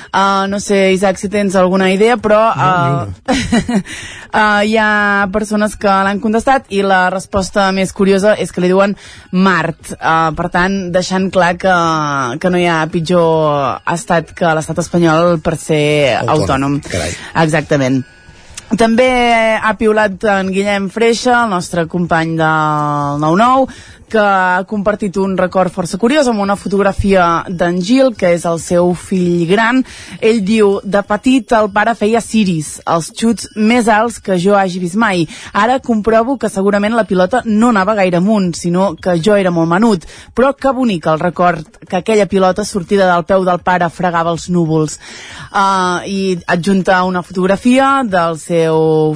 [0.09, 5.89] Uh, no sé, Isaac, si tens alguna idea, però uh, uh, hi ha persones que
[6.05, 8.93] l'han contestat i la resposta més curiosa és que li diuen
[9.33, 9.95] Mart.
[9.97, 11.79] Uh, per tant, deixant clar que,
[12.45, 16.81] que no hi ha pitjor estat que l'estat espanyol per ser autònom.
[16.85, 17.17] Carai.
[17.47, 18.03] Exactament.
[18.77, 19.09] També
[19.57, 23.65] ha piulat en Guillem Freixa, el nostre company del 9-9,
[24.09, 28.61] que ha compartit un record força curiós amb una fotografia d'en Gil, que és el
[28.61, 29.81] seu fill gran.
[30.21, 34.81] Ell diu, de petit el pare feia ciris, els xuts més alts que jo hagi
[34.81, 35.27] vist mai.
[35.53, 39.69] Ara comprovo que segurament la pilota no anava gaire amunt, sinó que jo era molt
[39.73, 40.05] menut.
[40.37, 44.49] Però que bonic el record que aquella pilota sortida del peu del pare fregava els
[44.53, 44.99] núvols.
[45.49, 48.58] Uh, I adjunta una fotografia del seu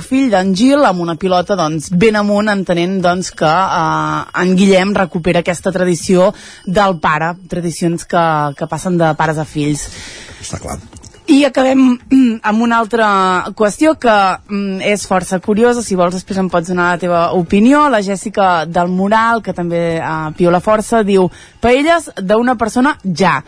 [0.02, 4.94] fill, d'en Gil, amb una pilota doncs, ben amunt, entenent doncs, que uh, en Guillem
[4.96, 6.30] recupera aquesta tradició
[6.66, 8.24] del pare, tradicions que,
[8.58, 9.86] que passen de pares a fills.
[10.42, 10.80] Està clar.
[11.32, 11.98] I acabem
[12.48, 13.08] amb una altra
[13.56, 17.86] qüestió que mm, és força curiosa, si vols després em pots donar la teva opinió.
[17.92, 21.30] La Jèssica del Moral, que també uh, piola força, diu
[21.62, 23.38] paelles d'una persona ja.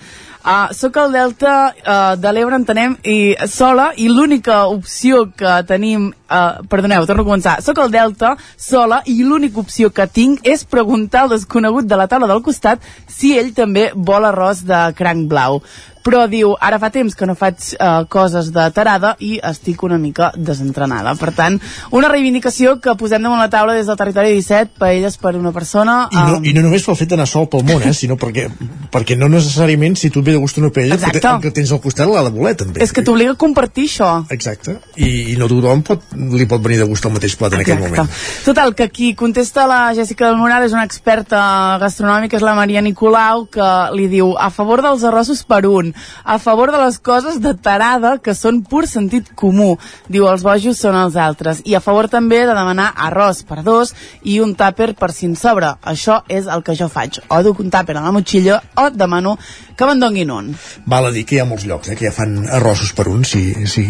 [0.45, 6.11] Uh, soc al Delta uh, de l'Ebre, entenem, i sola, i l'única opció que tenim...
[6.29, 7.55] Uh, perdoneu, torno a començar.
[7.65, 12.09] Soc al Delta, sola, i l'única opció que tinc és preguntar al desconegut de la
[12.12, 15.62] taula del costat si ell també vol arròs de cranc blau
[16.05, 19.97] però diu, ara fa temps que no faig uh, coses de tarada i estic una
[19.98, 21.14] mica desentrenada.
[21.16, 21.56] Per tant,
[21.97, 25.97] una reivindicació que posem damunt la taula des del territori 17, paelles per una persona...
[26.12, 28.47] I no, I no només pel fet d'anar sol pel món, eh, sinó perquè,
[28.93, 31.72] perquè no necessàriament si tu et ve de gust una paella, que, te, que tens
[31.72, 32.85] al costat l'ha de voler també.
[32.85, 34.10] És que t'obliga a compartir això.
[34.35, 34.76] Exacte.
[35.01, 37.81] I, i no tothom pot, li pot venir de gust el mateix plat en aquell
[37.81, 38.12] moment.
[38.44, 41.40] Total, que qui contesta la Jessica del Moral és una experta
[41.81, 45.94] gastronòmica, és la Maria Nicolau, que li diu a favor dels arrossos per un,
[46.25, 49.75] a favor de les coses de tarada que són pur sentit comú.
[50.09, 51.62] Diu, els bojos són els altres.
[51.65, 55.37] I a favor també de demanar arròs per dos i un tàper per si en
[55.37, 55.77] sobra.
[55.83, 57.21] Això és el que jo faig.
[57.29, 59.37] O duc un tàper a la motxilla o demano
[59.76, 60.51] que me'n donguin un.
[60.90, 63.24] Val a dir que hi ha molts llocs eh, que ja fan arrossos per un,
[63.26, 63.84] si, si,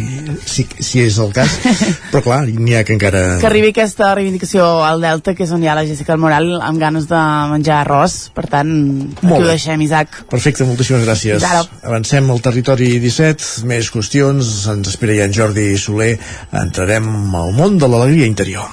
[0.49, 1.59] si, si és el cas.
[2.13, 3.25] Però clar, n'hi ha que encara...
[3.43, 6.81] Que arribi aquesta reivindicació al Delta, que és on hi ha la Jessica Moral amb
[6.81, 7.21] ganes de
[7.53, 8.17] menjar arròs.
[8.37, 8.73] Per tant,
[9.17, 9.53] aquí Molt ho bé.
[9.57, 10.23] deixem, Isaac.
[10.33, 11.45] Perfecte, moltíssimes gràcies.
[11.45, 11.65] Ara.
[11.85, 16.15] Avancem al territori 17, més qüestions, ens espera ja en Jordi Soler,
[16.65, 18.69] entrarem al món de l'alegria interior.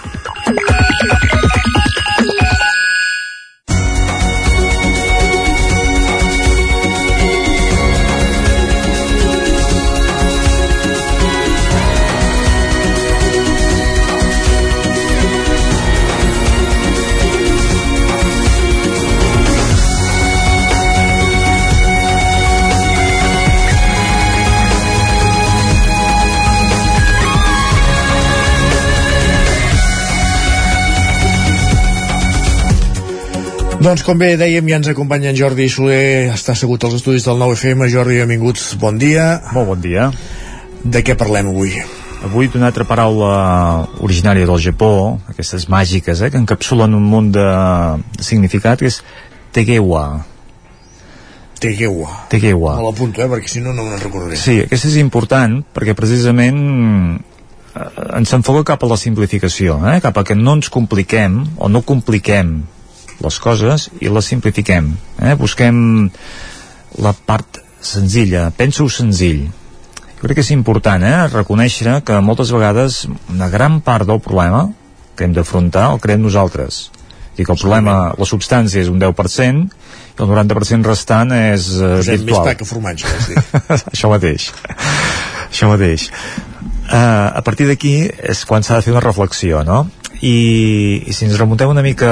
[33.81, 37.39] Doncs com bé dèiem, ja ens acompanya en Jordi Soler, està assegut als estudis del
[37.41, 37.87] 9FM.
[37.89, 39.39] Jordi, benvinguts, bon dia.
[39.55, 40.11] Molt bon dia.
[40.85, 41.71] De què parlem avui?
[42.21, 43.31] Avui d'una altra paraula
[44.05, 47.45] originària del Japó, aquestes màgiques, eh, que encapsulen un munt de,
[48.19, 48.99] de significat, que és
[49.57, 50.03] Tegewa.
[51.57, 52.19] Tegewa.
[52.29, 52.75] Tegewa.
[52.77, 54.37] Me l'apunto, eh, perquè si no, no me'n recordaré.
[54.37, 56.61] Sí, aquesta és important perquè precisament
[57.17, 57.89] eh,
[58.19, 59.97] ens enfoca cap a la simplificació, eh?
[60.05, 62.59] cap a que no ens compliquem o no compliquem
[63.23, 64.91] les coses i les simplifiquem.
[65.21, 65.35] Eh?
[65.39, 66.09] Busquem
[67.01, 69.47] la part senzilla, penso senzill.
[70.17, 71.15] Jo crec que és important eh?
[71.33, 74.67] reconèixer que moltes vegades una gran part del problema
[75.17, 76.89] que hem d'afrontar el creem nosaltres
[77.31, 79.61] Dic, el problema, la substància és un 10%
[80.11, 83.43] i el 90% restant és uh, Posem més virtual pa que formatge, vols dir.
[83.93, 84.49] això mateix
[85.47, 89.85] això mateix uh, a partir d'aquí és quan s'ha de fer una reflexió no?
[90.21, 90.35] I,
[91.07, 92.11] i si ens remuntem una mica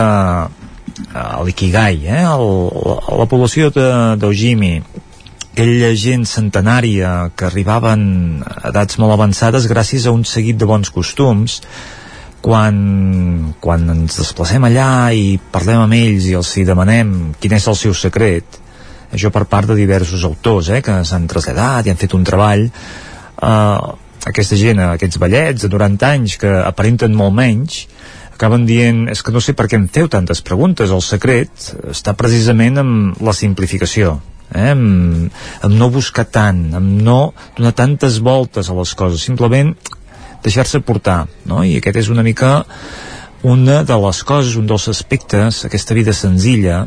[1.13, 2.23] a l'Ikigai eh?
[2.23, 2.47] El,
[2.85, 4.73] la, la població d'Ojimi
[5.49, 8.03] aquella gent centenària que arribaven
[8.45, 11.59] a edats molt avançades gràcies a un seguit de bons costums
[12.39, 17.67] quan, quan ens desplacem allà i parlem amb ells i els hi demanem quin és
[17.67, 18.59] el seu secret
[19.11, 22.69] això per part de diversos autors eh, que s'han traslladat i han fet un treball
[22.69, 23.79] eh,
[24.29, 27.83] aquesta gent, aquests ballets de 90 anys que aparenten molt menys
[28.39, 32.15] acaben dient, és que no sé per què em feu tantes preguntes, el secret està
[32.15, 34.15] precisament en la simplificació
[34.55, 34.71] eh?
[34.71, 35.29] en,
[35.67, 39.73] en no buscar tant en no donar tantes voltes a les coses, simplement
[40.45, 41.65] deixar-se portar, no?
[41.67, 42.63] i aquest és una mica
[43.43, 46.85] una de les coses, un dels aspectes, aquesta vida senzilla,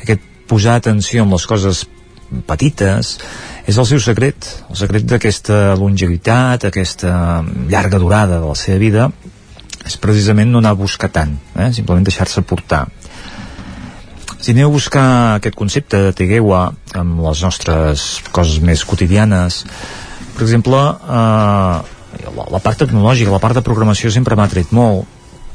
[0.00, 1.86] aquest posar atenció en les coses
[2.48, 3.16] petites,
[3.66, 9.08] és el seu secret, el secret d'aquesta longevitat, aquesta llarga durada de la seva vida,
[9.86, 11.70] és precisament no anar a buscar tant, eh?
[11.74, 12.86] simplement deixar-se portar.
[14.40, 15.06] Si aneu a buscar
[15.36, 16.68] aquest concepte de Tegewa
[16.98, 19.62] amb les nostres coses més quotidianes,
[20.36, 21.94] per exemple, eh,
[22.36, 25.06] la, la part tecnològica, la part de programació sempre m'ha tret molt.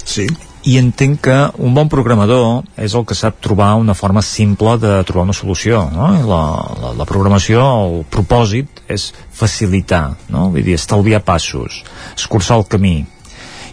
[0.03, 0.25] Sí.
[0.65, 4.91] I entenc que un bon programador és el que sap trobar una forma simple de
[5.09, 6.11] trobar una solució, no?
[6.19, 6.41] I la,
[6.81, 10.49] la, la programació, el propòsit és facilitar, no?
[10.53, 11.81] Vull dir, estalviar passos,
[12.13, 12.95] escurçar el camí.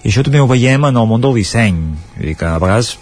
[0.05, 1.79] I això també ho veiem en el món del disseny.
[2.19, 2.95] Dir que a vegades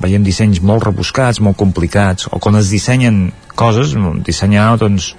[0.00, 3.94] veiem dissenys molt rebuscats, molt complicats, o quan es dissenyen coses,
[4.26, 5.14] dissenyar doncs,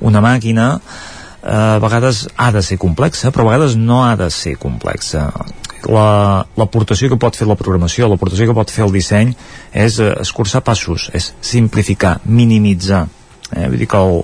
[0.00, 4.30] una màquina eh, a vegades ha de ser complexa, però a vegades no ha de
[4.30, 5.28] ser complexa.
[5.90, 9.34] La- L'aportació que pot fer la programació, l'aportació que pot fer el disseny
[9.74, 13.04] és eh, escurçar passos, és simplificar, minimitzar.
[13.52, 13.66] Eh?
[13.68, 14.22] Vull dir que el,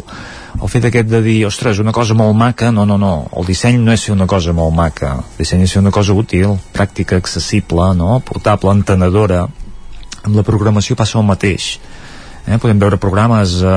[0.63, 3.79] el fet aquest de dir, ostres, una cosa molt maca, no, no, no, el disseny
[3.79, 7.17] no és fer una cosa molt maca, el disseny és fer una cosa útil, pràctica,
[7.21, 8.19] accessible, no?
[8.27, 9.45] portable, entenedora,
[10.25, 11.77] amb la programació passa el mateix
[12.49, 12.57] eh?
[12.59, 13.69] podem veure programes eh,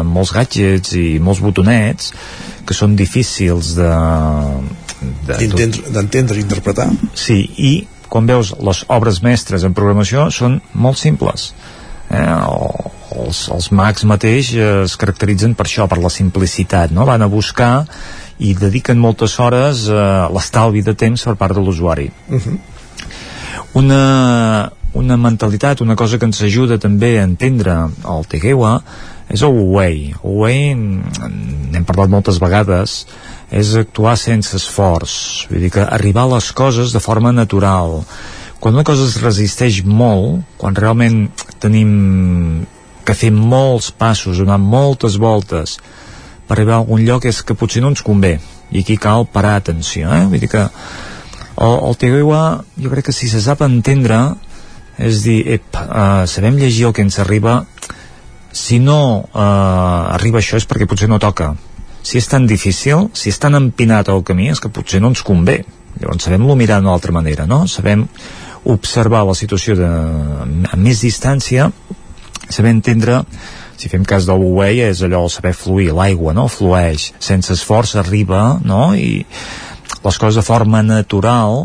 [0.00, 2.12] amb molts gadgets i molts botonets
[2.66, 3.90] que són difícils de
[5.26, 6.88] de- D'entendre d'entendre i interpretar.
[7.16, 7.70] Sí, i
[8.10, 11.52] quan veus les obres mestres en programació són molt simples.
[12.10, 12.89] Eh, el-
[13.20, 17.06] els, els Macs mateix eh, es caracteritzen per això, per la simplicitat, no?
[17.08, 17.86] Van a buscar
[18.40, 22.08] i dediquen moltes hores a l'estalvi de temps per part de l'usuari
[23.74, 27.76] una, una mentalitat, una cosa que ens ajuda també a entendre
[28.08, 28.80] el Tegewa
[29.30, 33.04] és el Wu-Wei, mm, n'hem parlat moltes vegades,
[33.50, 38.00] és actuar sense esforç, vull dir que arribar a les coses de forma natural.
[38.58, 41.28] Quan una cosa es resisteix molt, quan realment
[41.62, 42.66] tenim
[43.04, 45.78] que fer molts passos, donar moltes voltes
[46.46, 48.38] per arribar a algun lloc és que potser no ens convé
[48.70, 50.24] i aquí cal parar atenció eh?
[50.30, 52.42] vull dir que el, el Tegoiwa
[52.74, 54.20] jo crec que si se sap entendre
[55.00, 57.60] és dir, ep, uh, sabem llegir el que ens arriba
[58.52, 61.52] si no uh, arriba això és perquè potser no toca
[62.02, 65.22] si és tan difícil, si és tan empinat el camí és que potser no ens
[65.26, 65.60] convé
[66.00, 67.66] llavors sabem-lo mirar d'una altra manera no?
[67.70, 68.06] sabem
[68.64, 71.70] observar la situació de, a més distància
[72.50, 73.22] saber entendre
[73.80, 76.48] si fem cas del Wu-Wei és allò el saber fluir, l'aigua no?
[76.52, 78.90] flueix, sense esforç arriba no?
[78.94, 79.24] i
[80.04, 81.64] les coses de forma natural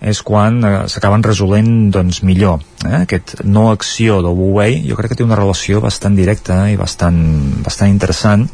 [0.00, 3.02] és quan eh, s'acaben resolent doncs millor eh?
[3.02, 7.20] aquest no acció del Wu-Wei jo crec que té una relació bastant directa i bastant,
[7.64, 8.46] bastant interessant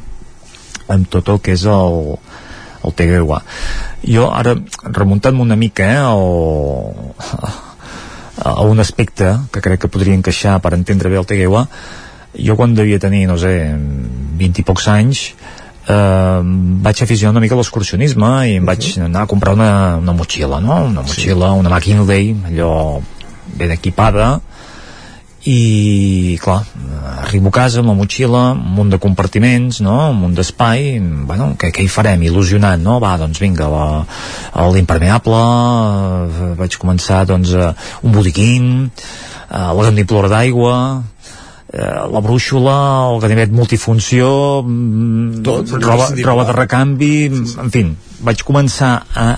[0.90, 2.16] amb tot el que és el,
[2.82, 3.40] el Tegewa
[4.03, 7.62] jo ara remuntant-me una mica eh, el,
[8.43, 11.67] a un aspecte que crec que podria encaixar per entendre bé el Tegewa
[12.37, 15.23] jo quan devia tenir, no sé 20 i pocs anys
[15.89, 16.41] eh,
[16.85, 20.61] vaig aficionar una mica a l'excursionisme i em vaig anar a comprar una, una motxilla
[20.61, 20.83] no?
[20.91, 23.01] una motxilla, una McKinley allò
[23.57, 24.37] ben equipada
[25.47, 26.59] i clar,
[27.23, 29.94] arribo a casa amb la motxilla, un munt de compartiments no?
[30.10, 30.98] un munt d'espai
[31.28, 32.24] bueno, què, què hi farem?
[32.27, 32.98] Il·lusionant, no?
[33.02, 33.68] va, doncs vinga
[34.74, 35.43] l'impermeable
[36.27, 37.70] eh, vaig començar doncs a
[38.02, 38.90] un botiquín eh,
[39.55, 40.74] la gandiplora d'aigua
[41.70, 42.77] eh, la brúixola,
[43.14, 44.28] el ganivet multifunció
[44.66, 47.86] mm, Tot, roba, roba de recanvi en fi,
[48.27, 49.32] vaig començar a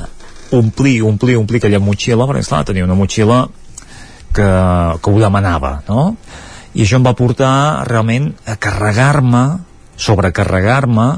[0.57, 3.45] omplir, omplir, omplir aquella motxilla perquè esclar, tenia una motxilla
[4.35, 4.49] que,
[5.03, 6.15] que ho demanava no?
[6.75, 9.45] i això em va portar realment a carregar-me
[9.99, 11.09] sobrecarregar-me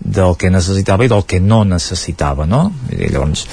[0.00, 2.68] del que necessitava i del que no necessitava no?
[2.92, 3.46] I llavors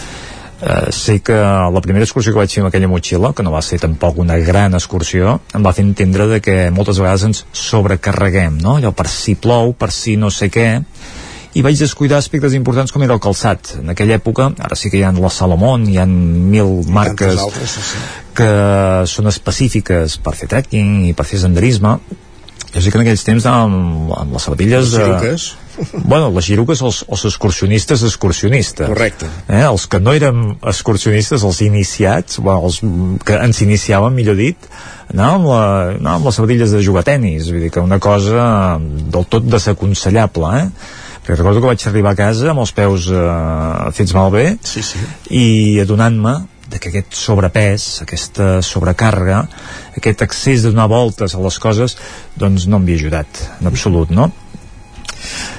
[0.63, 3.61] eh, sé que la primera excursió que vaig fer amb aquella motxilla, que no va
[3.65, 8.61] ser tampoc una gran excursió, em va fer entendre de que moltes vegades ens sobrecarreguem,
[8.63, 8.77] no?
[8.79, 10.69] Allò per si plou, per si no sé què,
[11.53, 13.75] i vaig descuidar aspectes importants com era el calçat.
[13.83, 17.75] En aquella època, ara sí que hi ha la Salomon, hi ha mil marques altres,
[17.77, 18.22] sí, sí.
[18.35, 18.51] Que
[19.09, 21.97] són específiques per fer trekking i per fer senderisme.
[22.73, 24.95] Jo sé que en aquells temps amb, amb les sabatilles...
[24.95, 25.51] Les eh, giruques.
[26.05, 28.85] Bueno, les giruques, els, els excursionistes, excursionistes.
[28.85, 29.25] Correcte.
[29.47, 29.63] Eh?
[29.65, 32.77] Els que no érem excursionistes, els iniciats, bueno, els
[33.25, 34.67] que ens iniciàvem, millor dit,
[35.09, 35.63] anàvem amb, la,
[35.95, 39.49] anàvem amb les sabatilles de jugar a tenis, vull dir que una cosa del tot
[39.49, 41.01] desaconsellable, eh?
[41.23, 44.99] Perquè recordo que vaig arribar a casa amb els peus eh, fets malbé sí, sí.
[45.31, 45.45] i
[45.81, 46.35] adonant-me
[46.73, 49.43] de que aquest sobrepès, aquesta sobrecàrrega,
[49.97, 51.97] aquest excés de donar voltes a les coses,
[52.39, 54.31] doncs no m'havia ajudat, en absolut, no?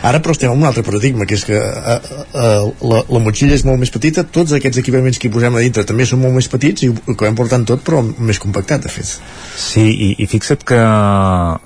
[0.04, 1.94] Ara però estem en un altre paradigma, que és que uh,
[2.36, 5.62] uh, la, la motxilla és molt més petita, tots aquests equipaments que hi posem a
[5.64, 8.92] dintre també són molt més petits i ho acabem portant tot, però més compactat, de
[8.92, 9.14] fet.
[9.56, 10.82] Sí, i, i fixa't que,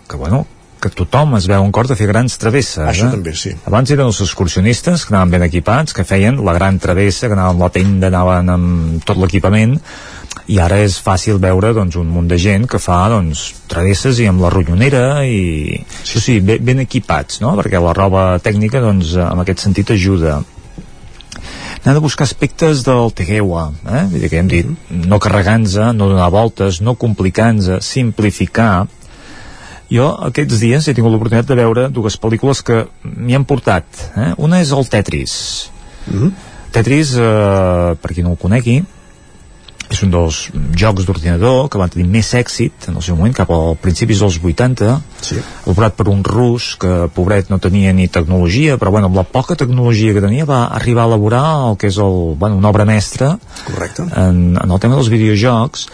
[0.07, 0.45] que bueno,
[0.83, 2.85] que tothom es veu en cor de fer grans travesses.
[2.87, 3.15] Això eh?
[3.17, 3.55] també, sí.
[3.69, 7.57] Abans eren els excursionistes que anaven ben equipats, que feien la gran travessa, que anaven
[7.57, 9.79] amb la tenda, anaven amb tot l'equipament,
[10.49, 14.29] i ara és fàcil veure doncs, un munt de gent que fa doncs, travesses i
[14.31, 17.53] amb la ronyonera i sí, sí, ben, ben equipats no?
[17.59, 20.39] perquè la roba tècnica doncs, en aquest sentit ajuda
[21.83, 24.07] anar de buscar aspectes del Tegeua eh?
[24.09, 28.87] Vull dir que hem dit, no carregant-nos no donar voltes, no complicant-nos simplificar
[29.93, 33.85] jo aquests dies he tingut l'oportunitat de veure dues pel·lícules que m'hi han portat
[34.17, 34.31] eh?
[34.37, 35.35] una és el Tetris
[36.07, 36.33] mm -hmm.
[36.71, 38.83] Tetris, eh, per qui no el conegui
[39.89, 40.39] és un dels
[40.77, 44.37] jocs d'ordinador que van tenir més èxit en el seu moment, cap als principis dels
[44.37, 45.39] 80 sí.
[45.65, 49.57] elaborat per un rus que pobret no tenia ni tecnologia però bueno, amb la poca
[49.57, 53.39] tecnologia que tenia va arribar a elaborar el que és el, bueno, una obra mestra
[53.65, 54.05] Correcte.
[54.13, 55.89] en, en el tema dels videojocs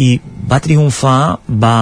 [0.00, 0.08] i
[0.48, 1.76] va triomfar, va,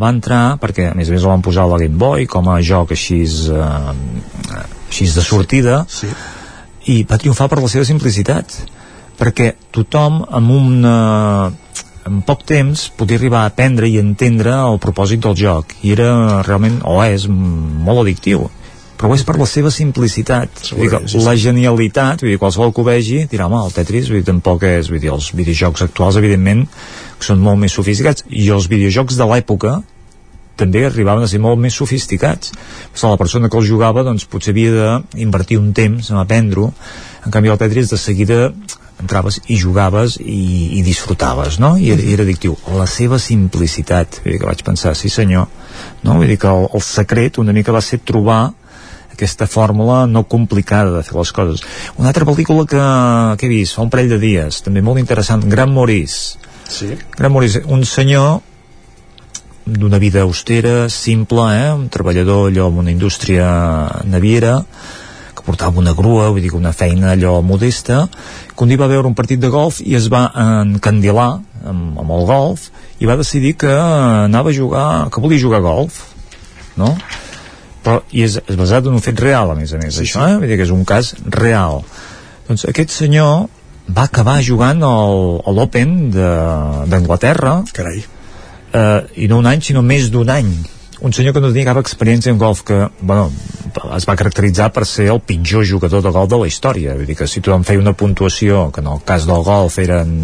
[0.00, 2.48] va entrar, perquè a més a més el van posar a la Game Boy com
[2.52, 4.52] a joc així, eh,
[4.88, 6.10] així de sortida, sí.
[6.92, 8.58] i va triomfar per la seva simplicitat,
[9.16, 10.84] perquè tothom amb un
[12.04, 15.72] en poc temps podia arribar a aprendre i entendre el propòsit del joc.
[15.82, 18.44] I era realment, o és molt addictiu
[18.98, 21.24] però ho és per la seva simplicitat vull dir que sí, sí.
[21.26, 24.66] la genialitat vull dir, qualsevol que ho vegi dirà, home, el Tetris vull dir, tampoc
[24.68, 29.18] és, vull dir, els videojocs actuals evidentment que són molt més sofisticats i els videojocs
[29.18, 29.80] de l'època
[30.54, 32.54] també arribaven a ser molt més sofisticats
[32.94, 36.70] però la persona que els jugava doncs potser havia d'invertir un temps en aprendre-ho
[37.24, 38.40] en canvi el Tetris de seguida
[39.00, 41.74] entraves i jugaves i, i disfrutaves, no?
[41.76, 42.54] I era, i era addictiu.
[42.78, 45.48] La seva simplicitat, vull dir que vaig pensar, sí senyor,
[46.04, 46.18] no?
[46.20, 48.54] Vull dir que el, el secret una mica va ser trobar
[49.14, 51.62] aquesta fórmula no complicada de fer les coses.
[51.96, 52.82] Una altra pel·lícula que,
[53.40, 56.40] que he vist fa un parell de dies, també molt interessant, Gran Maurice.
[56.68, 56.94] Sí.
[57.16, 58.42] Gran Maurice, un senyor
[59.64, 61.72] d'una vida austera, simple, eh?
[61.72, 63.48] un treballador allò amb una indústria
[64.04, 64.58] naviera,
[65.34, 68.04] que portava una grua, vull dir una feina allò modesta,
[68.52, 71.30] que un dia va veure un partit de golf i es va encandilar
[71.64, 72.68] amb, amb el golf
[73.00, 76.02] i va decidir que anava a jugar, que volia jugar a golf,
[76.76, 76.92] no?
[77.84, 80.24] Però, i és, és basat en un fet real, a més a més, sí, això,
[80.28, 80.38] eh?
[80.40, 81.82] Vull dir que és un cas real.
[82.48, 83.46] Doncs aquest senyor
[83.92, 88.00] va acabar jugant al, a l'Open d'Anglaterra Carai.
[88.72, 90.54] eh, i no un any, sinó més d'un any
[91.04, 93.26] un senyor que no tenia cap experiència en golf que, bueno,
[93.92, 97.16] es va caracteritzar per ser el pitjor jugador de golf de la història vull dir
[97.18, 100.14] que si tothom feia una puntuació que en el cas del golf eren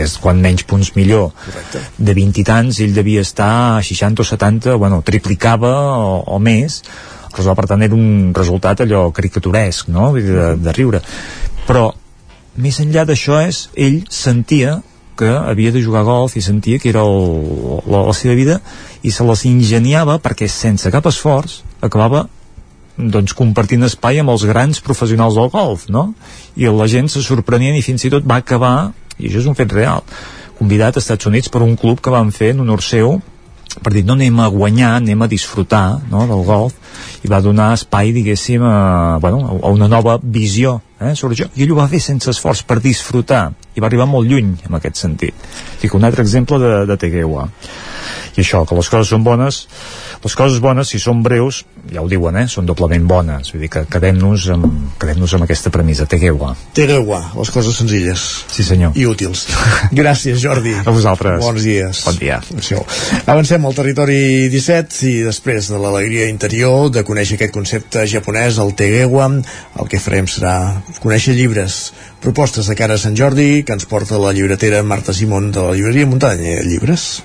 [0.00, 1.82] és quan menys punts millor Correcte.
[1.98, 6.40] de 20 i tants ell devia estar a 60 o 70 bueno, triplicava o, o
[6.40, 6.80] més
[7.34, 10.12] Aleshores, per tant era un resultat allò caricaturesc no?
[10.16, 11.02] De, de riure
[11.68, 11.90] però
[12.64, 14.78] més enllà d'això és ell sentia
[15.18, 18.60] que havia de jugar a golf i sentia que era el, la, la seva vida
[19.02, 22.26] i se les ingeniava perquè sense cap esforç acabava
[22.96, 26.12] doncs compartint espai amb els grans professionals del golf no?
[26.56, 29.58] i la gent se sorprenien i fins i tot va acabar i això és un
[29.58, 30.02] fet real
[30.58, 33.18] convidat als Estats Units per un club que van fer en honor seu
[33.82, 36.76] per dir, no anem a guanyar, anem a disfrutar no, del golf,
[37.24, 41.64] i va donar espai, diguéssim, a, bueno, a una nova visió eh, sobre això, i
[41.64, 45.00] ell ho va fer sense esforç per disfrutar, i va arribar molt lluny en aquest
[45.02, 45.48] sentit.
[45.82, 47.48] Dic, un altre exemple de, de Tegeua.
[48.34, 49.64] I això, que les coses són bones,
[50.24, 52.46] les coses bones, si són breus, ja ho diuen, eh?
[52.48, 53.52] són doblement bones.
[53.52, 54.68] Vull dir que quedem-nos amb,
[55.00, 56.06] quedem amb aquesta premissa.
[56.08, 56.54] Tegeua.
[56.76, 58.22] Tegeua, les coses senzilles.
[58.48, 58.96] Sí, senyor.
[58.96, 59.46] I útils.
[60.00, 60.72] Gràcies, Jordi.
[60.80, 61.42] A vosaltres.
[61.44, 62.04] Bons dies.
[62.08, 62.40] Bon dia.
[62.40, 62.84] Adéu.
[63.26, 68.72] Avancem al territori 17 i després de l'alegria interior de conèixer aquest concepte japonès, el
[68.78, 69.28] Tegewa,
[69.80, 70.56] el que farem serà
[71.04, 71.92] conèixer llibres,
[72.24, 75.76] propostes de cara a Sant Jordi que ens porta la llibretera Marta Simón de la
[75.76, 77.24] llibreria Muntanya Llibres.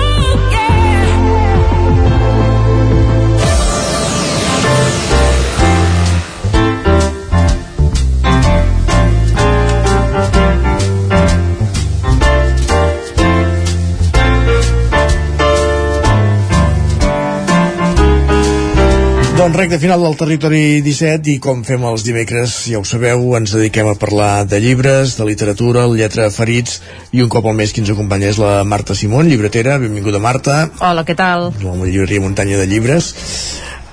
[19.51, 23.51] Doncs recte final del territori 17 i com fem els dimecres, ja ho sabeu, ens
[23.51, 26.77] dediquem a parlar de llibres, de literatura, lletra ferits
[27.11, 29.75] i un cop al mes qui ens acompanya és la Marta Simón, llibretera.
[29.83, 30.55] Benvinguda, Marta.
[30.79, 31.49] Hola, què tal?
[31.65, 33.11] La llibreria Muntanya de Llibres.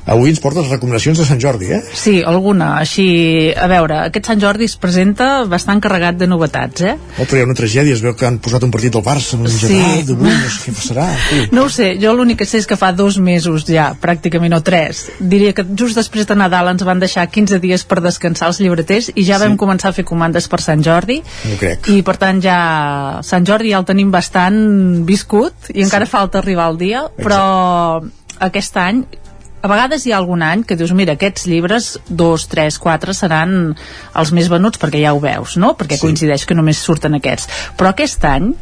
[0.09, 1.81] Avui ens portes recomanacions de Sant Jordi, eh?
[1.93, 2.71] Sí, alguna.
[2.81, 3.05] Així,
[3.53, 6.95] a veure, aquest Sant Jordi es presenta bastant carregat de novetats, eh?
[7.19, 9.35] Oh, però hi ha una tragèdia, es veu que han posat un partit del Barça
[9.37, 9.67] en un Sí.
[9.69, 10.03] sí.
[10.09, 11.07] d'avui, no sé què passarà.
[11.29, 11.43] Sí.
[11.53, 14.63] No ho sé, jo l'únic que sé és que fa dos mesos ja, pràcticament, o
[14.65, 15.05] tres.
[15.21, 19.11] Diria que just després de Nadal ens van deixar 15 dies per descansar els llibreters
[19.15, 19.45] i ja Sí.
[19.45, 21.21] vam començar a fer comandes per Sant Jordi.
[21.51, 21.89] No crec.
[21.93, 26.65] I per tant ja Sant Jordi ja el tenim bastant viscut i encara falta arribar
[26.67, 28.01] al dia, però
[28.41, 29.05] aquest any
[29.63, 33.75] a vegades hi ha algun any que dius, mira, aquests llibres, dos, tres, quatre, seran
[34.15, 35.75] els més venuts perquè ja ho veus, no?
[35.79, 36.07] Perquè Sí.
[36.07, 37.49] coincideix que només surten aquests.
[37.77, 38.53] Però aquest any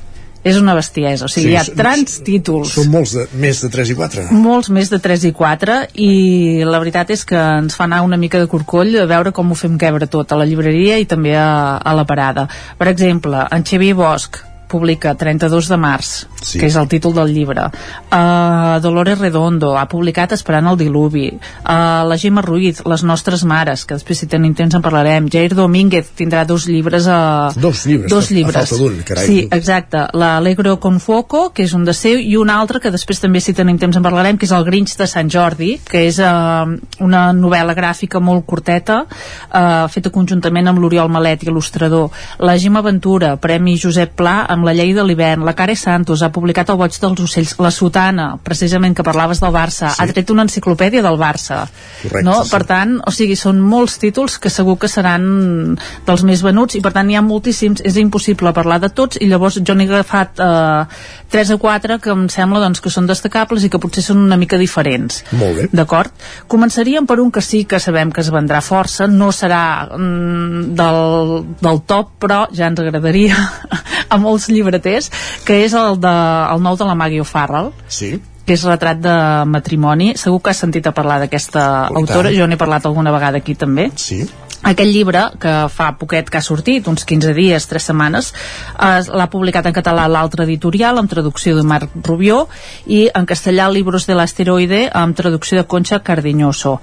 [0.47, 3.69] és una bestiesa, o sigui, Sí, hi ha tants títols Són molts de, més de
[3.69, 4.27] 3 i 4.
[4.31, 8.17] molts més de 3 i 4 i la veritat és que ens fa anar una
[8.17, 11.35] mica de corcoll a veure com ho fem quebre tot a la llibreria i també
[11.37, 12.47] a, a la parada
[12.79, 16.61] per exemple, en Xavier Bosch publica 32 de març Sí.
[16.61, 17.65] que és el títol del llibre.
[18.13, 21.27] Uh, Dolores Redondo ha publicat Esperant el diluvi.
[21.65, 25.27] Uh, la Gemma Ruiz, Les nostres mares que després si tenim temps en parlarem.
[25.33, 28.55] Jair Domínguez tindrà dos llibres uh, Dos llibres, dos a llibres.
[28.69, 29.27] falta d'un, carai.
[29.27, 33.21] sí, exacte, l'Alegro con Fuoco que és un de seu i un altre que després
[33.21, 36.19] també si tenim temps en parlarem, que és el Grinch de Sant Jordi que és
[36.23, 36.67] uh,
[37.03, 43.35] una novel·la gràfica molt curteta uh, feta conjuntament amb l'Oriol Malet il·lustrador, la Gemma Ventura
[43.37, 46.97] Premi Josep Pla amb la llei de l'hivern la Care Santos ha publicat El boig
[47.01, 50.03] dels ocells la Sotana, precisament que parlaves del Barça Sí.
[50.03, 51.63] ha tret una enciclopèdia del Barça
[52.03, 52.41] Correcte, no?
[52.45, 52.51] sí.
[52.51, 55.77] per tant, o sigui, són molts títols que segur que seran
[56.07, 59.29] dels més venuts i per tant hi ha moltíssims, és impossible parlar de tots i
[59.31, 60.85] llavors jo n'he agafat eh,
[61.31, 64.39] 3 o 4 que em sembla doncs, que són destacables i que potser són una
[64.41, 65.69] mica diferents Molt bé.
[65.73, 66.13] d'acord?
[66.51, 69.63] Començaríem per un que sí que sabem que es vendrà força no serà
[69.97, 73.37] mm, del, del top però ja ens agradaria
[74.13, 75.11] a molts llibreters
[75.45, 76.15] que és el, de,
[76.55, 78.17] el nou de la Maggie O'Farrell Sí.
[78.47, 79.13] que és retrat de
[79.51, 80.13] matrimoni.
[80.17, 83.57] Segur que has sentit a parlar d'aquesta Oh, autora, jo n'he parlat alguna vegada aquí
[83.59, 83.89] també.
[83.97, 84.21] Sí.
[84.67, 89.29] Aquest llibre, que fa poquet que ha sortit, uns 15 dies, 3 setmanes, eh, l'ha
[89.31, 92.47] publicat en català l'altre editorial, amb traducció de Marc Rubió,
[92.87, 96.81] i en castellà Libros de l'asteroide, amb traducció de Concha Cardiñoso.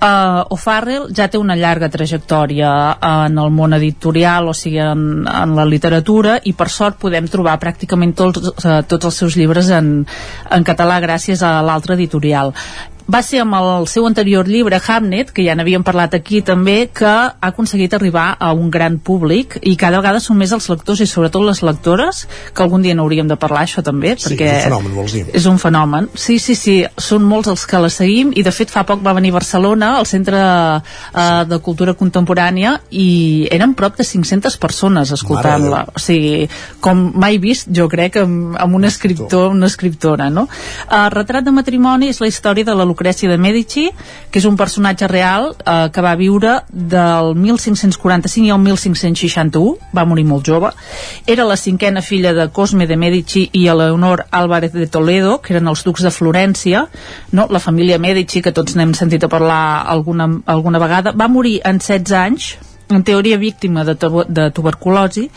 [0.00, 2.72] Uh, O'Farrell ja té una llarga trajectòria
[3.02, 7.58] en el món editorial, o sigui, en, en la literatura, i per sort podem trobar
[7.60, 10.06] pràcticament tots, uh, tots els seus llibres en,
[10.50, 12.54] en català gràcies a l'altre editorial
[13.06, 17.06] va ser amb el seu anterior llibre Hamnet, que ja n'havíem parlat aquí també, que
[17.06, 21.06] ha aconseguit arribar a un gran públic i cada vegada són més els lectors i
[21.06, 24.70] sobretot les lectores, que algun dia n'hauríem de parlar això també, Sí, perquè és un
[24.70, 25.24] fenomen, vols dir.
[25.32, 26.08] és un fenomen.
[26.14, 29.14] Sí, sí, sí, són molts els que la seguim i de fet fa poc va
[29.14, 35.12] venir a Barcelona, al Centre uh, de Cultura Contemporània i eren prop de 500 persones
[35.14, 35.84] escoltant-la.
[35.94, 36.48] O sigui,
[36.82, 40.48] com mai vist, jo crec, amb, amb un escriptor, una escriptora, no?
[40.90, 43.90] Uh, Retrat de matrimoni és la història de la Lucrècia de Medici,
[44.32, 50.24] que és un personatge real uh, que va viure del 1545 al 1561, va morir
[50.24, 50.70] molt jove.
[51.28, 55.68] Era la cinquena filla de Cosme de Medici i Eleonor Álvarez de Toledo, que eren
[55.68, 56.86] els ducs de Florència,
[57.36, 57.46] no?
[57.52, 59.60] la família Medici, que tots n'hem sentit a parlar
[59.92, 62.54] alguna, alguna vegada, va morir en 16 anys,
[62.88, 65.28] en teoria víctima de, tubo- de tuberculosi,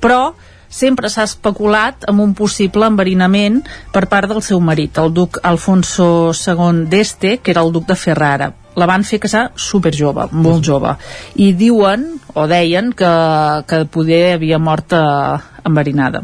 [0.00, 0.28] però
[0.68, 3.62] sempre s'ha especulat amb un possible enverinament
[3.92, 7.96] per part del seu marit, el duc Alfonso II d'Este, que era el duc de
[7.96, 8.52] Ferrara.
[8.78, 10.94] La van fer casar super jove, molt jove.
[11.34, 13.12] I diuen, o deien, que,
[13.66, 16.22] que poder havia mort eh, enverinada.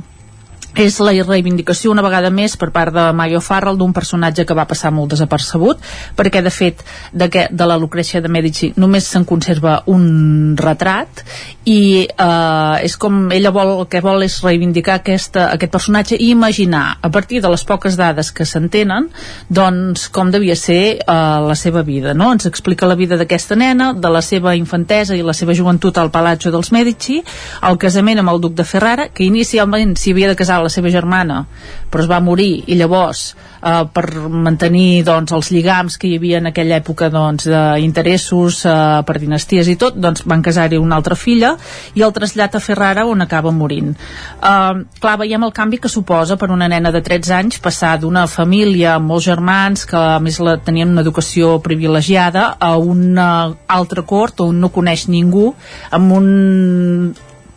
[0.75, 4.67] És la reivindicació una vegada més per part de Mario Farrell d'un personatge que va
[4.67, 5.81] passar molt desapercebut
[6.19, 6.83] perquè de fet
[7.13, 11.23] de, que, de la Lucrecia de Medici només se'n conserva un retrat
[11.71, 16.31] i eh, és com ella vol, el que vol és reivindicar aquesta, aquest personatge i
[16.35, 19.09] imaginar a partir de les poques dades que s'entenen
[19.49, 21.15] doncs com devia ser eh,
[21.49, 22.33] la seva vida no?
[22.35, 26.11] ens explica la vida d'aquesta nena de la seva infantesa i la seva joventut al
[26.11, 27.21] Palazzo dels Medici
[27.63, 30.93] el casament amb el duc de Ferrara que inicialment s'hi havia de casar la seva
[30.93, 31.45] germana
[31.91, 33.35] però es va morir i llavors
[33.65, 38.77] eh, per mantenir doncs, els lligams que hi havia en aquella època doncs, d'interessos eh,
[39.07, 41.55] per dinasties i tot doncs van casar-hi una altra filla
[41.95, 43.95] i el trasllat a Ferrara on acaba morint.
[43.95, 48.27] Eh, clar, veiem el canvi que suposa per una nena de 13 anys passar d'una
[48.31, 53.29] família amb molts germans que a més la tenien una educació privilegiada a una
[53.67, 55.53] altra cort on no coneix ningú
[55.95, 57.15] amb un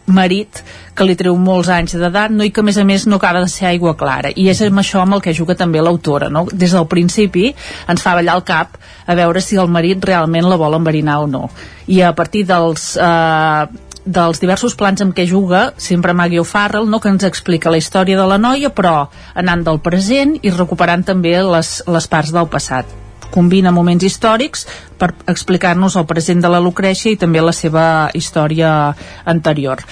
[0.07, 0.61] marit
[0.95, 3.43] que li treu molts anys d'edat no, i que a més a més no acaba
[3.43, 4.31] de ser aigua clara.
[4.35, 6.45] I és amb això amb el que juga també l'autora no?
[6.51, 7.51] des del principi
[7.87, 11.27] ens fa ballar el cap a veure si el marit realment la vol enverinar o
[11.27, 11.47] no.
[11.87, 13.65] I a partir dels eh,
[14.07, 17.01] dels diversos plans amb què juga sempre Maggie O'Farrell, no?
[17.03, 21.35] Que ens explica la història de la noia, però anant del present i recuperant també
[21.43, 24.65] les, les parts del passat combina moments històrics
[24.97, 27.85] per explicar-nos el present de la Lucrècia i també la seva
[28.17, 28.93] història
[29.25, 29.83] anterior.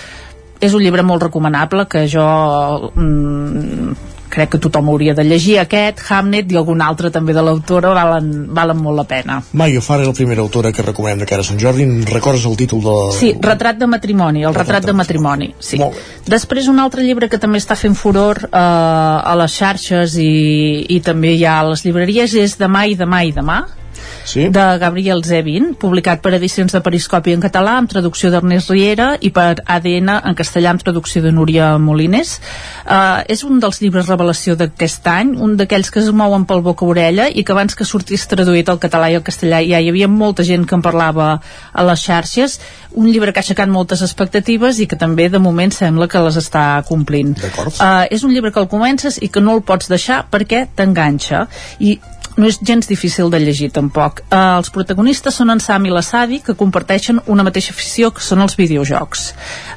[0.61, 2.25] És un llibre molt recomanable que jo
[2.95, 7.93] mm, crec que tothom hauria de llegir aquest, Hamnet i algun altre també de l'autora
[7.95, 9.39] valen, valen molt la pena.
[9.53, 11.87] Maio Farrell, la primera autora que recomanem de cara a Sant Jordi.
[12.11, 12.95] Recordes el títol de...
[13.15, 15.49] Sí, Retrat de matrimoni, el retrat, retrat de matrimoni.
[15.59, 15.79] Sí.
[16.27, 20.99] Després un altre llibre que també està fent furor eh, a les xarxes i, i
[21.05, 23.63] també hi ha a les llibreries és Demà i demà i demà
[24.25, 24.47] sí?
[24.49, 29.31] de Gabriel Zevin, publicat per edicions de Periscopi en català, amb traducció d'Ernest Riera i
[29.35, 32.39] per ADN en castellà amb traducció de Núria Molines.
[32.85, 37.29] Uh, és un dels llibres revelació d'aquest any, un d'aquells que es mouen pel boca-orella
[37.29, 40.45] i que abans que sortís traduït al català i al castellà ja hi havia molta
[40.47, 41.35] gent que en parlava
[41.71, 42.59] a les xarxes,
[42.95, 46.39] un llibre que ha aixecat moltes expectatives i que també de moment sembla que les
[46.39, 47.35] està complint.
[47.35, 51.45] Uh, és un llibre que el comences i que no el pots deixar perquè t'enganxa
[51.79, 51.97] i
[52.37, 54.21] no és gens difícil de llegir tampoc.
[54.29, 58.23] Eh, els protagonistes són en Sam i la Sadi que comparteixen una mateixa afició que
[58.23, 59.29] són els videojocs.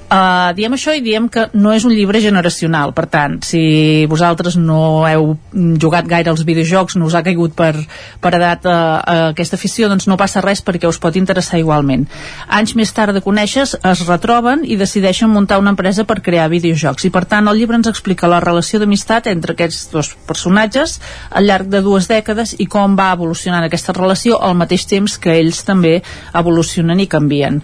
[0.09, 4.57] Eh, diem això i diem que no és un llibre generacional, per tant, si vosaltres
[4.57, 7.75] no heu jugat gaire als videojocs, no us ha caigut per,
[8.21, 12.07] per edat eh, eh, aquesta afició, doncs no passa res perquè us pot interessar igualment.
[12.49, 17.05] Anys més tard de conèixer es retroben i decideixen muntar una empresa per crear videojocs
[17.05, 20.99] i per tant el llibre ens explica la relació d'amistat entre aquests dos personatges
[21.31, 25.37] al llarg de dues dècades i com va evolucionant aquesta relació al mateix temps que
[25.41, 25.99] ells també
[26.41, 27.63] evolucionen i canvien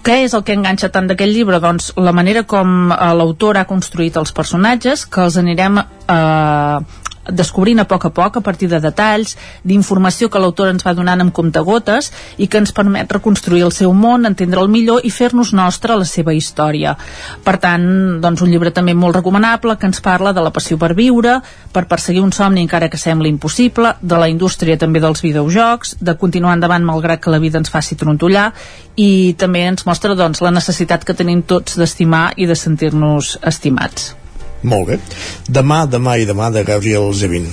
[0.00, 1.60] què és el que enganxa tant d'aquest llibre?
[1.60, 6.78] Doncs la manera com eh, l'autor ha construït els personatges, que els anirem eh,
[7.32, 11.20] descobrint a poc a poc a partir de detalls, d'informació que l'autor ens va donant
[11.20, 15.96] amb comptagotes i que ens permet reconstruir el seu món, entendre'l millor i fer-nos nostra
[15.98, 16.96] la seva història.
[17.44, 17.86] Per tant,
[18.22, 21.38] doncs un llibre també molt recomanable que ens parla de la passió per viure,
[21.72, 26.16] per perseguir un somni encara que sembli impossible, de la indústria també dels videojocs, de
[26.20, 28.50] continuar endavant malgrat que la vida ens faci trontollar
[29.00, 34.19] i també ens mostra doncs, la necessitat que tenim tots d'estimar i de sentir-nos estimats.
[34.62, 35.00] Molt bé.
[35.48, 37.48] Demà, demà i demà de Gabriel Zevin.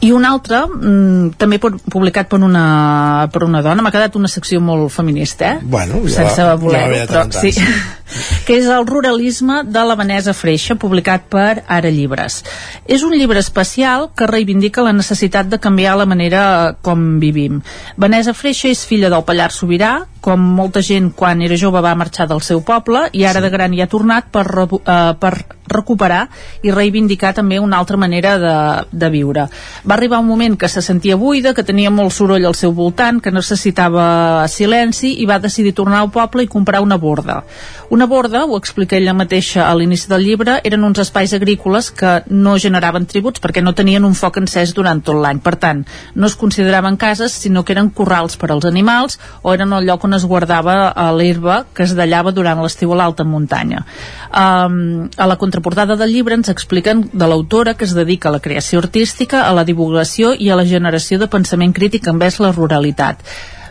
[0.00, 4.60] I un altre, mm, també publicat per una, per una dona, m'ha quedat una secció
[4.62, 5.58] molt feminista, eh?
[5.62, 7.64] Bueno, ja Sense va, voler-ho, ja va però tant, sí.
[8.46, 12.44] que és el ruralisme de la Vanessa Freixa, publicat per Ara Llibres.
[12.86, 17.58] És un llibre especial que reivindica la necessitat de canviar la manera com vivim.
[17.96, 22.28] Vanessa Freixa és filla del Pallar Sobirà, com molta gent quan era jove va marxar
[22.28, 23.46] del seu poble i ara sí.
[23.46, 25.32] de gran hi ha tornat per, eh, per
[25.68, 26.26] recuperar
[26.64, 28.54] i reivindicar també una altra manera de,
[28.90, 29.46] de viure.
[29.84, 33.20] Va arribar un moment que se sentia buida, que tenia molt soroll al seu voltant,
[33.20, 37.42] que necessitava silenci i va decidir tornar al poble i comprar una borda.
[37.90, 42.22] Una borda, ho explica ella mateixa a l'inici del llibre, eren uns espais agrícoles que
[42.28, 45.40] no generaven tributs perquè no tenien un foc encès durant tot l'any.
[45.44, 45.84] Per tant,
[46.14, 50.07] no es consideraven cases, sinó que eren corrals per als animals o eren el lloc
[50.08, 50.76] on es guardava
[51.16, 53.84] l'herba que es dallava durant l'estiu a l'alta muntanya.
[54.28, 58.42] Um, a la contraportada del llibre ens expliquen de l'autora que es dedica a la
[58.44, 63.22] creació artística, a la divulgació i a la generació de pensament crític envers la ruralitat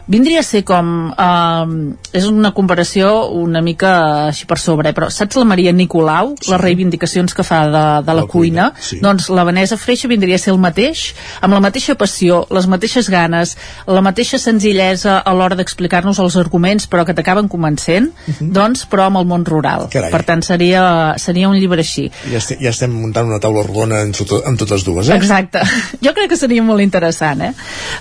[0.08, 3.92] vindria a ser com eh, és una comparació una mica
[4.30, 6.52] així per sobre, però saps la Maria Nicolau, sí.
[6.52, 9.02] les reivindicacions que fa de, de la, la cuina, cuina sí.
[9.04, 11.12] doncs la Vanessa Freixa vindria a ser el mateix
[11.44, 13.58] amb la mateixa passió, les mateixes ganes
[13.88, 18.52] la mateixa senzillesa a l'hora d'explicar-nos els arguments però que t'acaben convencent, uh -huh.
[18.56, 20.12] doncs però amb el món rural, Carai.
[20.12, 24.02] per tant seria, seria un llibre així ja, estem, ja estem muntant una taula rodona
[24.02, 25.16] amb, tot, amb totes dues, eh?
[25.16, 25.60] Exacte,
[26.06, 27.54] jo crec que seria molt interessant eh?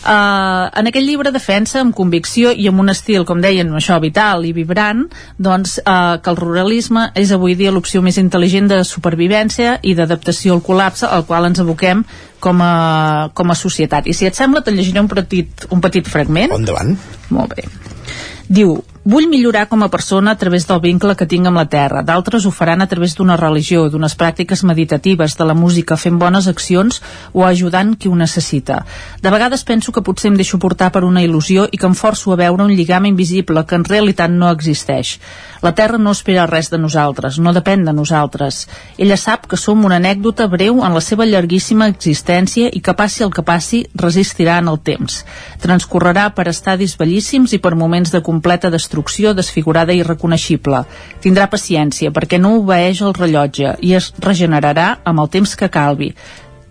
[0.07, 4.45] Uh, en aquest llibre defensa amb convicció i amb un estil, com deien, això vital
[4.47, 5.07] i vibrant,
[5.39, 10.57] doncs uh, que el ruralisme és avui dia l'opció més intel·ligent de supervivència i d'adaptació
[10.57, 12.05] al col·lapse al qual ens aboquem
[12.41, 14.07] com a, com a societat.
[14.07, 16.55] I si et sembla, te llegiré un petit, un petit fragment.
[16.57, 16.95] Endavant.
[17.35, 17.67] Molt bé.
[18.47, 18.77] Diu,
[19.07, 22.01] Vull millorar com a persona a través del vincle que tinc amb la terra.
[22.03, 26.49] D'altres ho faran a través d'una religió, d'unes pràctiques meditatives, de la música, fent bones
[26.51, 26.99] accions
[27.33, 28.81] o ajudant qui ho necessita.
[29.23, 32.33] De vegades penso que potser em deixo portar per una il·lusió i que em forço
[32.35, 35.21] a veure un lligam invisible que en realitat no existeix.
[35.63, 38.67] La Terra no espera res de nosaltres, no depèn de nosaltres.
[38.99, 43.23] Ella sap que som una anècdota breu en la seva llarguíssima existència i que passi
[43.23, 45.23] el que passi, resistirà en el temps.
[45.63, 48.96] Transcorrerà per estadis bellíssims i per moments de completa destrucció
[49.35, 50.85] desfigurada i reconeixible.
[51.23, 56.15] Tindrà paciència perquè no obeeix el rellotge i es regenerarà amb el temps que calvi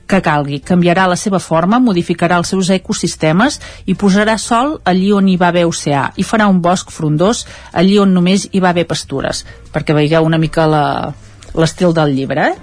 [0.08, 0.60] que calgui.
[0.62, 5.48] Canviarà la seva forma, modificarà els seus ecosistemes i posarà sol allí on hi va
[5.48, 9.46] haver oceà i farà un bosc frondós allí on només hi va haver pastures.
[9.74, 11.14] Perquè veieu una mica la-
[11.56, 12.56] l'estil del llibre, eh?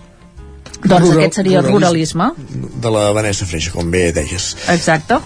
[0.85, 2.31] Doncs Rural- aquest seria ruralisme.
[2.83, 4.57] De la Vanessa Freixa, com bé deies.
[4.69, 5.19] Exacte.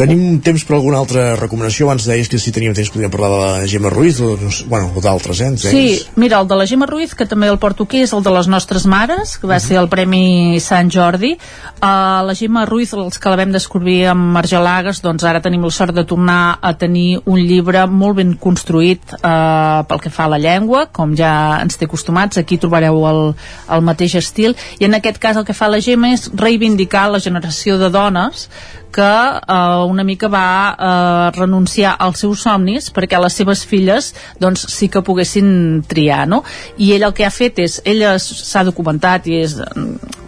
[0.00, 1.84] Tenim temps per alguna altra recomanació?
[1.84, 4.30] Abans deies que si teníem temps podíem parlar de la Gemma Ruiz o,
[4.70, 5.50] bueno, o d'altres, eh?
[5.60, 8.32] Sí, mira, el de la Gemma Ruiz, que també el porto aquí, és el de
[8.32, 11.34] les nostres mares, que va ser el Premi Sant Jordi.
[11.82, 15.74] Uh, la Gemma Ruiz, els que la vam descobrir amb Margelagues, doncs ara tenim la
[15.76, 20.32] sort de tornar a tenir un llibre molt ben construït uh, pel que fa a
[20.32, 22.40] la llengua, com ja ens té acostumats.
[22.40, 23.22] Aquí trobareu el,
[23.68, 24.56] el mateix estil.
[24.80, 28.48] I en aquest cas el que fa la Gemma és reivindicar la generació de dones
[28.92, 34.66] que eh, una mica va eh, renunciar als seus somnis perquè les seves filles doncs
[34.72, 36.42] sí que poguessin triar no?
[36.78, 39.58] i ell el que ha fet és ella s'ha documentat i és,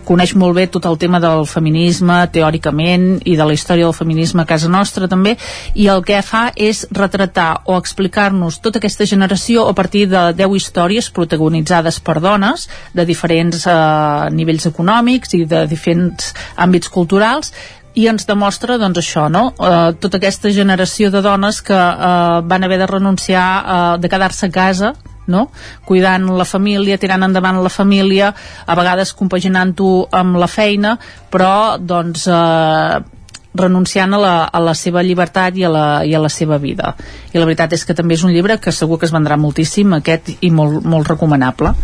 [0.06, 4.42] coneix molt bé tot el tema del feminisme teòricament i de la història del feminisme
[4.42, 5.36] a casa nostra també
[5.74, 10.56] i el que fa és retratar o explicar-nos tota aquesta generació a partir de 10
[10.58, 13.76] històries protagonitzades per dones de diferents eh,
[14.34, 17.52] nivells econòmics i de diferents àmbits culturals
[17.94, 19.50] i ens demostra doncs això, no?
[19.52, 24.48] Eh, tota aquesta generació de dones que eh, van haver de renunciar eh, de quedar-se
[24.48, 24.94] a casa
[25.26, 25.50] no?
[25.86, 28.32] cuidant la família, tirant endavant la família,
[28.66, 30.96] a vegades compaginant-ho amb la feina,
[31.30, 33.02] però doncs eh,
[33.54, 36.94] renunciant a la, a la seva llibertat i a, la, i a la seva vida.
[37.32, 39.92] I la veritat és que també és un llibre que segur que es vendrà moltíssim,
[39.98, 41.74] aquest, i molt, molt recomanable.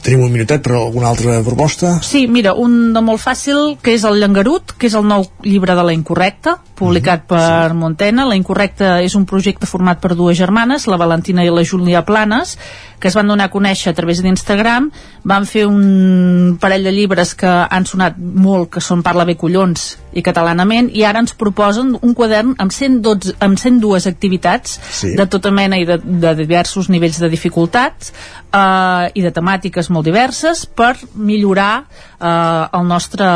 [0.00, 1.98] Tenim un minutet per alguna altra proposta?
[2.02, 5.76] Sí, mira, un de molt fàcil, que és el Llangarut, que és el nou llibre
[5.76, 7.76] de la Incorrecta, publicat per sí.
[7.76, 8.24] Montena.
[8.28, 12.56] La Incorrecta és un projecte format per dues germanes, la Valentina i la Júlia Planes,
[13.00, 14.90] que es van donar a conèixer a través d'Instagram,
[15.24, 19.96] van fer un parell de llibres que han sonat molt, que són Parla bé collons
[20.12, 25.14] i catalanament, i ara ens proposen un quadern amb 112, amb 102 activitats Sí.
[25.16, 28.12] de tota mena i de, de diversos nivells de dificultats
[28.52, 31.84] eh, i de temàtiques molt diverses per millorar
[32.20, 33.26] eh, el nostre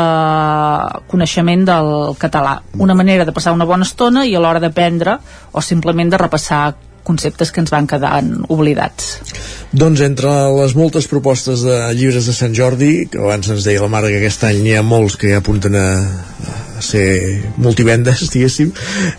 [1.07, 2.59] coneixement del català.
[2.77, 5.17] Una manera de passar una bona estona i a l'hora d'aprendre
[5.53, 6.75] o simplement de repassar
[7.05, 9.19] conceptes que ens van quedant oblidats.
[9.75, 13.91] Doncs entre les moltes propostes de llibres de Sant Jordi, que abans ens deia la
[13.91, 15.87] mare que aquest any n'hi ha molts que ja apunten a,
[16.75, 17.05] a ser
[17.61, 18.71] multivendes, diguéssim,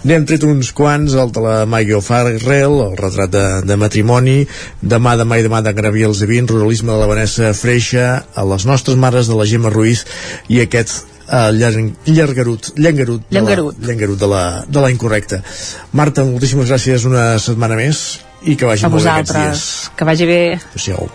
[0.08, 4.38] n'hem tret uns quants, el de la Maggie O'Farrell, el retrat de, de matrimoni,
[4.80, 8.68] demà, demà i demà de Gravi els Evins, ruralisme de la Vanessa Freixa, a les
[8.68, 10.06] nostres mares de la Gemma Ruiz
[10.48, 11.50] i aquest uh,
[12.06, 13.68] llargarut, llangarut, Llangarut.
[13.76, 15.42] De la, llangarut de la, de la incorrecta.
[15.92, 18.06] Marta, moltíssimes gràcies una setmana més
[18.46, 19.64] i que vagi A molt bé aquests dies.
[19.96, 20.42] Que vagi bé.
[20.60, 21.10] Adéu-siau.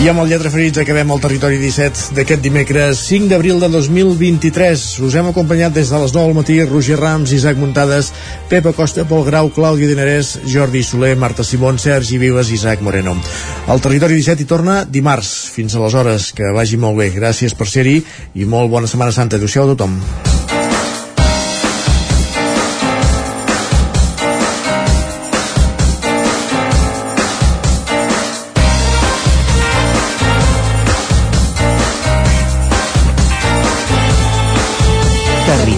[0.00, 4.84] I amb el Lletra Ferits acabem el Territori 17 d'aquest dimecres 5 d'abril de 2023.
[5.04, 8.08] Us hem acompanyat des de les 9 del matí Roger Rams, Isaac Muntades,
[8.48, 13.18] Pepa Costa, Pol Grau, Clàudia Dinarès, Jordi Soler, Marta Simón, Sergi Vives i Isaac Moreno.
[13.68, 15.50] El Territori 17 hi torna dimarts.
[15.52, 17.12] Fins aleshores, que vagi molt bé.
[17.20, 17.98] Gràcies per ser-hi
[18.40, 19.36] i molt bona Setmana Santa.
[19.36, 20.00] Adéu-siau a tothom.